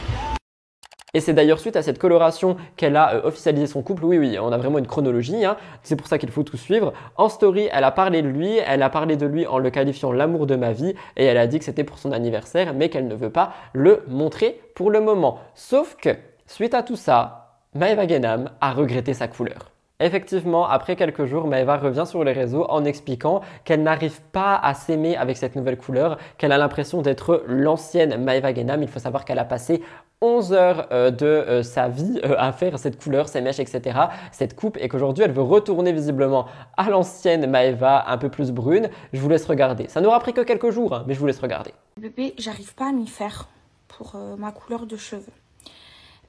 [1.13, 4.05] Et c'est d'ailleurs suite à cette coloration qu'elle a euh, officialisé son couple.
[4.05, 5.43] Oui, oui, on a vraiment une chronologie.
[5.43, 5.57] Hein.
[5.83, 6.93] C'est pour ça qu'il faut tout suivre.
[7.17, 8.57] En story, elle a parlé de lui.
[8.65, 10.95] Elle a parlé de lui en le qualifiant l'amour de ma vie.
[11.17, 14.03] Et elle a dit que c'était pour son anniversaire, mais qu'elle ne veut pas le
[14.07, 15.39] montrer pour le moment.
[15.53, 19.71] Sauf que, suite à tout ça, Maeva Genam a regretté sa couleur.
[20.01, 24.73] Effectivement, après quelques jours, Maeva revient sur les réseaux en expliquant qu'elle n'arrive pas à
[24.73, 28.81] s'aimer avec cette nouvelle couleur, qu'elle a l'impression d'être l'ancienne Maeva Genam.
[28.81, 29.83] Il faut savoir qu'elle a passé
[30.21, 33.99] 11 heures euh, de euh, sa vie euh, à faire cette couleur, ces mèches, etc.,
[34.31, 36.47] cette coupe, et qu'aujourd'hui elle veut retourner visiblement
[36.77, 38.89] à l'ancienne Maeva, un peu plus brune.
[39.13, 39.87] Je vous laisse regarder.
[39.87, 41.73] Ça n'aura pris que quelques jours, hein, mais je vous laisse regarder.
[41.97, 43.49] Bébé, j'arrive pas à m'y faire
[43.87, 45.33] pour ma couleur de cheveux.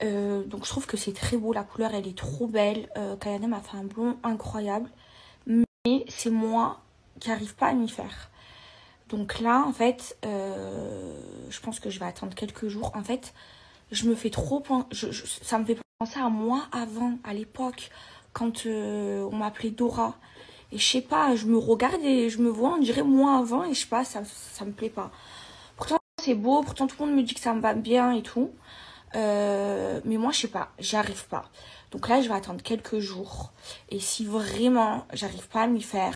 [0.03, 2.89] Euh, donc je trouve que c'est très beau, la couleur elle est trop belle.
[2.97, 4.89] Euh, m'a fait un blond incroyable.
[5.47, 6.81] Mais c'est moi
[7.21, 8.31] qui n'arrive pas à m'y faire.
[9.09, 11.15] Donc là en fait, euh,
[11.51, 12.93] je pense que je vais attendre quelques jours.
[12.95, 13.35] En fait,
[13.91, 14.63] je me fais trop...
[15.43, 17.91] ça me fait penser à moi avant, à l'époque,
[18.33, 20.15] quand euh, on m'appelait Dora.
[20.73, 23.65] Et je sais pas, je me regarde et je me vois, on dirait moi avant
[23.65, 25.11] et je sais pas, ça, ça me plaît pas.
[25.77, 28.23] Pourtant c'est beau, pourtant tout le monde me dit que ça me va bien et
[28.23, 28.51] tout.
[29.15, 31.45] Euh, mais moi, je sais pas, j'arrive pas.
[31.91, 33.53] Donc là, je vais attendre quelques jours.
[33.91, 36.15] Et si vraiment j'arrive pas à m'y faire,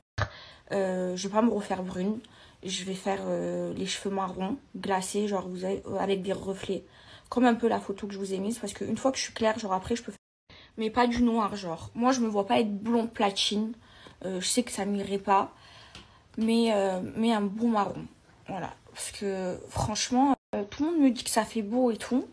[0.72, 2.18] euh, je vais pas me refaire brune.
[2.64, 6.84] Je vais faire euh, les cheveux marrons, glacés, genre vous avez, avec des reflets.
[7.28, 8.58] Comme un peu la photo que je vous ai mise.
[8.58, 10.56] Parce qu'une fois que je suis claire, genre après, je peux faire.
[10.78, 11.90] Mais pas du noir, genre.
[11.94, 13.72] Moi, je me vois pas être blonde platine.
[14.24, 15.52] je sais que ça m'irait pas.
[16.38, 16.72] Mais,
[17.16, 18.06] mais un bon marron.
[18.48, 18.74] Voilà.
[18.92, 20.36] Parce que franchement,
[20.70, 22.26] tout le monde me dit que ça fait beau et tout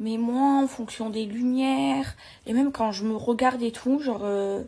[0.00, 2.16] mais moi en fonction des lumières
[2.46, 4.62] et même quand je me regarde et tout genre euh,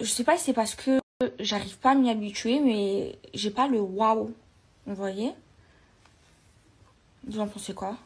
[0.00, 1.00] je sais pas si c'est parce que
[1.40, 4.32] j'arrive pas à m'y habituer mais j'ai pas le waouh
[4.86, 5.32] vous voyez?
[7.26, 7.96] Vous en pensez quoi?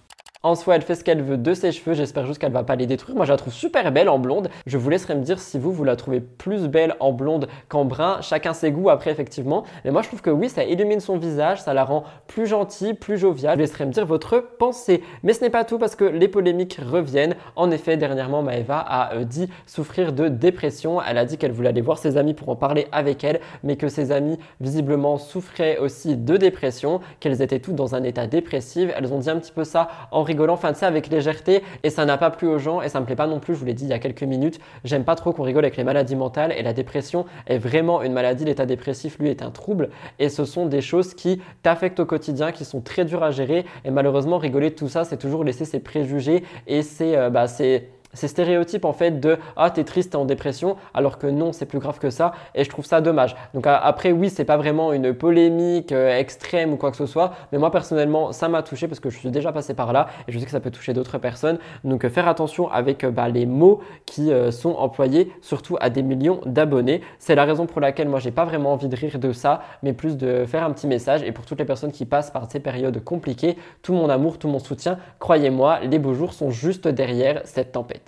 [0.42, 1.92] En soi, elle fait ce qu'elle veut de ses cheveux.
[1.92, 3.14] J'espère juste qu'elle va pas les détruire.
[3.14, 4.48] Moi, je la trouve super belle en blonde.
[4.64, 7.84] Je vous laisserai me dire si vous, vous la trouvez plus belle en blonde qu'en
[7.84, 8.22] brun.
[8.22, 9.64] Chacun ses goûts après, effectivement.
[9.84, 11.60] Mais moi, je trouve que oui, ça illumine son visage.
[11.60, 13.50] Ça la rend plus gentille, plus joviale.
[13.50, 15.02] Je vous laisserai me dire votre pensée.
[15.22, 17.36] Mais ce n'est pas tout parce que les polémiques reviennent.
[17.54, 21.02] En effet, dernièrement, Maeva a euh, dit souffrir de dépression.
[21.02, 23.76] Elle a dit qu'elle voulait aller voir ses amis pour en parler avec elle, mais
[23.76, 28.90] que ses amis, visiblement, souffraient aussi de dépression, qu'elles étaient toutes dans un état dépressif.
[28.96, 31.90] Elles ont dit un petit peu ça en rigolant, enfin de ça avec légèreté, et
[31.90, 33.66] ça n'a pas plu aux gens, et ça me plaît pas non plus, je vous
[33.66, 36.16] l'ai dit il y a quelques minutes, j'aime pas trop qu'on rigole avec les maladies
[36.16, 40.28] mentales, et la dépression est vraiment une maladie, l'état dépressif lui est un trouble, et
[40.28, 43.90] ce sont des choses qui t'affectent au quotidien, qui sont très dures à gérer, et
[43.90, 47.16] malheureusement rigoler de tout ça, c'est toujours laisser ses préjugés, et c'est...
[47.16, 51.18] Euh, bah, c'est ces stéréotypes en fait de ah t'es triste t'es en dépression alors
[51.18, 53.36] que non c'est plus grave que ça et je trouve ça dommage.
[53.54, 57.32] Donc après oui c'est pas vraiment une polémique euh, extrême ou quoi que ce soit
[57.52, 60.32] mais moi personnellement ça m'a touché parce que je suis déjà passé par là et
[60.32, 61.58] je sais que ça peut toucher d'autres personnes.
[61.84, 66.02] Donc euh, faire attention avec euh, bah, les mots qui sont employés surtout à des
[66.02, 67.00] millions d'abonnés.
[67.18, 69.92] C'est la raison pour laquelle moi j'ai pas vraiment envie de rire de ça mais
[69.92, 71.22] plus de faire un petit message.
[71.22, 74.48] Et pour toutes les personnes qui passent par ces périodes compliquées tout mon amour tout
[74.48, 77.99] mon soutien croyez-moi les beaux jours sont juste derrière cette tempête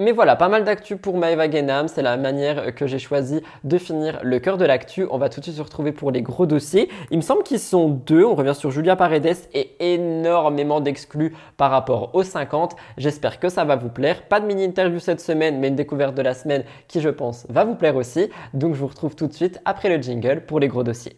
[0.00, 1.86] mais voilà, pas mal d'actu pour Maeva Genam.
[1.86, 5.06] C'est la manière que j'ai choisi de finir le cœur de l'actu.
[5.10, 6.88] On va tout de suite se retrouver pour les gros dossiers.
[7.10, 8.24] Il me semble qu'ils sont deux.
[8.24, 12.76] On revient sur Julia Paredes et énormément d'exclus par rapport aux 50.
[12.96, 14.22] J'espère que ça va vous plaire.
[14.22, 17.64] Pas de mini-interview cette semaine, mais une découverte de la semaine qui, je pense, va
[17.64, 18.30] vous plaire aussi.
[18.54, 21.16] Donc, je vous retrouve tout de suite après le jingle pour les gros dossiers.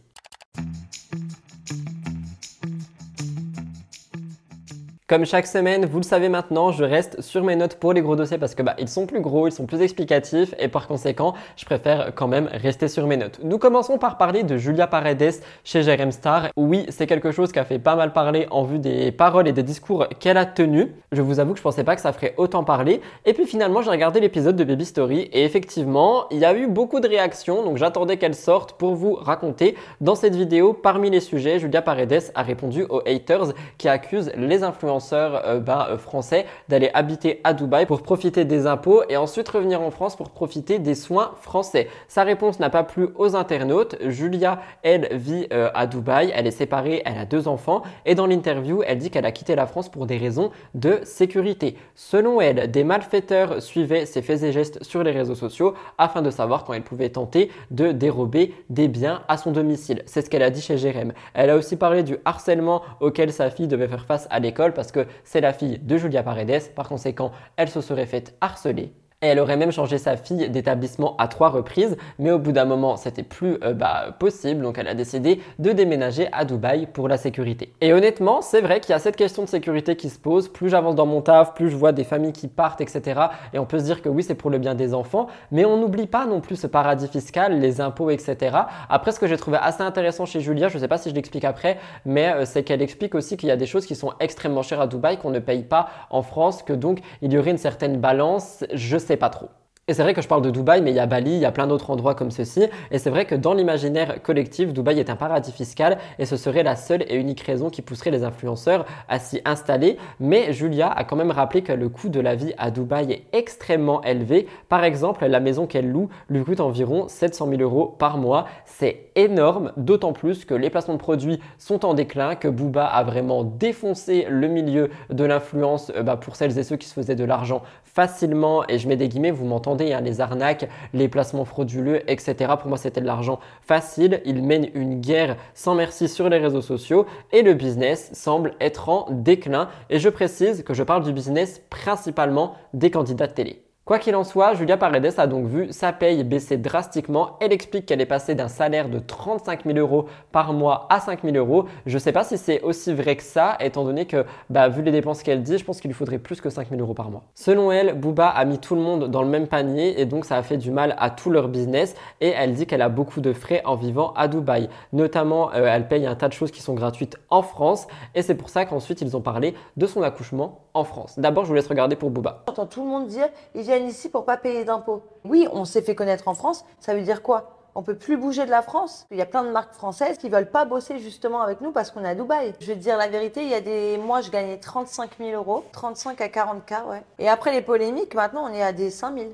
[5.12, 8.16] Comme chaque semaine, vous le savez maintenant, je reste sur mes notes pour les gros
[8.16, 11.34] dossiers parce que bah, ils sont plus gros, ils sont plus explicatifs et par conséquent,
[11.54, 13.38] je préfère quand même rester sur mes notes.
[13.42, 15.34] Nous commençons par parler de Julia Paredes
[15.64, 16.48] chez Jerem Star.
[16.56, 19.52] Oui, c'est quelque chose qui a fait pas mal parler en vue des paroles et
[19.52, 20.88] des discours qu'elle a tenus.
[21.12, 23.02] Je vous avoue que je pensais pas que ça ferait autant parler.
[23.26, 26.68] Et puis finalement, j'ai regardé l'épisode de Baby Story et effectivement, il y a eu
[26.68, 29.76] beaucoup de réactions, donc j'attendais qu'elle sorte pour vous raconter.
[30.00, 34.62] Dans cette vidéo, parmi les sujets, Julia Paredes a répondu aux haters qui accusent les
[34.62, 39.48] influenceurs euh, bah, euh, français d'aller habiter à Dubaï pour profiter des impôts et ensuite
[39.48, 41.88] revenir en France pour profiter des soins français.
[42.08, 43.96] Sa réponse n'a pas plu aux internautes.
[44.06, 48.26] Julia, elle, vit euh, à Dubaï, elle est séparée, elle a deux enfants et dans
[48.26, 51.76] l'interview, elle dit qu'elle a quitté la France pour des raisons de sécurité.
[51.94, 56.30] Selon elle, des malfaiteurs suivaient ses faits et gestes sur les réseaux sociaux afin de
[56.30, 60.02] savoir quand elle pouvait tenter de dérober des biens à son domicile.
[60.06, 61.12] C'est ce qu'elle a dit chez Jérém.
[61.34, 64.90] Elle a aussi parlé du harcèlement auquel sa fille devait faire face à l'école parce
[64.90, 66.74] que c'est la fille de Julia Paredes.
[66.74, 68.92] Par conséquent, elle se serait faite harceler
[69.22, 72.64] et elle aurait même changé sa fille d'établissement à trois reprises, mais au bout d'un
[72.64, 77.08] moment, c'était plus euh, bah, possible, donc elle a décidé de déménager à Dubaï pour
[77.08, 77.72] la sécurité.
[77.80, 80.48] Et honnêtement, c'est vrai qu'il y a cette question de sécurité qui se pose.
[80.48, 83.20] Plus j'avance dans mon taf, plus je vois des familles qui partent, etc.
[83.54, 85.76] Et on peut se dire que oui, c'est pour le bien des enfants, mais on
[85.76, 88.56] n'oublie pas non plus ce paradis fiscal, les impôts, etc.
[88.88, 91.14] Après, ce que j'ai trouvé assez intéressant chez Julia, je ne sais pas si je
[91.14, 94.12] l'explique après, mais euh, c'est qu'elle explique aussi qu'il y a des choses qui sont
[94.20, 97.52] extrêmement chères à Dubaï qu'on ne paye pas en France, que donc il y aurait
[97.52, 98.64] une certaine balance.
[98.72, 99.50] Je sais pas trop.
[99.88, 101.44] Et c'est vrai que je parle de Dubaï, mais il y a Bali, il y
[101.44, 102.68] a plein d'autres endroits comme ceci.
[102.92, 106.62] Et c'est vrai que dans l'imaginaire collectif, Dubaï est un paradis fiscal et ce serait
[106.62, 109.96] la seule et unique raison qui pousserait les influenceurs à s'y installer.
[110.20, 113.24] Mais Julia a quand même rappelé que le coût de la vie à Dubaï est
[113.32, 114.46] extrêmement élevé.
[114.68, 118.46] Par exemple, la maison qu'elle loue lui coûte environ 700 000 euros par mois.
[118.64, 123.02] C'est énorme, d'autant plus que les placements de produits sont en déclin, que Booba a
[123.02, 127.16] vraiment défoncé le milieu de l'influence euh, bah, pour celles et ceux qui se faisaient
[127.16, 128.62] de l'argent facilement.
[128.68, 132.52] Et je mets des guillemets, vous m'entendez Hein, les arnaques, les placements frauduleux, etc.
[132.58, 134.20] Pour moi, c'était de l'argent facile.
[134.24, 138.88] Il mène une guerre sans merci sur les réseaux sociaux et le business semble être
[138.88, 139.68] en déclin.
[139.90, 143.61] Et je précise que je parle du business principalement des candidats de télé.
[143.84, 147.36] Quoi qu'il en soit, Julia Paredes a donc vu sa paye baisser drastiquement.
[147.40, 151.24] Elle explique qu'elle est passée d'un salaire de 35 000 euros par mois à 5
[151.24, 151.64] 000 euros.
[151.84, 154.82] Je ne sais pas si c'est aussi vrai que ça, étant donné que, bah, vu
[154.82, 157.10] les dépenses qu'elle dit, je pense qu'il lui faudrait plus que 5 000 euros par
[157.10, 157.24] mois.
[157.34, 160.36] Selon elle, Booba a mis tout le monde dans le même panier et donc ça
[160.36, 161.96] a fait du mal à tout leur business.
[162.20, 164.68] Et elle dit qu'elle a beaucoup de frais en vivant à Dubaï.
[164.92, 167.88] Notamment, euh, elle paye un tas de choses qui sont gratuites en France.
[168.14, 171.18] Et c'est pour ça qu'ensuite, ils ont parlé de son accouchement en France.
[171.18, 172.42] D'abord, je vous laisse regarder pour Booba.
[172.46, 175.02] J'entends tout le monde dire ici pour pas payer d'impôts.
[175.24, 176.64] Oui, on s'est fait connaître en France.
[176.80, 177.58] Ça veut dire quoi?
[177.74, 179.06] On peut plus bouger de la France?
[179.10, 181.90] Il y a plein de marques françaises qui veulent pas bosser justement avec nous parce
[181.90, 182.52] qu'on est à Dubaï.
[182.60, 185.30] Je vais te dire la vérité, il y a des mois, je gagnais 35 000
[185.30, 187.02] euros, 35 à 40 k, ouais.
[187.18, 189.30] Et après les polémiques, maintenant, on est à des 5 000.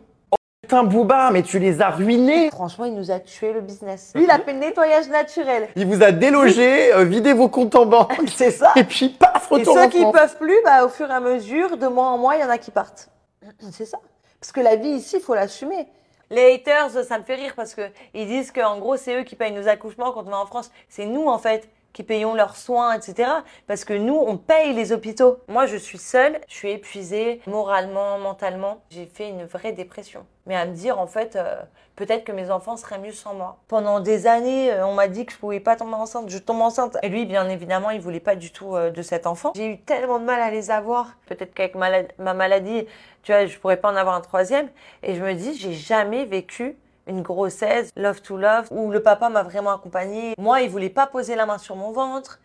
[0.68, 2.50] Putain, Booba, mais tu les as ruinés.
[2.50, 4.12] Franchement, il nous a tué le business.
[4.14, 5.70] Lui, il a fait le nettoyage naturel.
[5.76, 8.12] Il vous a délogé, euh, vidé vos comptes en banque.
[8.36, 8.74] C'est ça.
[8.76, 10.12] Et puis, paf, Et retour ceux en qui France.
[10.12, 12.50] peuvent plus, bah, au fur et à mesure, de mois en mois, il y en
[12.50, 13.08] a qui partent.
[13.70, 13.96] C'est ça.
[14.38, 15.88] Parce que la vie ici, il faut l'assumer.
[16.28, 19.36] Les haters, ça me fait rire parce que ils disent qu'en gros, c'est eux qui
[19.36, 20.70] payent nos accouchements quand on va en France.
[20.90, 23.30] C'est nous, en fait, qui payons leurs soins, etc.
[23.66, 25.38] Parce que nous, on paye les hôpitaux.
[25.48, 28.82] Moi, je suis seule, je suis épuisée, moralement, mentalement.
[28.90, 30.26] J'ai fait une vraie dépression.
[30.48, 31.56] Mais à me dire, en fait, euh,
[31.94, 33.58] peut-être que mes enfants seraient mieux sans moi.
[33.68, 36.30] Pendant des années, euh, on m'a dit que je pouvais pas tomber enceinte.
[36.30, 36.96] Je tombe enceinte.
[37.02, 39.52] Et lui, bien évidemment, il voulait pas du tout euh, de cet enfant.
[39.54, 41.16] J'ai eu tellement de mal à les avoir.
[41.26, 42.86] Peut-être qu'avec ma, ma maladie,
[43.22, 44.68] tu vois, je pourrais pas en avoir un troisième.
[45.02, 49.28] Et je me dis, j'ai jamais vécu une grossesse, love to love, où le papa
[49.28, 50.34] m'a vraiment accompagnée.
[50.38, 52.38] Moi, il voulait pas poser la main sur mon ventre.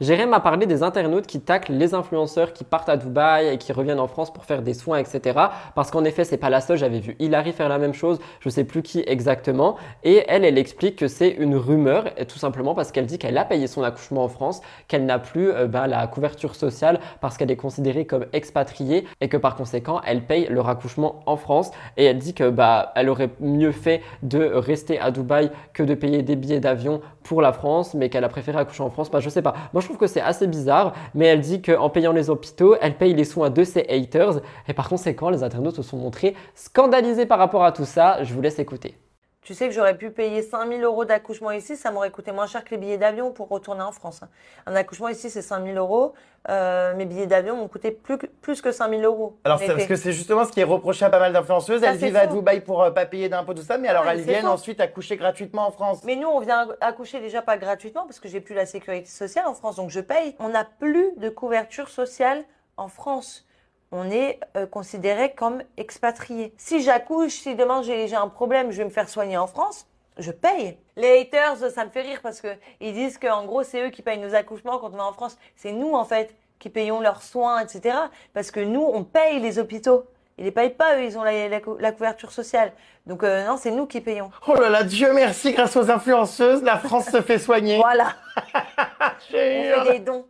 [0.00, 3.70] Jérém a parlé des internautes qui taclent les influenceurs qui partent à Dubaï et qui
[3.70, 5.38] reviennent en France pour faire des soins, etc.
[5.74, 6.78] Parce qu'en effet, c'est pas la seule.
[6.78, 8.18] J'avais vu Hilary faire la même chose.
[8.40, 9.76] Je sais plus qui exactement.
[10.02, 13.44] Et elle, elle explique que c'est une rumeur, tout simplement parce qu'elle dit qu'elle a
[13.44, 17.56] payé son accouchement en France, qu'elle n'a plus ben, la couverture sociale parce qu'elle est
[17.56, 21.72] considérée comme expatriée et que par conséquent, elle paye leur accouchement en France.
[21.98, 25.92] Et elle dit que bah, elle aurait mieux fait de rester à Dubaï que de
[25.92, 29.10] payer des billets d'avion pour la France, mais qu'elle a préféré accoucher en France.
[29.10, 29.54] Bah, je sais pas.
[29.90, 33.24] Trouve que c'est assez bizarre, mais elle dit qu'en payant les hôpitaux, elle paye les
[33.24, 34.40] soins de ses haters.
[34.68, 38.22] Et par conséquent, les internautes se sont montrés scandalisés par rapport à tout ça.
[38.22, 38.94] Je vous laisse écouter.
[39.42, 42.62] Tu sais que j'aurais pu payer 5000 euros d'accouchement ici, ça m'aurait coûté moins cher
[42.62, 44.22] que les billets d'avion pour retourner en France.
[44.22, 44.28] hein.
[44.66, 46.12] Un accouchement ici, c'est 5000 euros.
[46.50, 49.38] Euh, mes billets d'avion m'ont coûté plus que, plus que 5000 euros.
[49.44, 51.82] Alors, c'est parce que c'est justement ce qui est reproché à pas mal d'influenceuses.
[51.82, 52.26] Elles vivent à.
[52.26, 54.48] Dubaï pour euh, pas payer d'impôts, tout ça, mais alors Ouais, elles viennent faux.
[54.48, 56.02] ensuite accoucher gratuitement en France.
[56.04, 59.46] Mais nous, on vient accoucher déjà pas gratuitement parce que j'ai plus la sécurité sociale
[59.46, 60.36] en France, donc je paye.
[60.38, 62.44] On n'a plus de couverture sociale
[62.76, 63.46] en France.
[63.92, 66.52] On est euh, considéré comme expatrié.
[66.56, 69.86] Si j'accouche, si demain j'ai j'ai un problème, je vais me faire soigner en France,
[70.18, 70.76] je paye.
[70.96, 72.48] Les haters, ça me fait rire parce que
[72.80, 75.36] ils disent qu'en gros, c'est eux qui payent nos accouchements quand on va en France.
[75.56, 77.96] C'est nous, en fait, qui payons leurs soins, etc.
[78.34, 80.04] Parce que nous, on paye les hôpitaux.
[80.38, 82.72] Ils les payent pas, eux, ils ont la, la cou- la couverture sociale.
[83.06, 84.30] Donc euh, non, c'est nous qui payons.
[84.46, 87.76] Oh là là, Dieu merci, grâce aux influenceuses, la France se fait soigner.
[87.78, 88.14] Voilà.
[89.30, 90.24] J'ai On fait des dons.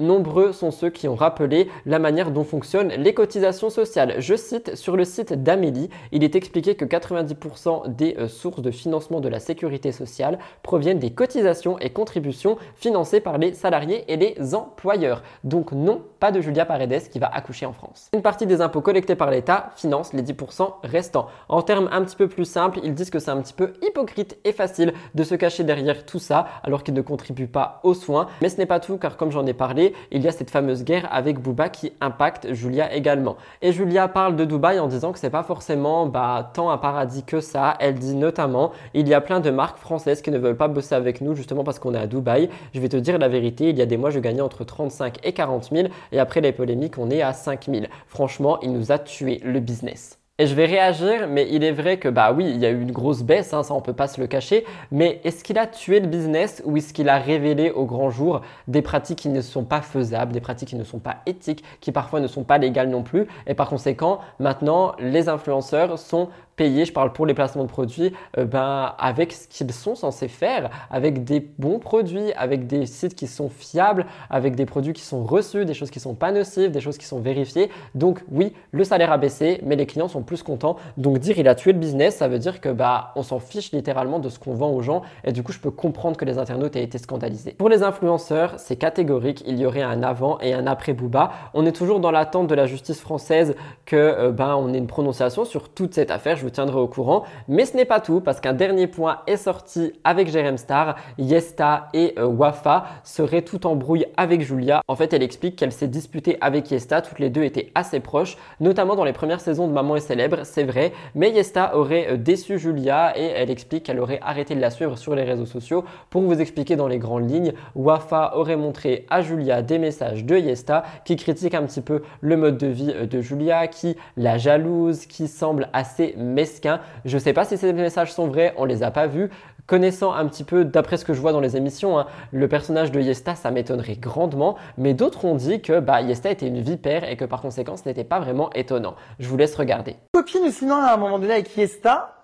[0.00, 4.14] Nombreux sont ceux qui ont rappelé la manière dont fonctionnent les cotisations sociales.
[4.18, 8.70] Je cite sur le site d'Amélie, il est expliqué que 90% des euh, sources de
[8.70, 14.16] financement de la sécurité sociale proviennent des cotisations et contributions financées par les salariés et
[14.16, 15.22] les employeurs.
[15.44, 18.08] Donc non, pas de Julia Paredes qui va accoucher en France.
[18.14, 21.26] Une partie des impôts collectés par l'État finance les 10% restants.
[21.50, 24.38] En termes un petit peu plus simples, ils disent que c'est un petit peu hypocrite
[24.44, 28.28] et facile de se cacher derrière tout ça alors qu'ils ne contribuent pas aux soins.
[28.40, 30.84] Mais ce n'est pas tout car comme j'en ai parlé, il y a cette fameuse
[30.84, 33.36] guerre avec Booba qui impacte Julia également.
[33.62, 37.24] Et Julia parle de Dubaï en disant que c'est pas forcément bah, tant un paradis
[37.24, 37.76] que ça.
[37.80, 40.94] Elle dit notamment il y a plein de marques françaises qui ne veulent pas bosser
[40.94, 42.48] avec nous justement parce qu'on est à Dubaï.
[42.74, 45.18] Je vais te dire la vérité, il y a des mois je gagnais entre 35
[45.24, 47.86] et 40 000 et après les polémiques on est à 5 000.
[48.06, 50.19] Franchement, il nous a tué le business.
[50.40, 52.80] Et je vais réagir, mais il est vrai que bah oui, il y a eu
[52.80, 54.64] une grosse baisse, hein, ça on peut pas se le cacher.
[54.90, 58.40] Mais est-ce qu'il a tué le business ou est-ce qu'il a révélé au grand jour
[58.66, 61.92] des pratiques qui ne sont pas faisables, des pratiques qui ne sont pas éthiques, qui
[61.92, 63.26] parfois ne sont pas légales non plus?
[63.46, 66.30] Et par conséquent, maintenant, les influenceurs sont
[66.60, 70.70] je parle pour les placements de produits, euh, ben, avec ce qu'ils sont censés faire,
[70.90, 75.24] avec des bons produits, avec des sites qui sont fiables, avec des produits qui sont
[75.24, 77.70] reçus, des choses qui sont pas nocives, des choses qui sont vérifiées.
[77.94, 80.76] Donc oui, le salaire a baissé, mais les clients sont plus contents.
[80.96, 83.72] Donc dire il a tué le business, ça veut dire que bah on s'en fiche
[83.72, 86.38] littéralement de ce qu'on vend aux gens et du coup je peux comprendre que les
[86.38, 87.52] internautes aient été scandalisés.
[87.52, 91.30] Pour les influenceurs, c'est catégorique, il y aurait un avant et un après Booba.
[91.54, 93.54] On est toujours dans l'attente de la justice française
[93.86, 97.24] que euh, ben on ait une prononciation sur toute cette affaire, je tiendrai au courant,
[97.48, 101.88] mais ce n'est pas tout parce qu'un dernier point est sorti avec Jerem Star, Yesta
[101.94, 104.82] et euh, Wafa seraient tout en brouille avec Julia.
[104.88, 108.36] En fait, elle explique qu'elle s'est disputée avec Yesta, toutes les deux étaient assez proches,
[108.60, 112.16] notamment dans les premières saisons de Maman est célèbre, c'est vrai, mais Yesta aurait euh,
[112.16, 115.84] déçu Julia et elle explique qu'elle aurait arrêté de la suivre sur les réseaux sociaux.
[116.10, 120.36] Pour vous expliquer dans les grandes lignes, Wafa aurait montré à Julia des messages de
[120.36, 124.38] Yesta qui critiquent un petit peu le mode de vie euh, de Julia, qui la
[124.38, 126.80] jalouse, qui semble assez mesquin.
[127.04, 129.30] Je sais pas si ces messages sont vrais, on les a pas vus.
[129.66, 132.90] Connaissant un petit peu, d'après ce que je vois dans les émissions, hein, le personnage
[132.90, 137.08] de Yesta, ça m'étonnerait grandement, mais d'autres ont dit que bah, Yesta était une vipère
[137.08, 138.96] et que par conséquent, ce n'était pas vraiment étonnant.
[139.18, 139.96] Je vous laisse regarder.
[140.12, 142.16] Copine, sinon, à un moment donné, avec Yesta.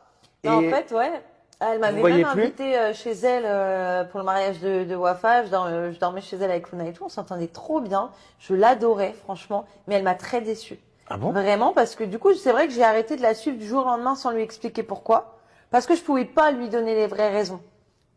[0.44, 1.12] Non, En fait, ouais.
[1.58, 5.46] Elle m'avait même plus invité euh, chez elle euh, pour le mariage de, de Wafa.
[5.46, 7.04] Je, euh, je dormais chez elle avec Luna et tout.
[7.04, 8.10] On s'entendait trop bien.
[8.38, 9.64] Je l'adorais, franchement.
[9.86, 10.78] Mais elle m'a très déçue.
[11.08, 13.66] Ah Vraiment, parce que du coup, c'est vrai que j'ai arrêté de la suivre du
[13.66, 15.38] jour au lendemain sans lui expliquer pourquoi.
[15.70, 17.60] Parce que je pouvais pas lui donner les vraies raisons.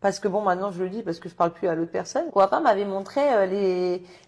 [0.01, 2.25] Parce que bon, maintenant je le dis parce que je parle plus à l'autre personne.
[2.33, 3.45] Wafa m'avait montré euh,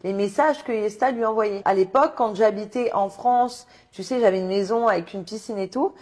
[0.03, 1.61] les, messages que Yesta lui envoyait.
[1.65, 5.69] À l'époque, quand j'habitais en France, tu sais, j'avais une maison avec une piscine et
[5.69, 5.93] tout.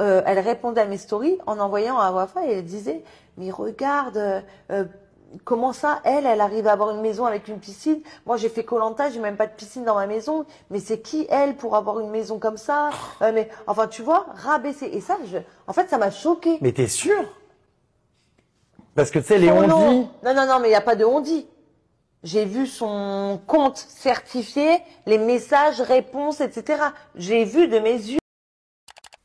[0.00, 3.02] euh, elle répondait à mes stories en envoyant à Wafa et elle disait,
[3.36, 4.84] mais regarde, euh,
[5.44, 8.00] comment ça, elle, elle arrive à avoir une maison avec une piscine?
[8.26, 10.44] Moi, j'ai fait Colanta, j'ai même pas de piscine dans ma maison.
[10.70, 12.90] Mais c'est qui elle pour avoir une maison comme ça?
[13.22, 14.86] Euh, Mais enfin, tu vois, rabaisser.
[14.86, 16.58] Et ça, je, en fait, ça m'a choqué.
[16.60, 17.24] Mais t'es sûr?
[18.94, 19.90] Parce que tu sais, les on non.
[19.90, 20.08] dit.
[20.24, 21.46] Non, non, non, mais il n'y a pas de on dit.
[22.24, 26.82] J'ai vu son compte certifié, les messages, réponses, etc.
[27.14, 28.18] J'ai vu de mes yeux.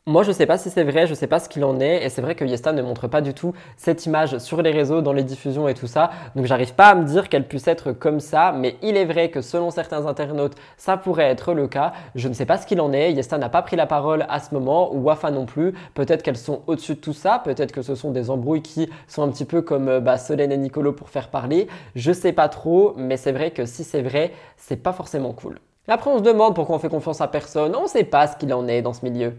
[0.05, 2.09] Moi, je sais pas si c'est vrai, je sais pas ce qu'il en est, et
[2.09, 5.13] c'est vrai que Yesta ne montre pas du tout cette image sur les réseaux, dans
[5.13, 8.19] les diffusions et tout ça, donc j'arrive pas à me dire qu'elle puisse être comme
[8.19, 11.93] ça, mais il est vrai que selon certains internautes, ça pourrait être le cas.
[12.15, 14.41] Je ne sais pas ce qu'il en est, Yesta n'a pas pris la parole à
[14.41, 15.73] ce moment, ou Wafa non plus.
[15.93, 19.23] Peut-être qu'elles sont au-dessus de tout ça, peut-être que ce sont des embrouilles qui sont
[19.23, 21.69] un petit peu comme euh, bah, Solène et Nicolo pour faire parler.
[21.95, 25.59] Je sais pas trop, mais c'est vrai que si c'est vrai, c'est pas forcément cool.
[25.87, 28.53] Après, on se demande pourquoi on fait confiance à personne, on sait pas ce qu'il
[28.53, 29.31] en est dans ce milieu.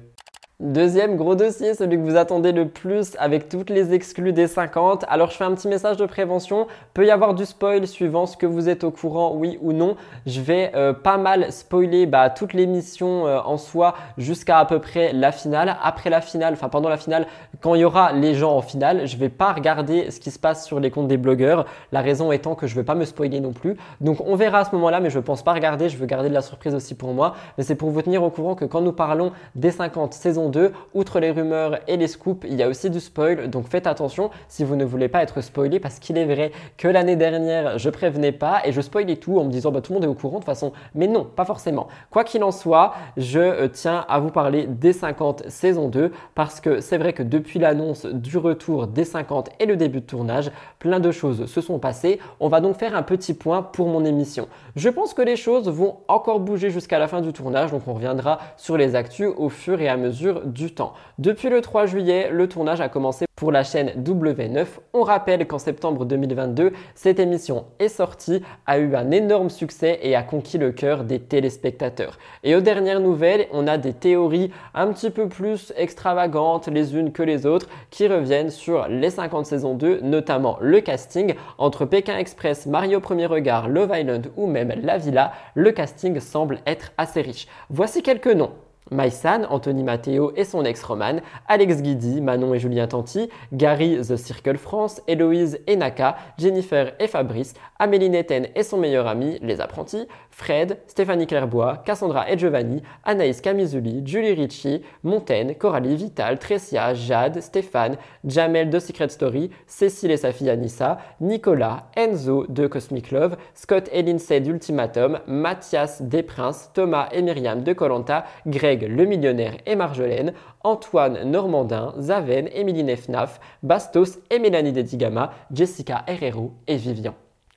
[0.61, 5.05] Deuxième gros dossier, celui que vous attendez le plus avec toutes les exclus des 50.
[5.09, 6.69] Alors je fais un petit message de prévention.
[6.95, 9.97] Peut y avoir du spoil suivant ce que vous êtes au courant, oui ou non.
[10.27, 14.79] Je vais euh, pas mal spoiler bah, toute l'émission euh, en soi jusqu'à à peu
[14.79, 15.77] près la finale.
[15.83, 17.27] Après la finale, enfin pendant la finale,
[17.61, 20.39] quand il y aura les gens en finale, je vais pas regarder ce qui se
[20.39, 21.65] passe sur les comptes des blogueurs.
[21.91, 23.77] La raison étant que je veux pas me spoiler non plus.
[24.01, 25.89] Donc on verra à ce moment-là, mais je pense pas regarder.
[25.89, 27.35] Je veux garder de la surprise aussi pour moi.
[27.59, 30.73] Mais c'est pour vous tenir au courant que quand nous parlons des 50 saison 2,
[30.95, 33.49] outre les rumeurs et les scoops, il y a aussi du spoil.
[33.51, 36.89] Donc faites attention si vous ne voulez pas être spoilé parce qu'il est vrai que
[36.89, 39.99] l'année dernière, je prévenais pas et je spoilais tout en me disant bah, tout le
[39.99, 40.73] monde est au courant de toute façon.
[40.95, 41.89] Mais non, pas forcément.
[42.11, 46.61] Quoi qu'il en soit, je euh, tiens à vous parler des 50 saison 2 parce
[46.61, 50.51] que c'est vrai que depuis l'annonce du retour des 50 et le début de tournage,
[50.79, 52.19] plein de choses se sont passées.
[52.41, 54.49] On va donc faire un petit point pour mon émission.
[54.77, 57.95] Je pense que les choses vont encore bouger jusqu'à la fin du tournage, donc on
[57.95, 60.95] reviendra sur les actus au fur et à mesure du temps.
[61.19, 64.67] Depuis le 3 juillet, le tournage a commencé pour la chaîne W9.
[64.93, 70.15] On rappelle qu'en septembre 2022, cette émission est sortie, a eu un énorme succès et
[70.15, 72.19] a conquis le cœur des téléspectateurs.
[72.45, 77.13] Et aux dernières nouvelles, on a des théories un petit peu plus extravagantes les unes
[77.13, 82.17] que les autres qui reviennent sur les 50 saisons 2, notamment le casting entre Pékin
[82.17, 85.33] Express, Mario Premier Regard, Love Island ou même La Villa.
[85.55, 87.47] Le casting semble être assez riche.
[87.69, 88.53] Voici quelques noms.
[88.95, 91.17] Maïsan, Anthony Matteo et son ex Roman,
[91.49, 97.09] Alex Guidi, Manon et Julien Tanti, Gary The Circle France, Héloïse et Naka, Jennifer et
[97.09, 102.83] Fabrice, Amélie Netten et son meilleur ami, Les Apprentis, Fred, Stéphanie Clairbois, Cassandra et Giovanni,
[103.05, 110.13] Anaïs Camizuli, Julie Ricci, Montaigne, Coralie Vital, Tressia, Jade, Stéphane, Jamel de Secret Story, Cécile
[110.13, 116.71] et sa fille Anissa, Nicolas, Enzo de Cosmic Love, Scott et Lindsay d'Ultimatum, Mathias Desprinces,
[116.75, 120.33] Thomas et Myriam de Colanta, Greg le millionnaire et Marjolaine,
[120.63, 127.15] Antoine Normandin, Zaven, Émilie Nefnaf, Bastos et Mélanie Dedigama, Jessica Herrero et Vivian.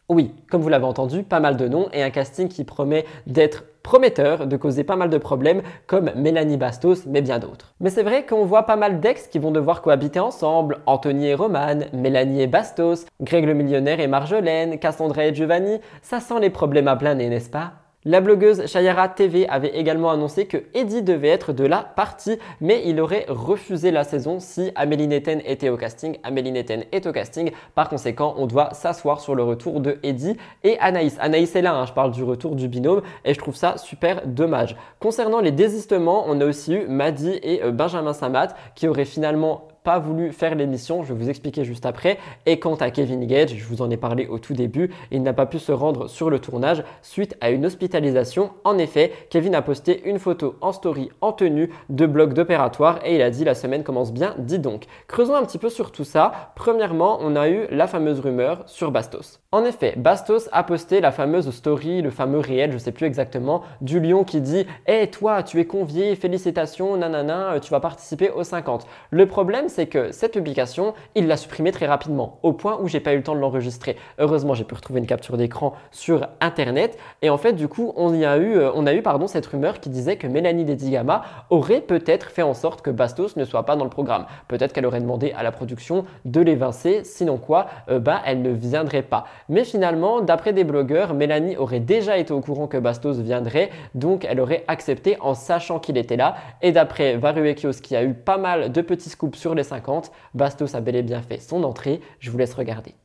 [0.09, 3.65] Oui, comme vous l'avez entendu, pas mal de noms et un casting qui promet d'être
[3.83, 7.73] prometteur, de causer pas mal de problèmes comme Mélanie Bastos, mais bien d'autres.
[7.81, 11.33] Mais c'est vrai qu'on voit pas mal d'ex qui vont devoir cohabiter ensemble, Anthony et
[11.33, 16.49] Roman, Mélanie et Bastos, Greg le millionnaire et Marjolaine, Cassandra et Giovanni, ça sent les
[16.49, 17.73] problèmes à plein nez, n'est-ce pas?
[18.07, 22.81] La blogueuse Shayara TV avait également annoncé que Eddie devait être de la partie, mais
[22.85, 26.17] il aurait refusé la saison si Amélie Netten était au casting.
[26.23, 30.37] Amélie Netten est au casting, par conséquent, on doit s'asseoir sur le retour de Eddie
[30.63, 31.17] et Anaïs.
[31.19, 34.25] Anaïs est là, hein, je parle du retour du binôme, et je trouve ça super
[34.25, 34.77] dommage.
[35.01, 39.67] Concernant les désistements, on a aussi eu Maddy et euh, Benjamin Samat qui auraient finalement
[39.87, 42.17] pas voulu faire l'émission, je vais vous expliquer juste après.
[42.45, 45.31] Et quant à Kevin Gage, je vous en ai parlé au tout début, il n'a
[45.31, 48.49] pas pu se rendre sur le tournage suite à une hospitalisation.
[48.65, 53.15] En effet, Kevin a posté une photo en story en tenue de bloc d'opératoire et
[53.15, 54.87] il a dit la semaine commence bien, dis donc.
[55.07, 56.51] Creusons un petit peu sur tout ça.
[56.55, 59.39] Premièrement, on a eu la fameuse rumeur sur Bastos.
[59.53, 63.61] En effet, Bastos a posté la fameuse story, le fameux réel, je sais plus exactement,
[63.79, 68.43] du lion qui dit "Eh toi, tu es convié, félicitations, nanana, tu vas participer aux
[68.43, 72.87] 50." Le problème c'est que cette publication, il l'a supprimée très rapidement, au point où
[72.87, 73.95] j'ai pas eu le temps de l'enregistrer.
[74.17, 76.97] Heureusement, j'ai pu retrouver une capture d'écran sur internet.
[77.21, 79.45] Et en fait, du coup, on y a eu, euh, on a eu pardon, cette
[79.45, 81.21] rumeur qui disait que Mélanie Dedigama
[81.51, 84.25] aurait peut-être fait en sorte que Bastos ne soit pas dans le programme.
[84.47, 88.49] Peut-être qu'elle aurait demandé à la production de l'évincer, sinon quoi, euh, bah, elle ne
[88.49, 89.25] viendrait pas.
[89.47, 94.25] Mais finalement, d'après des blogueurs, Mélanie aurait déjà été au courant que Bastos viendrait, donc
[94.27, 96.33] elle aurait accepté en sachant qu'il était là.
[96.63, 100.75] Et d'après Varuekios, qui a eu pas mal de petits scoops sur les 50, Bastos
[100.75, 102.01] a bel et bien fait son entrée.
[102.19, 102.95] Je vous laisse regarder.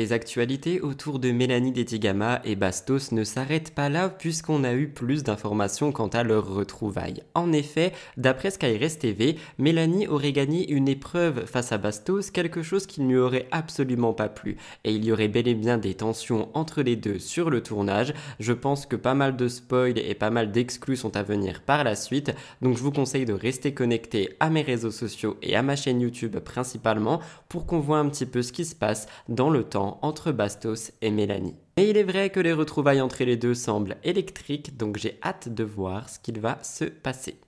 [0.00, 4.88] Les actualités autour de Mélanie Detigama et Bastos ne s'arrêtent pas là puisqu'on a eu
[4.88, 7.22] plus d'informations quant à leur retrouvailles.
[7.34, 12.86] En effet, d'après Skyres TV, Mélanie aurait gagné une épreuve face à Bastos, quelque chose
[12.86, 14.56] qui ne lui aurait absolument pas plu.
[14.84, 18.14] Et il y aurait bel et bien des tensions entre les deux sur le tournage.
[18.38, 21.84] Je pense que pas mal de spoils et pas mal d'exclus sont à venir par
[21.84, 22.32] la suite,
[22.62, 26.00] donc je vous conseille de rester connecté à mes réseaux sociaux et à ma chaîne
[26.00, 27.20] YouTube principalement
[27.50, 30.92] pour qu'on voit un petit peu ce qui se passe dans le temps entre Bastos
[31.00, 31.56] et Mélanie.
[31.76, 35.48] Mais il est vrai que les retrouvailles entre les deux semblent électriques, donc j'ai hâte
[35.48, 37.40] de voir ce qu'il va se passer.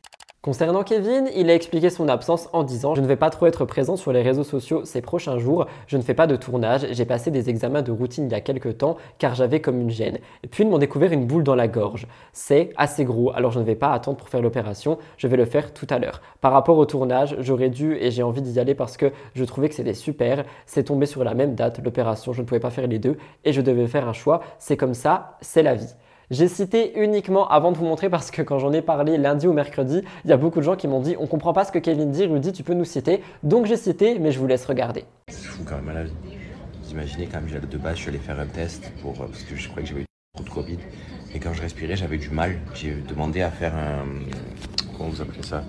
[0.42, 3.64] Concernant Kevin, il a expliqué son absence en disant Je ne vais pas trop être
[3.64, 7.04] présent sur les réseaux sociaux ces prochains jours, je ne fais pas de tournage, j'ai
[7.04, 10.18] passé des examens de routine il y a quelques temps car j'avais comme une gêne.
[10.50, 12.08] Puis ils m'ont découvert une boule dans la gorge.
[12.32, 15.44] C'est assez gros, alors je ne vais pas attendre pour faire l'opération, je vais le
[15.44, 16.20] faire tout à l'heure.
[16.40, 19.68] Par rapport au tournage, j'aurais dû et j'ai envie d'y aller parce que je trouvais
[19.68, 20.44] que c'était super.
[20.66, 23.52] C'est tombé sur la même date, l'opération, je ne pouvais pas faire les deux et
[23.52, 24.40] je devais faire un choix.
[24.58, 25.94] C'est comme ça, c'est la vie.
[26.32, 29.52] J'ai cité uniquement avant de vous montrer parce que quand j'en ai parlé lundi ou
[29.52, 31.78] mercredi, il y a beaucoup de gens qui m'ont dit on comprend pas ce que
[31.78, 33.20] Kevin dit, Rudy, tu peux nous citer.
[33.42, 35.04] Donc j'ai cité, mais je vous laisse regarder.
[35.28, 36.12] C'est fou quand même à la vie.
[36.84, 39.42] Vous imaginez quand même, de base, je suis allé faire un test pour, euh, parce
[39.42, 40.78] que je croyais que j'avais eu trop de Covid.
[41.34, 42.60] Et quand je respirais, j'avais du mal.
[42.72, 44.06] J'ai demandé à faire un.
[44.96, 45.62] Comment vous appelez ça?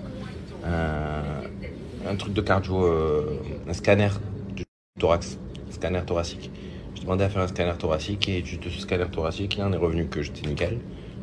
[0.64, 3.38] Un, un truc de cardio, euh,
[3.68, 4.08] un scanner
[4.56, 4.64] du
[4.98, 5.36] thorax,
[5.70, 6.50] scanner thoracique.
[6.94, 9.76] J'ai demandé à faire un scanner thoracique et juste ce scanner thoracique, là, on est
[9.76, 10.78] revenu que j'étais nickel.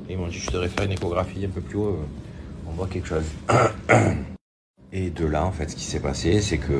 [0.09, 2.71] Et ils m'ont dit je devrais faire une échographie un peu plus haut, euh, on
[2.71, 3.23] voit quelque chose.
[4.93, 6.73] Et de là, en fait, ce qui s'est passé, c'est que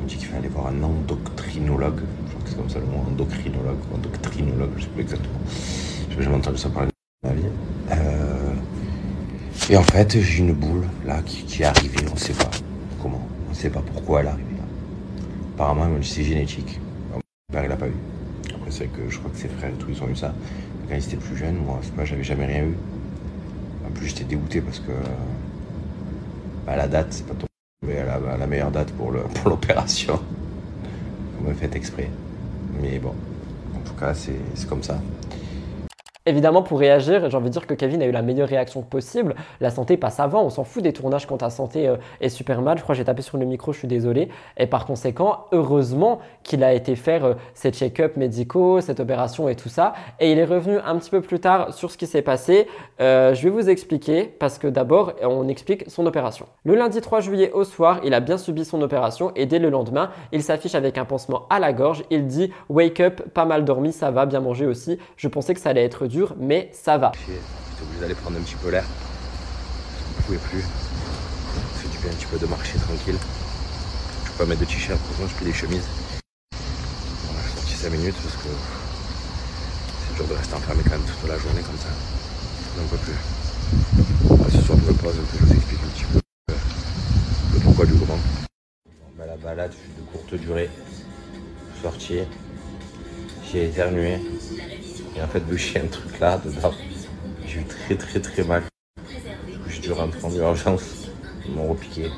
[0.00, 2.00] on dit qu'il fallait aller voir un endocrinologue.
[2.26, 5.40] Je crois que c'est comme ça le mot, endocrinologue, endocrinologue, je sais plus exactement.
[6.10, 6.90] J'ai jamais entendu ça parler
[7.24, 7.42] de ma vie.
[7.90, 8.54] Euh,
[9.70, 12.50] et en fait, j'ai une boule là qui, qui est arrivée, on sait pas
[13.02, 14.64] comment, on sait pas pourquoi elle est arrivée là.
[15.56, 16.78] Apparemment, c'est génétique.
[17.50, 17.94] Père, il l'a pas eu.
[18.54, 20.34] Après, c'est vrai que je crois que ses frères et tout, ils ont eu ça.
[20.86, 22.74] Quand ils étaient plus jeunes, moi, c'est pas, j'avais jamais rien eu.
[23.86, 24.92] En plus, j'étais dégoûté parce que
[26.66, 29.48] bah, la date, c'est pas tombé à la, à la meilleure date pour le- pour
[29.48, 30.20] l'opération.
[31.40, 32.10] On m'a fait exprès.
[32.82, 33.14] Mais bon,
[33.74, 34.36] en tout cas, c'est
[34.68, 35.00] comme ça.
[36.28, 39.34] Évidemment, pour réagir, j'ai envie de dire que Kevin a eu la meilleure réaction possible.
[39.62, 42.60] La santé passe avant, on s'en fout des tournages quand ta santé euh, est super
[42.60, 42.76] mal.
[42.76, 44.28] Je crois que j'ai tapé sur le micro, je suis désolé.
[44.58, 49.56] Et par conséquent, heureusement qu'il a été faire euh, ces check-up médicaux, cette opération et
[49.56, 49.94] tout ça.
[50.20, 52.68] Et il est revenu un petit peu plus tard sur ce qui s'est passé.
[53.00, 56.44] Euh, je vais vous expliquer parce que d'abord, on explique son opération.
[56.64, 59.70] Le lundi 3 juillet au soir, il a bien subi son opération et dès le
[59.70, 62.04] lendemain, il s'affiche avec un pansement à la gorge.
[62.10, 64.98] Il dit Wake up, pas mal dormi, ça va, bien manger aussi.
[65.16, 67.12] Je pensais que ça allait être dur, mais ça va.
[67.14, 67.40] J'étais
[67.82, 68.84] obligé d'aller prendre un petit peu l'air.
[68.84, 70.62] Je ne pouvais plus.
[70.62, 73.18] Ça du bien un petit peu de marcher tranquille.
[74.24, 75.86] Je peux pas mettre de t-shirt, pourtant je pris des chemises.
[76.52, 78.50] Voilà, je suis sorti 5 minutes parce que
[80.08, 81.88] c'est dur de rester enfermé quand même toute la journée comme ça.
[82.74, 83.18] Je n'en peux plus.
[84.50, 86.18] Ce soir je me pose je vous explique un petit peu
[86.50, 86.54] euh,
[87.54, 88.18] le pourquoi du comment.
[89.18, 90.70] La balade fut de courte durée.
[91.70, 92.18] Je suis sorti,
[93.52, 94.18] j'ai éternué.
[95.18, 96.72] Et en fait, j'ai un truc là dedans,
[97.44, 98.62] j'ai eu très très très mal.
[99.68, 101.08] J'ai dû rentrer en urgence.
[101.44, 102.08] Ils m'ont repiqué.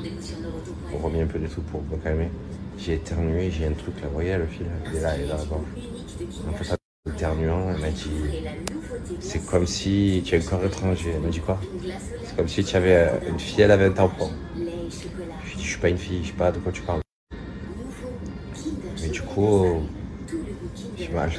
[0.91, 2.29] M'ont remis un peu de tout pour me calmer.
[2.77, 5.27] J'ai éternué, j'ai un truc là, vous voyez le fil, il est là, il est
[5.27, 5.65] gorge.
[6.47, 8.11] En fait, en éternuant, elle m'a dit
[9.19, 11.11] c'est comme si tu as un corps étranger.
[11.15, 11.59] Elle m'a dit quoi?
[12.23, 14.29] C'est comme si tu avais euh, une fille, elle avait un tampon.
[14.55, 17.01] Je dit je suis pas une fille, je sais pas de quoi tu parles.
[19.01, 19.81] Mais du coup,
[20.99, 21.31] j'ai mal.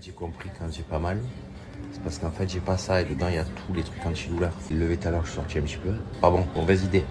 [0.00, 1.18] J'ai compris quand j'ai pas mal.
[1.90, 4.06] C'est parce qu'en fait, j'ai pas ça et dedans, il y a tous les trucs
[4.06, 4.52] antidouleurs.
[4.70, 5.92] Levé tout à l'heure, je suis sorti un petit peu.
[6.20, 7.04] Pas bon, mauvaise idée.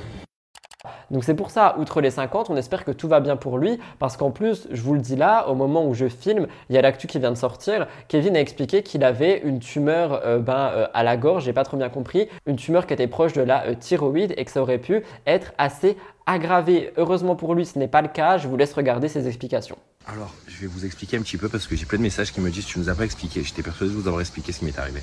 [1.11, 3.79] Donc c'est pour ça, outre les 50, on espère que tout va bien pour lui,
[3.97, 6.77] parce qu'en plus, je vous le dis là, au moment où je filme, il y
[6.77, 10.71] a l'actu qui vient de sortir, Kevin a expliqué qu'il avait une tumeur euh, ben,
[10.73, 13.41] euh, à la gorge, j'ai pas trop bien compris, une tumeur qui était proche de
[13.41, 16.93] la euh, thyroïde et que ça aurait pu être assez aggravé.
[16.97, 19.77] Heureusement pour lui, ce n'est pas le cas, je vous laisse regarder ses explications.
[20.05, 22.41] Alors, je vais vous expliquer un petit peu parce que j'ai plein de messages qui
[22.41, 23.43] me disent tu nous as pas expliqué.
[23.43, 25.01] J'étais persuadé de vous avoir expliqué ce qui m'est arrivé.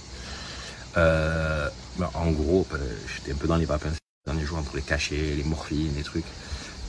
[0.94, 2.66] Bah, en gros,
[3.14, 3.90] j'étais un peu dans les papins
[4.26, 6.24] ces derniers jours entre les cachets, les morphines, les trucs.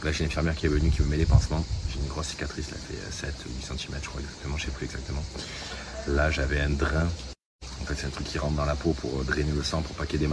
[0.04, 1.64] Là, j'ai une infirmière qui est venue qui me met les pansements.
[1.88, 4.72] J'ai une grosse cicatrice, là, fait 7 ou 8 cm, je crois exactement, je sais
[4.72, 5.24] plus exactement.
[6.08, 7.08] Là, j'avais un drain.
[7.80, 9.96] En fait, c'est un truc qui rentre dans la peau pour drainer le sang, pour
[9.96, 10.30] pas qu'il y ait.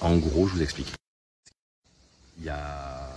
[0.00, 0.92] En gros, je vous explique.
[2.38, 3.10] Il y a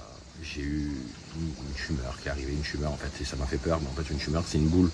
[0.44, 0.92] j'ai eu
[1.36, 3.80] une, tumeur qui est arrivée, une tumeur en fait, et ça m'a fait peur.
[3.82, 4.92] Mais en fait, une tumeur, c'est une boule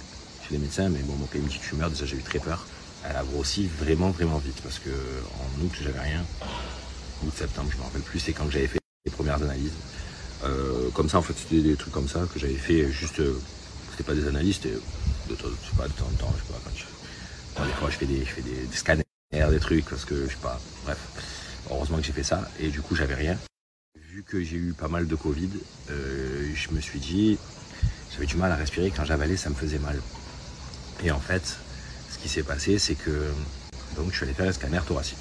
[0.47, 2.65] chez les médecins, mais bon, on une petite tumeur, déjà j'ai eu très peur.
[3.05, 6.23] Elle a grossi vraiment, vraiment vite parce que en août, j'avais rien.
[7.25, 9.73] Août, septembre, je me rappelle plus, c'est quand j'avais fait les premières analyses.
[10.43, 13.19] Euh, comme ça, en fait, c'était des trucs comme ça que j'avais fait juste.
[13.19, 13.39] Euh,
[13.91, 14.75] c'était pas des analyses, c'était
[15.29, 16.85] de, de temps en temps, je sais
[17.55, 20.23] quand des fois, je fais, des, je fais des, des scanners, des trucs, parce que
[20.27, 20.97] je sais pas, bref.
[21.69, 23.37] Heureusement que j'ai fait ça, et du coup, j'avais rien
[23.95, 25.49] vu que j'ai eu pas mal de Covid,
[25.89, 27.37] euh, je me suis dit,
[28.11, 29.99] j'avais du mal à respirer, quand j'avalais, ça me faisait mal.
[31.03, 31.57] Et en fait,
[32.11, 33.31] ce qui s'est passé, c'est que
[33.95, 35.17] donc, je suis allé faire un scanner thoracique.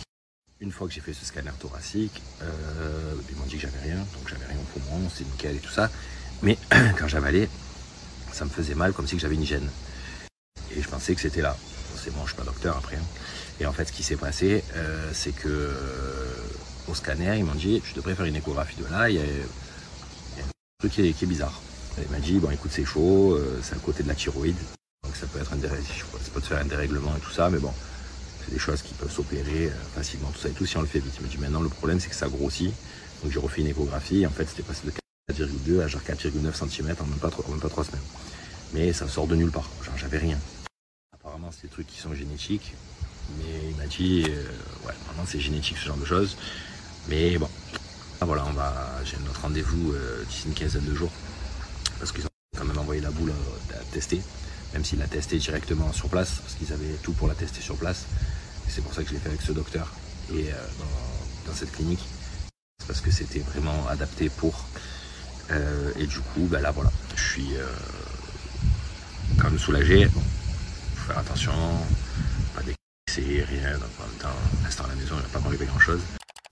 [0.62, 3.97] Une fois que j'ai fait ce scanner thoracique, euh, ils m'ont dit que j'avais rien,
[3.97, 5.90] donc j'avais rien au poumon, c'est nickel et tout ça.
[6.40, 6.56] Mais
[6.98, 7.48] quand j'avalais,
[8.32, 9.68] ça me faisait mal comme si j'avais une gêne.
[10.76, 11.56] Et je pensais que c'était là.
[11.97, 12.94] C'est bon, je suis pas docteur après.
[12.94, 13.05] Hein.
[13.59, 15.74] Et en fait, ce qui s'est passé, euh, c'est que
[16.86, 19.22] au scanner, ils m'ont dit tu devrais faire une échographie de là, il y a,
[19.22, 20.48] un
[20.78, 21.60] truc qui est, bizarre.
[21.98, 24.56] Il m'a dit bon écoute c'est chaud, euh, c'est à côté de la thyroïde,
[25.02, 27.51] donc ça peut être un dérèglement, ça peut te faire un dérèglement et tout ça,
[27.51, 27.72] mais bon,
[28.44, 30.86] c'est des choses qui peuvent s'opérer euh, facilement, tout ça et tout si on le
[30.86, 31.14] fait vite.
[31.19, 32.73] Il m'a dit maintenant le problème c'est que ça grossit,
[33.23, 34.93] donc j'ai refait une échographie, en fait c'était passé de
[35.32, 38.01] 4,2 à genre 4,9 cm en même pas, en même pas 3 semaines.
[38.74, 40.39] Mais ça sort de nulle part, genre j'avais rien.
[41.14, 42.74] Apparemment c'est des trucs qui sont génétiques,
[43.39, 44.44] mais il m'a dit, euh,
[44.86, 46.36] ouais, maintenant c'est génétique ce genre de choses.
[47.09, 47.48] Mais bon,
[48.20, 51.10] voilà, on va, j'ai notre rendez-vous euh, d'ici une quinzaine de jours.
[51.98, 53.32] Parce qu'ils ont quand même envoyé la boule
[53.74, 54.20] à tester,
[54.73, 57.77] même s'il l'a testé directement sur place, parce qu'ils avaient tout pour la tester sur
[57.77, 58.07] place.
[58.69, 59.93] C'est pour ça que je l'ai fait avec ce docteur
[60.32, 60.57] et euh,
[61.47, 62.05] dans, cette clinique.
[62.86, 64.66] Parce que c'était vraiment adapté pour.
[65.99, 67.49] et du coup, ben là voilà, je suis
[69.39, 70.07] quand même soulagé.
[70.07, 70.23] Bon,
[70.97, 71.53] faut faire attention,
[72.55, 73.73] pas d'excès, rien.
[73.74, 76.01] Donc en même temps, rester à la maison, il ne va pas m'arriver grand chose.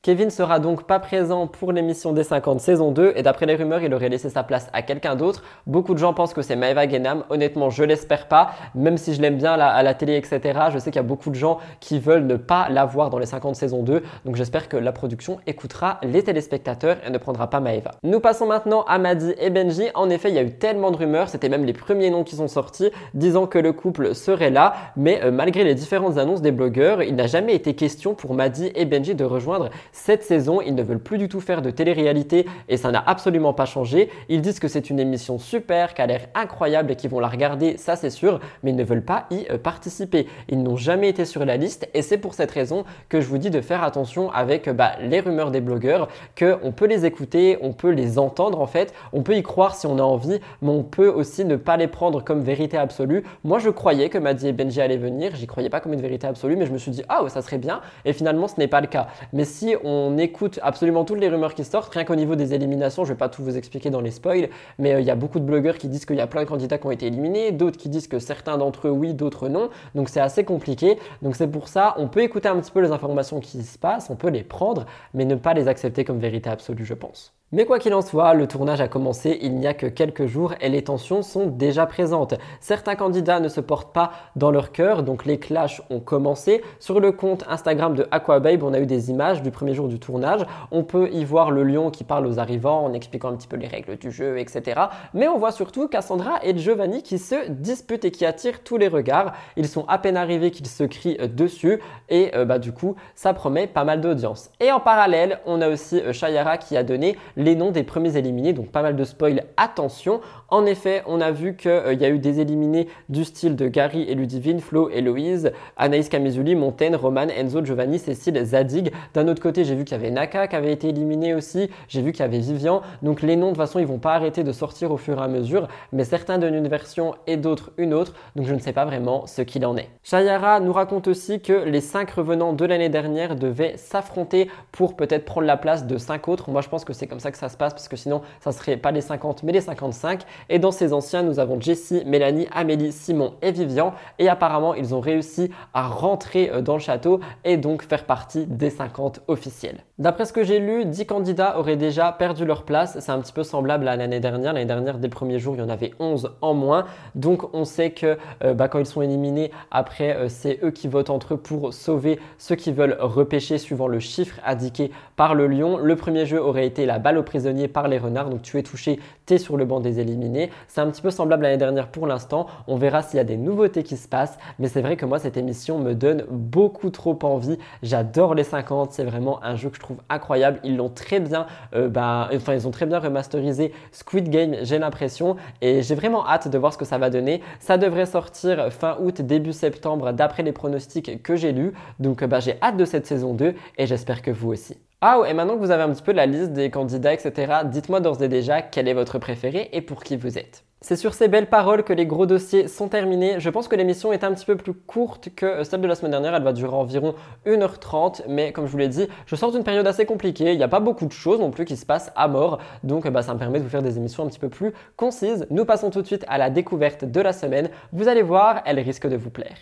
[0.02, 3.82] Kevin sera donc pas présent pour l'émission des 50 saison 2 et d'après les rumeurs,
[3.82, 5.44] il aurait laissé sa place à quelqu'un d'autre.
[5.66, 7.24] Beaucoup de gens pensent que c'est Maeva Genam.
[7.28, 8.52] Honnêtement, je l'espère pas.
[8.74, 10.59] Même si je l'aime bien à la télé, etc.
[10.72, 13.18] Je sais qu'il y a beaucoup de gens qui veulent ne pas la voir dans
[13.18, 14.02] les 50 saison 2.
[14.24, 17.90] Donc j'espère que la production écoutera les téléspectateurs et ne prendra pas Maeva.
[18.02, 19.89] Nous passons maintenant à Maddy et Benji.
[19.94, 21.28] En effet, il y a eu tellement de rumeurs.
[21.28, 24.72] C'était même les premiers noms qui sont sortis disant que le couple serait là.
[24.97, 28.72] Mais euh, malgré les différentes annonces des blogueurs, il n'a jamais été question pour Maddy
[28.74, 29.68] et Benji de rejoindre
[30.05, 33.52] cette saison, ils ne veulent plus du tout faire de télé-réalité et ça n'a absolument
[33.52, 34.09] pas changé.
[34.31, 37.28] Ils disent que c'est une émission super, qui a l'air incroyable et qu'ils vont la
[37.28, 40.27] regarder, ça c'est sûr, mais ils ne veulent pas y euh, participer.
[40.48, 43.36] Ils n'ont jamais été sur la liste et c'est pour cette raison que je vous
[43.36, 46.09] dis de faire attention avec bah, les rumeurs des blogueurs,
[46.39, 49.86] qu'on peut les écouter, on peut les entendre en fait, on peut y croire si
[49.86, 53.22] on a envie, mais on peut aussi ne pas les prendre comme vérité absolue.
[53.44, 56.27] Moi je croyais que Maddy et Benji allaient venir, j'y croyais pas comme une vérité
[56.27, 58.81] absolue, mais je me suis dit ah ça serait bien et finalement ce n'est pas
[58.81, 59.09] le cas.
[59.35, 63.05] Mais si on écoute absolument toutes les rumeurs qui sortent, rien qu'au niveau des éliminations,
[63.05, 64.48] je ne vais pas tout vous expliquer dans les spoils,
[64.78, 66.48] mais euh, il y a beaucoup de blogueurs qui disent qu'il y a plein de
[66.48, 69.70] candidats qui ont été éliminés, d'autres qui disent que certains d'entre eux oui, d'autres non,
[69.94, 70.98] donc c'est assez compliqué.
[71.23, 74.11] Donc c'est pour ça, on peut écouter un petit peu les informations qui se passent,
[74.11, 77.40] on peut les prendre, mais ne pas les accepter comme vérité absolue, je pense.
[77.52, 80.55] Mais quoi qu'il en soit, le tournage a commencé il n'y a que quelques jours
[80.60, 82.35] et les tensions sont déjà présentes.
[82.60, 86.62] Certains candidats ne se portent pas dans leur cœur, donc les clashs ont commencé.
[86.78, 89.98] Sur le compte Instagram de Aquababe, on a eu des images du premier jour du
[89.98, 90.47] tournage.
[90.70, 93.56] On peut y voir le lion qui parle aux arrivants en expliquant un petit peu
[93.56, 94.82] les règles du jeu, etc.
[95.12, 98.86] Mais on voit surtout Cassandra et Giovanni qui se disputent et qui attirent tous les
[98.86, 99.32] regards.
[99.56, 103.35] Ils sont à peine arrivés qu'ils se crient dessus et euh, bah, du coup, ça
[103.35, 104.51] promet pas mal d'audience.
[104.60, 108.17] Et en parallèle, on a aussi euh, Shayara qui a donné les noms des premiers
[108.17, 110.21] éliminés, donc pas mal de spoil, attention.
[110.49, 113.69] En effet, on a vu qu'il euh, y a eu des éliminés du style de
[113.69, 118.93] Gary et Ludivine, Flo, Héloïse, Anaïs Camizuli, Montaigne, Roman, Enzo, Giovanni, Cécile, Zadig.
[119.15, 122.03] D'un autre côté, j'ai vu qu'il y avait Naka qui avait été éliminé aussi, j'ai
[122.03, 122.83] vu qu'il y avait Vivian.
[123.03, 125.23] Donc les noms, de toute façon, ils vont pas arrêter de sortir au fur et
[125.23, 128.73] à mesure, mais certains donnent une version et d'autres une autre, donc je ne sais
[128.73, 129.89] pas vraiment ce qu'il en est.
[130.03, 135.25] Shayara nous raconte aussi que les cinq revenants de l'année dernière devaient s'affronter pour peut-être
[135.25, 136.51] prendre la place de cinq autres.
[136.51, 138.52] Moi, je pense que c'est comme ça que ça se passe parce que sinon ça
[138.52, 140.23] serait pas les 50 mais les 55.
[140.48, 143.94] Et dans ces anciens, nous avons Jessie, Mélanie, Amélie, Simon et Vivian.
[144.19, 148.47] Et apparemment, ils ont réussi à rentrer euh, dans le château et donc faire partie
[148.47, 149.85] des 50 officiels.
[149.98, 152.98] D'après ce que j'ai lu, 10 candidats auraient déjà perdu leur place.
[153.01, 154.52] C'est un petit peu semblable à l'année dernière.
[154.52, 156.86] L'année dernière, dès le premier jour, il y en avait 11 en moins.
[157.15, 160.89] Donc on sait que euh, bah, quand ils sont éliminés, après, euh, c'est eux qui
[160.89, 165.47] votent entre eux pour sauver ceux qui veulent repêcher suivant le chiffre indiqué par le
[165.47, 165.77] lion.
[165.77, 168.31] Le premier jeu aurait été la balle aux prisonniers par les renards.
[168.31, 170.51] Donc tu es touché, tu es sur le banc des éliminés.
[170.69, 172.47] C'est un petit peu semblable l'année dernière pour l'instant.
[172.67, 174.39] On verra s'il y a des nouveautés qui se passent.
[174.59, 177.59] Mais c'est vrai que moi, cette émission me donne beaucoup trop envie.
[177.83, 178.93] J'adore les 50.
[178.93, 180.61] C'est vraiment un jeu que je trouve incroyable.
[180.65, 184.79] Ils l'ont très bien, euh, bah, enfin, ils ont très bien remasterisé Squid Game, j'ai
[184.79, 185.37] l'impression.
[185.61, 187.43] Et j'ai vraiment hâte de voir ce que ça va donner.
[187.59, 191.73] Ça devrait sortir fin août, début septembre, d'après les pronostics que j'ai lus.
[191.99, 194.90] Donc, bah, j'ai hâte de cette saison 2 et j'espère que vous aussi.
[195.02, 198.01] Ah, et maintenant que vous avez un petit peu la liste des candidats, etc., dites-moi
[198.01, 200.62] d'ores et déjà quel est votre préféré et pour qui vous êtes.
[200.82, 203.40] C'est sur ces belles paroles que les gros dossiers sont terminés.
[203.40, 206.10] Je pense que l'émission est un petit peu plus courte que celle de la semaine
[206.10, 206.35] dernière.
[206.35, 207.14] Elle va durer environ
[207.47, 208.24] 1h30.
[208.28, 210.52] Mais comme je vous l'ai dit, je sors d'une période assez compliquée.
[210.52, 212.59] Il n'y a pas beaucoup de choses non plus qui se passent à mort.
[212.82, 215.47] Donc bah, ça me permet de vous faire des émissions un petit peu plus concises.
[215.48, 217.70] Nous passons tout de suite à la découverte de la semaine.
[217.93, 219.56] Vous allez voir, elle risque de vous plaire.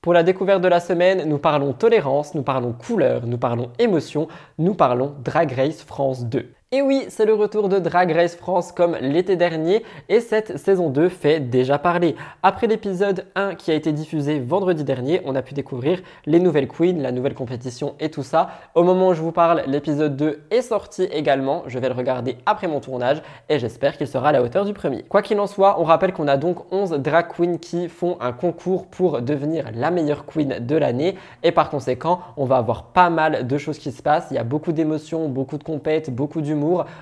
[0.00, 4.28] Pour la découverte de la semaine, nous parlons tolérance, nous parlons couleur, nous parlons émotion,
[4.56, 6.54] nous parlons Drag Race France 2.
[6.70, 10.90] Et oui, c'est le retour de Drag Race France comme l'été dernier et cette saison
[10.90, 12.14] 2 fait déjà parler.
[12.42, 16.68] Après l'épisode 1 qui a été diffusé vendredi dernier, on a pu découvrir les nouvelles
[16.68, 18.50] queens, la nouvelle compétition et tout ça.
[18.74, 21.62] Au moment où je vous parle, l'épisode 2 est sorti également.
[21.68, 24.74] Je vais le regarder après mon tournage et j'espère qu'il sera à la hauteur du
[24.74, 25.04] premier.
[25.04, 28.32] Quoi qu'il en soit, on rappelle qu'on a donc 11 drag queens qui font un
[28.32, 33.08] concours pour devenir la meilleure queen de l'année et par conséquent, on va avoir pas
[33.08, 34.26] mal de choses qui se passent.
[34.30, 36.57] Il y a beaucoup d'émotions, beaucoup de compètes, beaucoup d'humour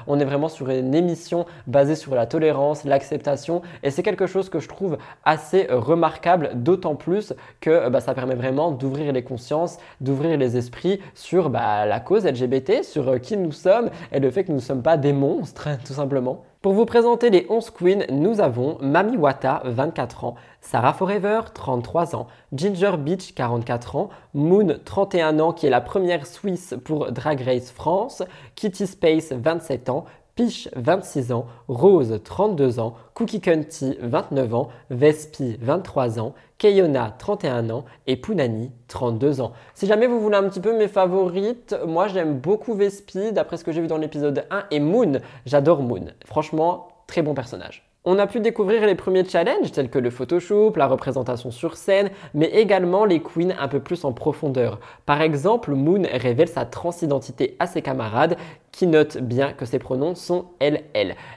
[0.06, 4.48] on est vraiment sur une émission basée sur la tolérance, l'acceptation et c'est quelque chose
[4.48, 9.12] que je trouve assez euh, remarquable, d'autant plus que euh, bah, ça permet vraiment d'ouvrir
[9.12, 13.90] les consciences, d'ouvrir les esprits sur bah, la cause LGBT, sur euh, qui nous sommes
[14.12, 16.44] et le fait que nous ne sommes pas des monstres, tout simplement.
[16.62, 20.34] Pour vous présenter les 11 queens, nous avons Mami Wata, 24 ans,
[20.66, 26.26] Sarah Forever, 33 ans, Ginger Beach, 44 ans, Moon, 31 ans, qui est la première
[26.26, 28.24] Suisse pour Drag Race France,
[28.56, 35.56] Kitty Space, 27 ans, Piche, 26 ans, Rose, 32 ans, Cookie Cunty, 29 ans, Vespi,
[35.60, 37.84] 23 ans, Keyona, 31 ans.
[38.08, 39.52] Et Punani, 32 ans.
[39.74, 43.62] Si jamais vous voulez un petit peu mes favorites, moi j'aime beaucoup Vespi, d'après ce
[43.62, 46.06] que j'ai vu dans l'épisode 1, et Moon, j'adore Moon.
[46.24, 47.85] Franchement, très bon personnage.
[48.08, 52.10] On a pu découvrir les premiers challenges tels que le Photoshop, la représentation sur scène,
[52.34, 54.78] mais également les queens un peu plus en profondeur.
[55.06, 58.36] Par exemple, Moon révèle sa transidentité à ses camarades
[58.76, 60.84] qui notent bien que ses pronoms sont elle.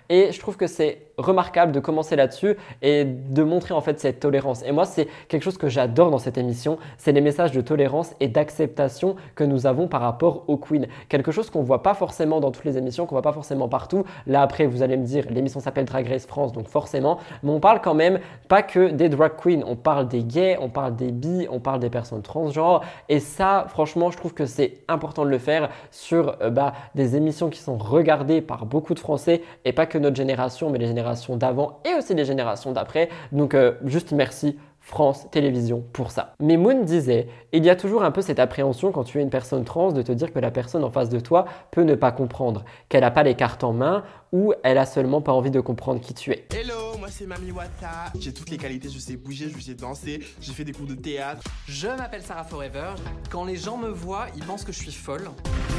[0.10, 4.20] Et je trouve que c'est remarquable de commencer là-dessus et de montrer en fait cette
[4.20, 4.64] tolérance.
[4.66, 8.14] Et moi, c'est quelque chose que j'adore dans cette émission, c'est les messages de tolérance
[8.20, 10.88] et d'acceptation que nous avons par rapport aux queens.
[11.08, 14.04] Quelque chose qu'on voit pas forcément dans toutes les émissions, qu'on voit pas forcément partout.
[14.28, 17.60] Là après, vous allez me dire, l'émission s'appelle Drag Race France, donc forcément, mais on
[17.62, 21.12] parle quand même pas que des drag queens, on parle des gays, on parle des
[21.12, 22.84] bi, on parle des personnes transgenres.
[23.08, 27.16] Et ça, franchement, je trouve que c'est important de le faire sur euh, bah, des
[27.16, 30.88] émissions qui sont regardées par beaucoup de Français et pas que notre génération, mais les
[30.88, 33.10] générations d'avant et aussi les générations d'après.
[33.32, 36.34] Donc euh, juste merci France Télévisions pour ça.
[36.40, 39.30] Mais Moon disait, il y a toujours un peu cette appréhension quand tu es une
[39.30, 42.12] personne trans de te dire que la personne en face de toi peut ne pas
[42.12, 45.60] comprendre, qu'elle n'a pas les cartes en main ou elle a seulement pas envie de
[45.60, 46.48] comprendre qui tu es.
[46.54, 48.14] Hello, moi c'est Mami Wata.
[48.20, 50.94] J'ai toutes les qualités, je sais bouger, je sais danser, j'ai fait des cours de
[50.94, 51.42] théâtre.
[51.68, 52.94] Je m'appelle Sarah Forever.
[53.32, 55.24] Quand les gens me voient, ils pensent que je suis folle.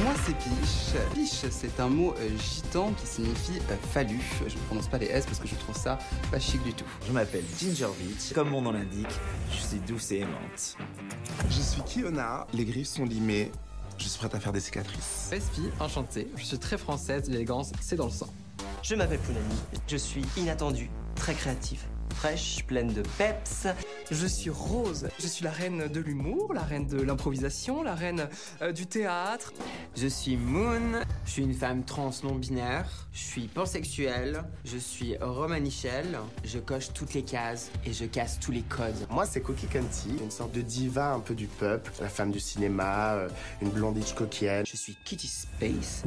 [0.03, 1.01] Moi c'est Piche.
[1.13, 4.19] Piche, c'est un mot euh, gitan qui signifie euh, fallu.
[4.45, 5.97] Je ne prononce pas les S parce que je trouve ça
[6.31, 6.85] pas chic du tout.
[7.07, 8.33] Je m'appelle Ginger Beach.
[8.33, 9.07] Comme mon nom l'indique,
[9.51, 10.75] je suis douce et aimante.
[11.49, 12.45] Je suis Kiona.
[12.53, 13.53] Les griffes sont limées.
[13.97, 15.29] Je suis prête à faire des cicatrices.
[15.31, 16.27] Vespi, enchanté.
[16.35, 18.27] Je suis très française, l'élégance, c'est dans le sang.
[18.83, 19.55] Je m'appelle Pounani.
[19.87, 21.81] Je suis inattendue, très créative,
[22.15, 23.67] fraîche, pleine de peps.
[24.11, 25.07] Je suis Rose.
[25.19, 28.27] Je suis la reine de l'humour, la reine de l'improvisation, la reine
[28.61, 29.53] euh, du théâtre.
[29.95, 31.01] Je suis Moon.
[31.25, 33.07] Je suis une femme trans non binaire.
[33.13, 34.43] Je suis pansexuelle.
[34.65, 36.19] Je suis romanichelle.
[36.43, 39.07] Je coche toutes les cases et je casse tous les codes.
[39.09, 42.39] Moi, c'est Cookie Canty, une sorte de diva un peu du peuple, la femme du
[42.39, 43.29] cinéma, euh,
[43.61, 44.63] une blonde coquille.
[44.65, 46.03] Je suis Kitty Space.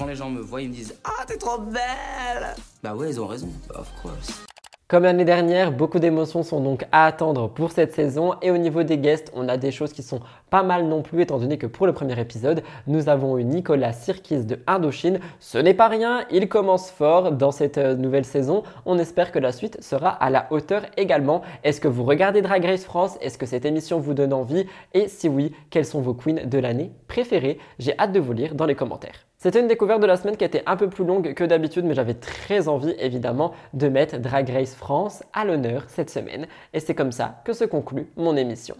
[0.00, 3.20] Quand les gens me voient, ils me disent Ah, t'es trop belle Bah ouais, ils
[3.20, 4.42] ont raison, of course.
[4.88, 8.82] Comme l'année dernière, beaucoup d'émotions sont donc à attendre pour cette saison et au niveau
[8.82, 11.66] des guests, on a des choses qui sont pas mal non plus étant donné que
[11.66, 15.20] pour le premier épisode, nous avons eu Nicolas Sirkis de Indochine.
[15.38, 18.62] Ce n'est pas rien, il commence fort dans cette euh, nouvelle saison.
[18.86, 21.42] On espère que la suite sera à la hauteur également.
[21.62, 23.18] Est-ce que vous regardez Drag Race France?
[23.20, 24.64] Est-ce que cette émission vous donne envie?
[24.94, 27.58] Et si oui, quelles sont vos queens de l'année préférées?
[27.78, 29.26] J'ai hâte de vous lire dans les commentaires.
[29.42, 31.94] C'était une découverte de la semaine qui était un peu plus longue que d'habitude, mais
[31.94, 36.46] j'avais très envie évidemment de mettre Drag Race France à l'honneur cette semaine.
[36.74, 38.76] Et c'est comme ça que se conclut mon émission.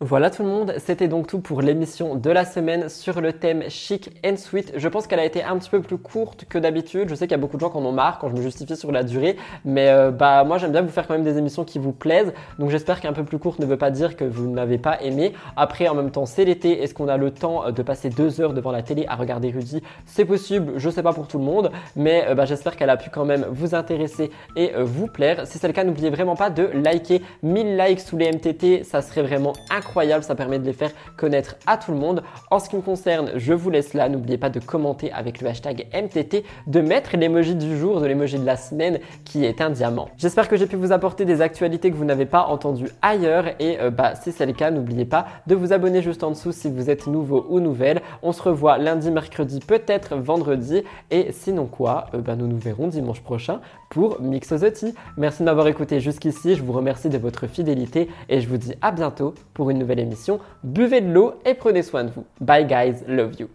[0.00, 3.62] Voilà tout le monde, c'était donc tout pour l'émission de la semaine sur le thème
[3.68, 4.72] chic and sweet.
[4.74, 7.08] Je pense qu'elle a été un petit peu plus courte que d'habitude.
[7.08, 8.42] Je sais qu'il y a beaucoup de gens qui en ont marre quand je me
[8.42, 11.38] justifie sur la durée, mais euh, bah moi j'aime bien vous faire quand même des
[11.38, 12.32] émissions qui vous plaisent.
[12.58, 15.32] Donc j'espère qu'un peu plus courte ne veut pas dire que vous n'avez pas aimé.
[15.56, 18.52] Après en même temps c'est l'été, est-ce qu'on a le temps de passer deux heures
[18.52, 19.80] devant la télé à regarder Rudy?
[20.06, 22.96] C'est possible, je sais pas pour tout le monde, mais euh, bah, j'espère qu'elle a
[22.96, 25.46] pu quand même vous intéresser et euh, vous plaire.
[25.46, 29.00] Si c'est le cas, n'oubliez vraiment pas de liker 1000 likes sous les MTT, ça
[29.00, 32.22] serait vraiment incroyable incroyable, ça permet de les faire connaître à tout le monde.
[32.50, 34.08] En ce qui me concerne, je vous laisse là.
[34.08, 38.38] N'oubliez pas de commenter avec le hashtag MTT, de mettre l'emoji du jour, de l'emoji
[38.38, 40.08] de la semaine qui est un diamant.
[40.16, 43.78] J'espère que j'ai pu vous apporter des actualités que vous n'avez pas entendues ailleurs et
[43.80, 46.70] euh, bah, si c'est le cas, n'oubliez pas de vous abonner juste en dessous si
[46.70, 48.00] vous êtes nouveau ou nouvelle.
[48.22, 52.88] On se revoit lundi, mercredi, peut-être vendredi et sinon quoi, euh, bah, nous nous verrons
[52.88, 53.60] dimanche prochain
[53.94, 58.40] pour Mix the Merci de m'avoir écouté jusqu'ici, je vous remercie de votre fidélité et
[58.40, 60.40] je vous dis à bientôt pour une nouvelle émission.
[60.64, 62.24] Buvez de l'eau et prenez soin de vous.
[62.40, 63.48] Bye guys, love you.